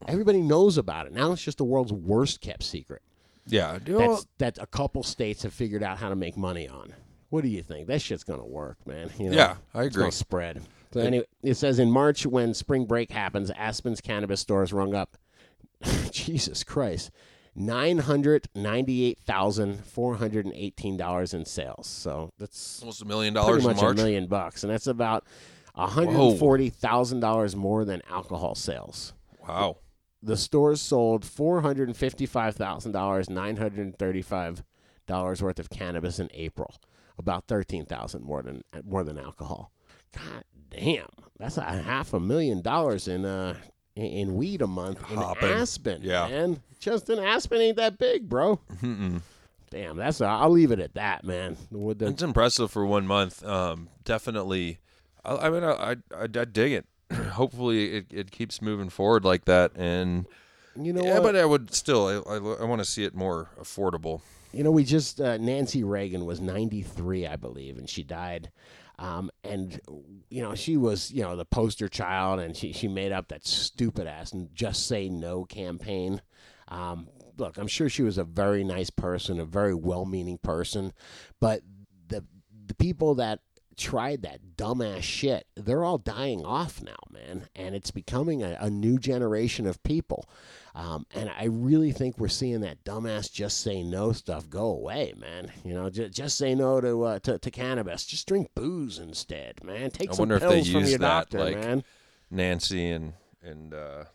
Everybody 0.08 0.42
knows 0.42 0.78
about 0.78 1.06
it. 1.08 1.14
Now 1.14 1.32
it's 1.32 1.42
just 1.44 1.58
the 1.58 1.64
world's 1.64 1.94
worst 1.94 2.42
kept 2.42 2.64
secret. 2.64 3.02
Yeah, 3.48 3.80
That's 3.84 4.28
that 4.38 4.58
a 4.60 4.68
couple 4.68 5.04
states 5.04 5.44
have 5.44 5.54
figured 5.54 5.84
out 5.84 5.98
how 5.98 6.10
to 6.10 6.16
make 6.16 6.38
money 6.38 6.68
on. 6.68 6.94
What 7.30 7.42
do 7.44 7.50
you 7.50 7.64
think? 7.64 7.88
That 7.88 8.02
shit's 8.02 8.24
gonna 8.24 8.46
work, 8.46 8.78
man. 8.86 9.10
You 9.18 9.30
know, 9.30 9.36
Yeah, 9.38 9.56
I 9.74 9.84
It's 9.84 9.96
agree. 9.96 10.04
gonna 10.04 10.12
spread. 10.12 10.62
So 10.94 11.00
anyway, 11.00 11.26
it 11.42 11.56
says 11.56 11.80
in 11.80 11.90
March 11.92 12.26
when 12.26 12.54
spring 12.54 12.86
break 12.86 13.12
happens, 13.12 13.50
Aspen's 13.52 14.02
cannabis 14.02 14.42
stores 14.42 14.74
rung 14.74 14.94
up. 14.94 15.18
Jesus 16.12 16.64
Christ. 16.64 17.12
Nine 17.56 17.98
hundred 18.00 18.48
ninety-eight 18.56 19.20
thousand 19.26 19.84
four 19.86 20.16
hundred 20.16 20.46
and 20.46 20.54
eighteen 20.56 20.96
dollars 20.96 21.34
in 21.34 21.44
sales. 21.46 21.88
So 21.88 22.32
that's 22.38 22.80
almost 22.82 23.02
a 23.02 23.06
million 23.06 23.34
pretty 23.34 23.46
dollars 23.48 23.64
in 23.66 23.72
much 23.72 23.82
March. 23.82 23.94
a 23.94 24.02
million 24.02 24.28
bucks, 24.28 24.64
and 24.64 24.72
that's 24.72 24.88
about 24.88 25.26
hundred 25.76 26.38
forty 26.38 26.70
thousand 26.70 27.20
dollars 27.20 27.56
more 27.56 27.84
than 27.84 28.02
alcohol 28.10 28.56
sales. 28.56 29.14
Wow. 29.46 29.78
The 30.24 30.38
stores 30.38 30.82
sold 30.82 31.26
four 31.26 31.62
hundred 31.62 31.88
and 31.88 31.98
fifty-five 31.98 32.56
thousand 32.56 32.92
dollars, 32.92 33.30
nine 33.30 33.58
hundred 33.58 33.80
and 33.80 33.98
thirty-five 33.98 34.64
dollars 35.08 35.42
worth 35.42 35.60
of 35.60 35.70
cannabis 35.70 36.20
in 36.20 36.30
April. 36.34 36.76
About 37.18 37.48
thirteen 37.48 37.86
thousand 37.86 38.24
more 38.24 38.42
than 38.42 38.64
more 38.84 39.04
than 39.04 39.18
alcohol. 39.18 39.72
God 40.16 40.44
damn, 40.70 41.08
that's 41.38 41.58
a 41.58 41.64
half 41.64 42.14
a 42.14 42.20
million 42.20 42.62
dollars 42.62 43.08
in 43.08 43.26
uh 43.26 43.56
in, 43.96 44.36
weed 44.36 44.62
a 44.62 44.68
month 44.68 45.00
in 45.12 45.18
Hopping. 45.18 45.50
Aspen. 45.50 46.02
Yeah. 46.02 46.28
man, 46.28 46.62
just 46.80 47.10
in 47.10 47.20
Aspen 47.20 47.60
ain't 47.62 47.78
that 47.78 47.98
big, 47.98 48.30
bro. 48.30 48.60
Mm-mm. 48.82 49.22
Damn, 49.70 49.98
that's 49.98 50.20
i 50.22 50.30
I'll 50.30 50.50
leave 50.50 50.72
it 50.72 50.80
at 50.80 50.96
that, 50.96 51.24
man. 51.24 51.58
The, 51.72 52.08
It's 52.08 52.22
impressive 52.22 52.72
for 52.72 52.86
one 52.86 53.08
month. 53.08 53.44
Um, 53.46 53.90
definitely. 54.04 54.80
I, 55.24 55.48
I 55.48 55.50
mean, 55.50 55.64
I, 55.64 55.72
I, 55.72 55.96
I 56.24 56.28
dig 56.28 56.74
it. 56.74 56.86
Hopefully, 57.34 57.98
it, 57.98 58.06
it 58.12 58.32
keeps 58.32 58.62
moving 58.62 58.90
forward 58.90 59.24
like 59.24 59.46
that. 59.46 59.72
And 59.76 60.26
you 60.76 60.94
know 60.94 61.04
yeah, 61.04 61.16
what? 61.16 61.24
but 61.24 61.36
I 61.36 61.46
would 61.46 61.74
still. 61.74 62.08
I, 62.08 62.34
I, 62.34 62.38
I 62.38 62.64
want 62.66 62.80
to 62.80 62.86
see 62.86 63.04
it 63.04 63.16
more 63.16 63.50
affordable. 63.60 64.22
You 64.54 64.64
know, 64.64 64.72
we 64.72 64.84
just 64.84 65.22
uh, 65.22 65.38
Nancy 65.38 65.84
Reagan 65.84 66.26
was 66.26 66.42
93, 66.42 67.26
I 67.26 67.36
believe, 67.38 67.78
and 67.78 67.90
she 67.90 68.04
died. 68.04 68.52
Um, 69.00 69.32
and 69.44 69.80
you 70.30 70.44
know, 70.44 70.54
she 70.54 70.78
was 70.78 71.12
you 71.12 71.24
know 71.24 71.36
the 71.36 71.46
poster 71.46 71.88
child, 71.88 72.40
and 72.40 72.56
she 72.56 72.72
she 72.72 72.88
made 72.88 73.12
up 73.12 73.30
that 73.30 73.46
stupid 73.46 74.08
ass 74.08 74.32
and 74.32 74.54
just 74.54 74.88
say 74.88 75.10
no 75.10 75.46
campaign. 75.46 76.22
Um, 76.68 77.08
look, 77.38 77.58
I'm 77.58 77.68
sure 77.68 77.90
she 77.90 78.04
was 78.04 78.18
a 78.18 78.24
very 78.24 78.64
nice 78.64 78.90
person, 78.90 79.40
a 79.40 79.46
very 79.46 79.74
well-meaning 79.74 80.38
person, 80.38 80.94
but 81.40 81.62
the 82.08 82.24
the 82.68 82.76
people 82.76 83.16
that 83.16 83.40
tried 83.78 84.22
that 84.24 84.56
dumbass 84.58 85.02
shit, 85.02 85.48
they're 85.56 85.84
all 85.84 85.98
dying 85.98 86.46
off 86.46 86.82
now, 86.82 86.96
man, 87.10 87.48
and 87.56 87.76
it's 87.76 87.92
becoming 87.92 88.44
a, 88.44 88.58
a 88.60 88.70
new 88.70 88.98
generation 88.98 89.66
of 89.68 89.82
people. 89.84 90.30
Um, 90.74 91.06
and 91.14 91.30
I 91.30 91.46
really 91.46 91.92
think 91.92 92.18
we're 92.18 92.28
seeing 92.30 92.62
that 92.62 92.84
dumbass 92.84 93.32
just 93.32 93.60
say 93.62 93.84
no 93.84 94.12
stuff 94.14 94.50
go 94.50 94.66
away, 94.68 95.14
man. 95.18 95.52
You 95.66 95.74
know, 95.74 95.90
just, 95.90 96.14
just 96.14 96.38
say 96.38 96.56
no 96.56 96.80
to, 96.80 97.04
uh, 97.04 97.20
to 97.20 97.38
to 97.40 97.52
cannabis. 97.52 98.06
Just 98.06 98.28
drink 98.28 98.50
booze 98.56 98.98
instead, 99.00 99.64
man. 99.64 99.92
Take 99.92 100.12
I 100.12 100.14
some 100.14 100.22
wonder 100.24 100.36
if 100.36 100.42
pills 100.42 100.66
they 100.68 100.72
from 100.72 100.82
use 100.82 100.90
your 100.92 101.00
that, 101.00 101.30
doctor, 101.30 101.40
like 101.40 101.60
man. 101.60 101.84
Nancy 102.30 102.90
and 102.92 103.14
and 103.44 103.74
uh, 103.74 104.06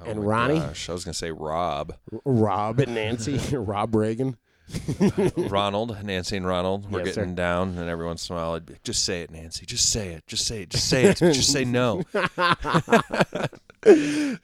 oh 0.00 0.04
And 0.04 0.24
Ronnie? 0.24 0.60
Gosh, 0.60 0.88
I 0.88 0.92
was 0.92 1.04
gonna 1.04 1.14
say 1.14 1.32
Rob, 1.32 1.96
Rob 2.24 2.78
and 2.78 2.94
Nancy, 2.94 3.38
Rob 3.56 3.94
Reagan. 3.94 4.36
Ronald, 5.36 6.02
Nancy 6.04 6.36
and 6.36 6.46
Ronald. 6.46 6.90
We're 6.90 7.04
Yes, 7.04 7.14
sir. 7.14 7.20
getting 7.22 7.34
down, 7.34 7.76
and 7.78 7.88
every 7.88 8.06
once 8.06 8.28
in 8.28 8.34
a 8.34 8.38
while, 8.38 8.52
I'd 8.54 8.66
be, 8.66 8.74
just 8.82 9.04
say 9.04 9.22
it, 9.22 9.30
Nancy. 9.30 9.66
Just 9.66 9.90
say 9.90 10.08
it. 10.14 10.26
Just 10.26 10.46
say 10.46 10.62
it. 10.62 10.70
Just 10.70 10.88
say 10.88 11.04
it. 11.04 11.16
just 11.18 11.52
say 11.52 11.64
no. 11.64 12.02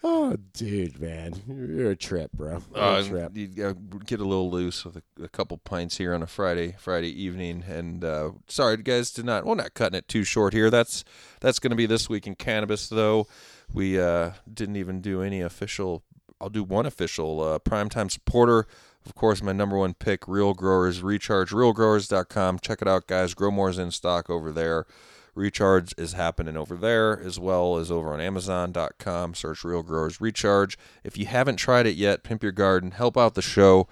oh, 0.05 0.37
dude, 0.53 1.01
man, 1.01 1.35
you're 1.49 1.93
a 1.93 1.97
trip, 1.97 2.33
bro. 2.33 2.62
You're 2.75 2.85
Uh, 2.85 3.01
a 3.01 3.05
trip. 3.05 3.37
you 3.37 3.47
gotta 3.49 3.75
get 4.05 4.21
a 4.21 4.25
little 4.25 4.51
loose 4.51 4.85
with 4.85 4.97
a, 4.97 5.03
a 5.25 5.29
couple 5.29 5.57
pints 5.59 5.97
here 5.97 6.14
on 6.14 6.23
a 6.23 6.27
Friday 6.27 6.75
Friday 6.79 7.11
evening. 7.23 7.64
And 7.66 8.05
uh, 8.05 8.33
sorry, 8.49 8.77
guys, 8.79 9.11
did 9.11 9.25
not. 9.25 9.45
Well, 9.47 9.55
not 9.55 9.75
cutting 9.75 9.99
it 9.99 10.09
too 10.09 10.25
short 10.25 10.53
here. 10.53 10.71
That's 10.71 11.05
that's 11.41 11.59
going 11.59 11.71
to 11.71 11.77
be 11.77 11.87
this 11.87 12.09
week 12.09 12.27
in 12.27 12.35
cannabis, 12.35 12.89
though. 12.89 13.27
We 13.73 14.01
uh, 14.01 14.33
didn't 14.53 14.77
even 14.77 15.01
do 15.01 15.23
any 15.23 15.41
official. 15.41 16.03
I'll 16.41 16.49
do 16.51 16.64
one 16.64 16.87
official 16.87 17.41
uh, 17.43 17.59
primetime 17.59 18.11
supporter. 18.11 18.66
Of 19.07 19.14
course, 19.14 19.42
my 19.42 19.53
number 19.53 19.78
one 19.78 19.94
pick, 19.94 20.28
Real 20.28 20.53
Growers 20.53 21.03
Recharge. 21.03 21.51
RealGrowers.com. 21.51 22.59
Check 22.59 22.82
it 22.82 22.88
out, 22.88 23.07
guys. 23.07 23.34
Grow 23.34 23.51
more's 23.51 23.78
in 23.78 23.90
stock 23.90 24.28
over 24.28 24.53
there. 24.53 24.86
Recharge 25.34 25.94
is 25.96 26.12
happening 26.12 26.57
over 26.57 26.74
there 26.76 27.18
as 27.20 27.38
well 27.38 27.76
as 27.76 27.90
over 27.90 28.12
on 28.12 28.20
Amazon.com. 28.20 29.34
Search 29.34 29.64
Real 29.64 29.82
Growers 29.82 30.20
Recharge. 30.20 30.76
If 31.03 31.16
you 31.16 31.26
haven't 31.26 31.57
tried 31.57 31.86
it 31.86 31.96
yet, 31.96 32.22
pimp 32.22 32.42
your 32.42 32.53
garden, 32.53 32.90
help 32.90 33.16
out 33.16 33.34
the 33.34 33.42
show. 33.42 33.88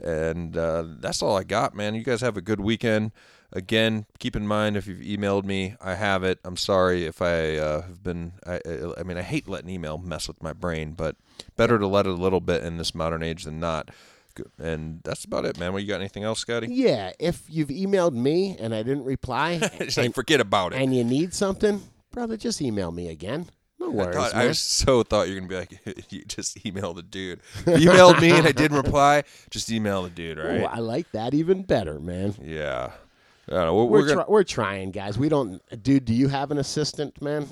And 0.00 0.56
uh, 0.56 0.84
that's 1.00 1.22
all 1.22 1.36
I 1.36 1.44
got, 1.44 1.74
man. 1.74 1.94
You 1.94 2.02
guys 2.02 2.20
have 2.20 2.36
a 2.36 2.42
good 2.42 2.60
weekend. 2.60 3.12
Again, 3.52 4.06
keep 4.18 4.34
in 4.34 4.46
mind 4.46 4.76
if 4.76 4.86
you've 4.86 5.00
emailed 5.00 5.44
me, 5.44 5.76
I 5.80 5.94
have 5.94 6.24
it. 6.24 6.38
I'm 6.42 6.56
sorry 6.56 7.04
if 7.04 7.20
I 7.20 7.56
uh, 7.56 7.82
have 7.82 8.02
been. 8.02 8.32
I, 8.46 8.60
I, 8.66 9.00
I 9.00 9.02
mean, 9.02 9.18
I 9.18 9.22
hate 9.22 9.46
letting 9.46 9.68
email 9.68 9.98
mess 9.98 10.26
with 10.26 10.42
my 10.42 10.54
brain, 10.54 10.92
but 10.92 11.16
better 11.56 11.78
to 11.78 11.86
let 11.86 12.06
it 12.06 12.12
a 12.12 12.14
little 12.14 12.40
bit 12.40 12.64
in 12.64 12.78
this 12.78 12.94
modern 12.94 13.22
age 13.22 13.44
than 13.44 13.60
not. 13.60 13.90
Good. 14.34 14.50
And 14.58 15.00
that's 15.04 15.24
about 15.24 15.44
it, 15.44 15.58
man. 15.58 15.72
What 15.72 15.82
you 15.82 15.88
got? 15.88 16.00
Anything 16.00 16.24
else, 16.24 16.40
Scotty? 16.40 16.68
Yeah, 16.70 17.12
if 17.18 17.42
you've 17.48 17.68
emailed 17.68 18.12
me 18.14 18.56
and 18.58 18.74
I 18.74 18.82
didn't 18.82 19.04
reply, 19.04 19.60
It's 19.80 19.96
like 19.96 20.14
forget 20.14 20.40
about 20.40 20.72
it. 20.72 20.80
and 20.80 20.94
you 20.94 21.04
need 21.04 21.34
something, 21.34 21.82
brother, 22.10 22.36
just 22.36 22.60
email 22.62 22.90
me 22.92 23.08
again. 23.08 23.46
No 23.78 23.86
I, 23.86 23.94
worries, 23.94 24.14
thought, 24.16 24.34
man. 24.34 24.48
I 24.48 24.52
so 24.52 25.02
thought 25.02 25.28
you're 25.28 25.40
gonna 25.40 25.48
be 25.48 25.56
like, 25.56 26.06
you 26.12 26.24
just 26.24 26.64
email 26.64 26.94
the 26.94 27.02
dude. 27.02 27.40
You 27.66 27.90
emailed 27.90 28.20
me 28.20 28.30
and 28.30 28.46
I 28.46 28.52
didn't 28.52 28.76
reply. 28.76 29.24
Just 29.50 29.70
email 29.72 30.02
the 30.04 30.10
dude, 30.10 30.38
all 30.38 30.46
Ooh, 30.46 30.48
right? 30.62 30.70
I 30.72 30.78
like 30.78 31.10
that 31.12 31.34
even 31.34 31.62
better, 31.62 31.98
man. 31.98 32.34
yeah. 32.42 32.92
I 33.48 33.54
don't 33.54 33.66
know. 33.66 33.74
We're, 33.74 33.84
We're 33.84 33.90
we're 33.90 34.00
gonna, 34.02 34.14
try- 34.14 34.24
we're 34.28 34.44
trying, 34.44 34.90
guys. 34.92 35.18
We 35.18 35.28
don't, 35.28 35.60
dude. 35.82 36.04
Do 36.04 36.14
you 36.14 36.28
have 36.28 36.52
an 36.52 36.58
assistant, 36.58 37.20
man? 37.20 37.48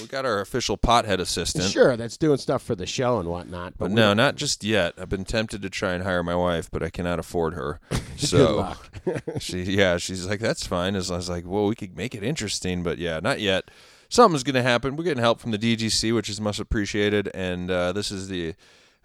We 0.00 0.06
got 0.06 0.24
our 0.24 0.40
official 0.40 0.76
pothead 0.78 1.18
assistant. 1.20 1.64
Sure, 1.64 1.96
that's 1.96 2.16
doing 2.16 2.38
stuff 2.38 2.62
for 2.62 2.74
the 2.74 2.86
show 2.86 3.18
and 3.18 3.28
whatnot. 3.28 3.74
But, 3.78 3.86
But 3.86 3.90
no, 3.92 4.14
don't- 4.14 4.36
just 4.36 4.64
yet. 4.64 4.94
I've 4.98 5.08
been 5.08 5.24
tempted 5.24 5.62
to 5.62 5.70
try 5.70 5.94
and 5.94 6.02
hire 6.04 6.22
my 6.22 6.34
wife, 6.34 6.70
but 6.70 6.82
I 6.82 6.90
cannot 6.90 7.18
afford 7.18 7.54
her. 7.54 7.80
So 8.18 8.74
she, 9.38 9.62
yeah, 9.62 9.96
she's 9.98 10.26
like, 10.26 10.40
that's 10.40 10.66
fine. 10.66 10.96
As 10.96 11.08
I 11.08 11.14
was 11.16 11.28
like, 11.30 11.44
well, 11.46 11.66
we 11.66 11.76
could 11.76 11.96
make 11.96 12.16
it 12.16 12.24
interesting, 12.24 12.82
but 12.82 12.98
yeah, 12.98 13.20
not 13.22 13.38
yet. 13.38 13.70
Something's 14.08 14.42
gonna 14.42 14.62
happen. 14.64 14.96
We're 14.96 15.04
getting 15.04 15.22
help 15.22 15.38
from 15.38 15.52
the 15.52 15.58
DGC, 15.58 16.12
which 16.12 16.28
is 16.28 16.40
much 16.40 16.58
appreciated. 16.58 17.30
And 17.32 17.70
uh, 17.70 17.92
this 17.92 18.10
is 18.10 18.26
the, 18.26 18.54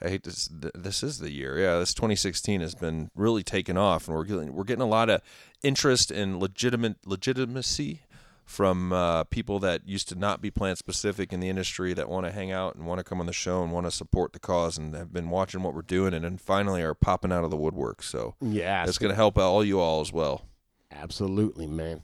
I 0.01 0.09
hate 0.09 0.23
this. 0.23 0.49
This 0.73 1.03
is 1.03 1.19
the 1.19 1.29
year. 1.31 1.59
Yeah, 1.59 1.77
this 1.77 1.93
2016 1.93 2.61
has 2.61 2.73
been 2.73 3.11
really 3.13 3.43
taken 3.43 3.77
off, 3.77 4.07
and 4.07 4.17
we're 4.17 4.23
getting 4.25 4.51
we're 4.55 4.63
getting 4.63 4.81
a 4.81 4.87
lot 4.87 5.11
of 5.11 5.21
interest 5.61 6.09
and 6.09 6.39
legitimate 6.39 6.95
legitimacy 7.05 8.01
from 8.45 8.91
uh, 8.93 9.23
people 9.25 9.57
that 9.59 9.87
used 9.87 10.09
to 10.09 10.15
not 10.15 10.41
be 10.41 10.51
plant 10.51 10.77
specific 10.77 11.31
in 11.33 11.39
the 11.39 11.49
industry 11.49 11.93
that 11.93 12.09
want 12.09 12.25
to 12.25 12.31
hang 12.31 12.51
out 12.51 12.75
and 12.75 12.85
want 12.85 12.99
to 12.99 13.03
come 13.03 13.19
on 13.19 13.25
the 13.25 13.33
show 13.33 13.63
and 13.63 13.71
want 13.71 13.85
to 13.85 13.91
support 13.91 14.33
the 14.33 14.39
cause 14.39 14.77
and 14.77 14.93
have 14.93 15.13
been 15.13 15.29
watching 15.29 15.63
what 15.63 15.73
we're 15.73 15.81
doing 15.81 16.13
and 16.13 16.25
then 16.25 16.37
finally 16.37 16.81
are 16.81 16.93
popping 16.93 17.31
out 17.31 17.43
of 17.43 17.49
the 17.51 17.57
woodwork. 17.57 18.03
So 18.03 18.35
Yeah, 18.41 18.85
it's 18.85 18.97
going 18.97 19.11
to 19.11 19.15
help 19.15 19.37
all 19.37 19.63
you 19.63 19.79
all 19.79 20.01
as 20.01 20.11
well. 20.11 20.45
absolutely, 20.91 21.67
man. 21.67 22.01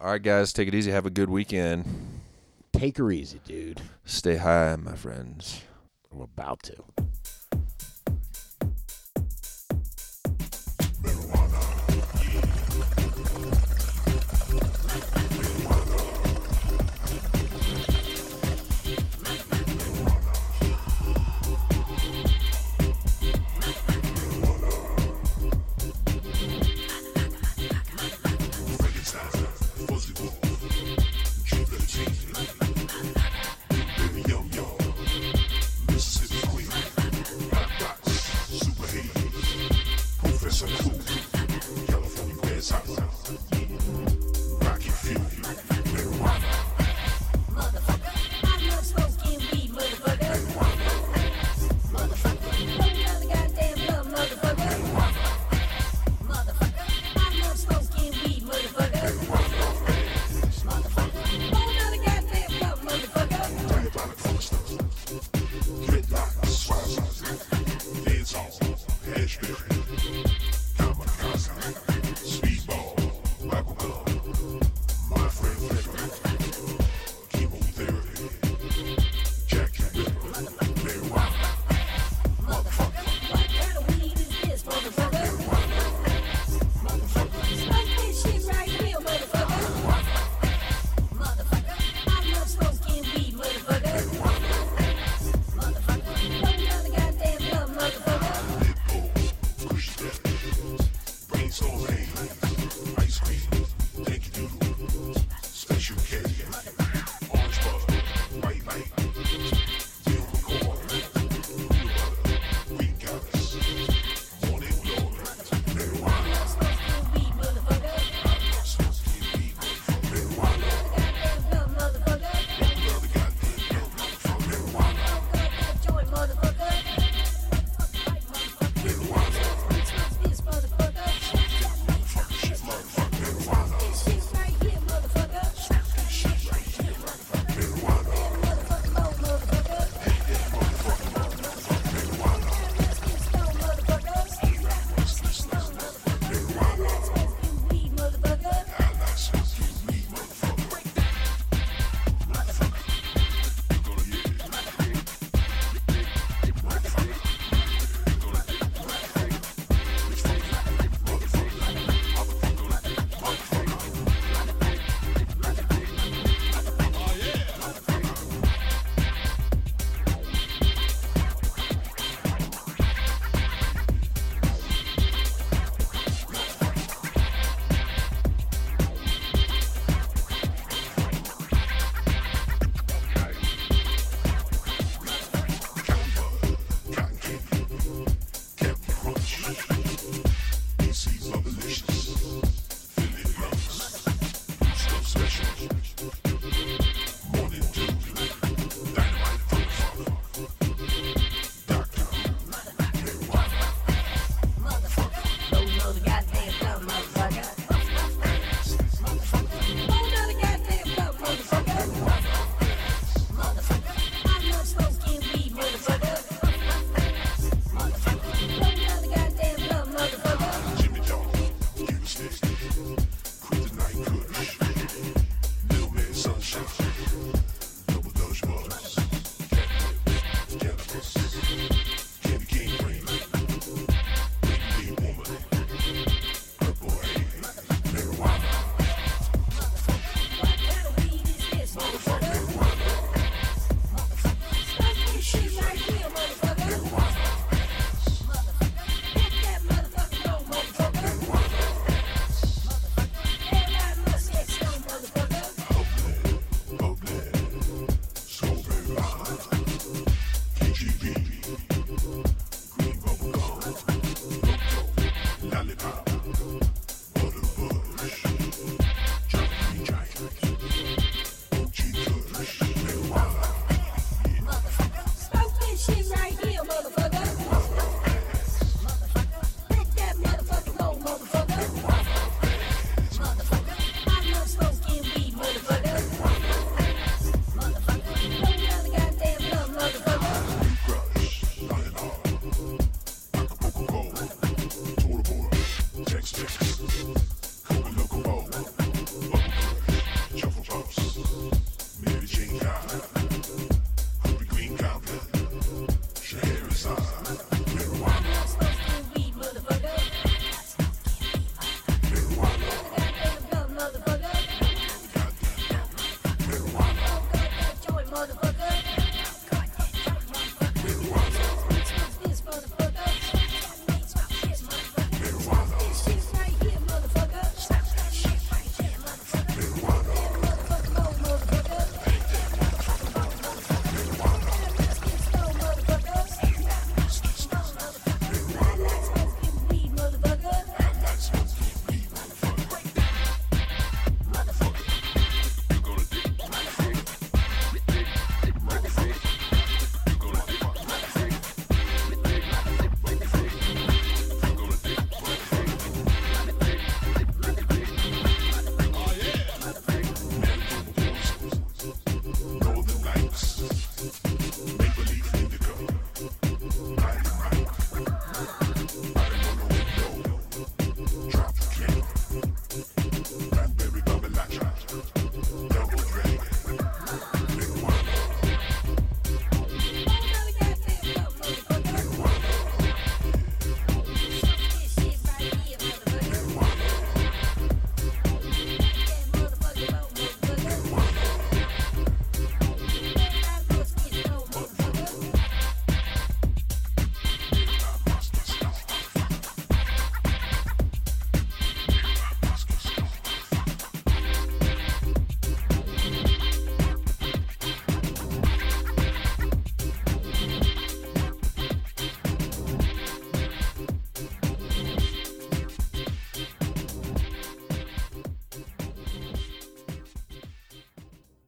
All 0.00 0.10
right, 0.12 0.22
guys, 0.22 0.52
take 0.52 0.68
it 0.68 0.74
easy. 0.74 0.90
Have 0.90 1.06
a 1.06 1.10
good 1.10 1.28
weekend. 1.28 1.84
Take 2.72 2.96
her 2.98 3.10
easy, 3.10 3.40
dude. 3.44 3.80
Stay 4.04 4.36
high, 4.36 4.76
my 4.76 4.94
friends. 4.94 5.62
I'm 6.12 6.20
about 6.20 6.62
to. 6.64 6.76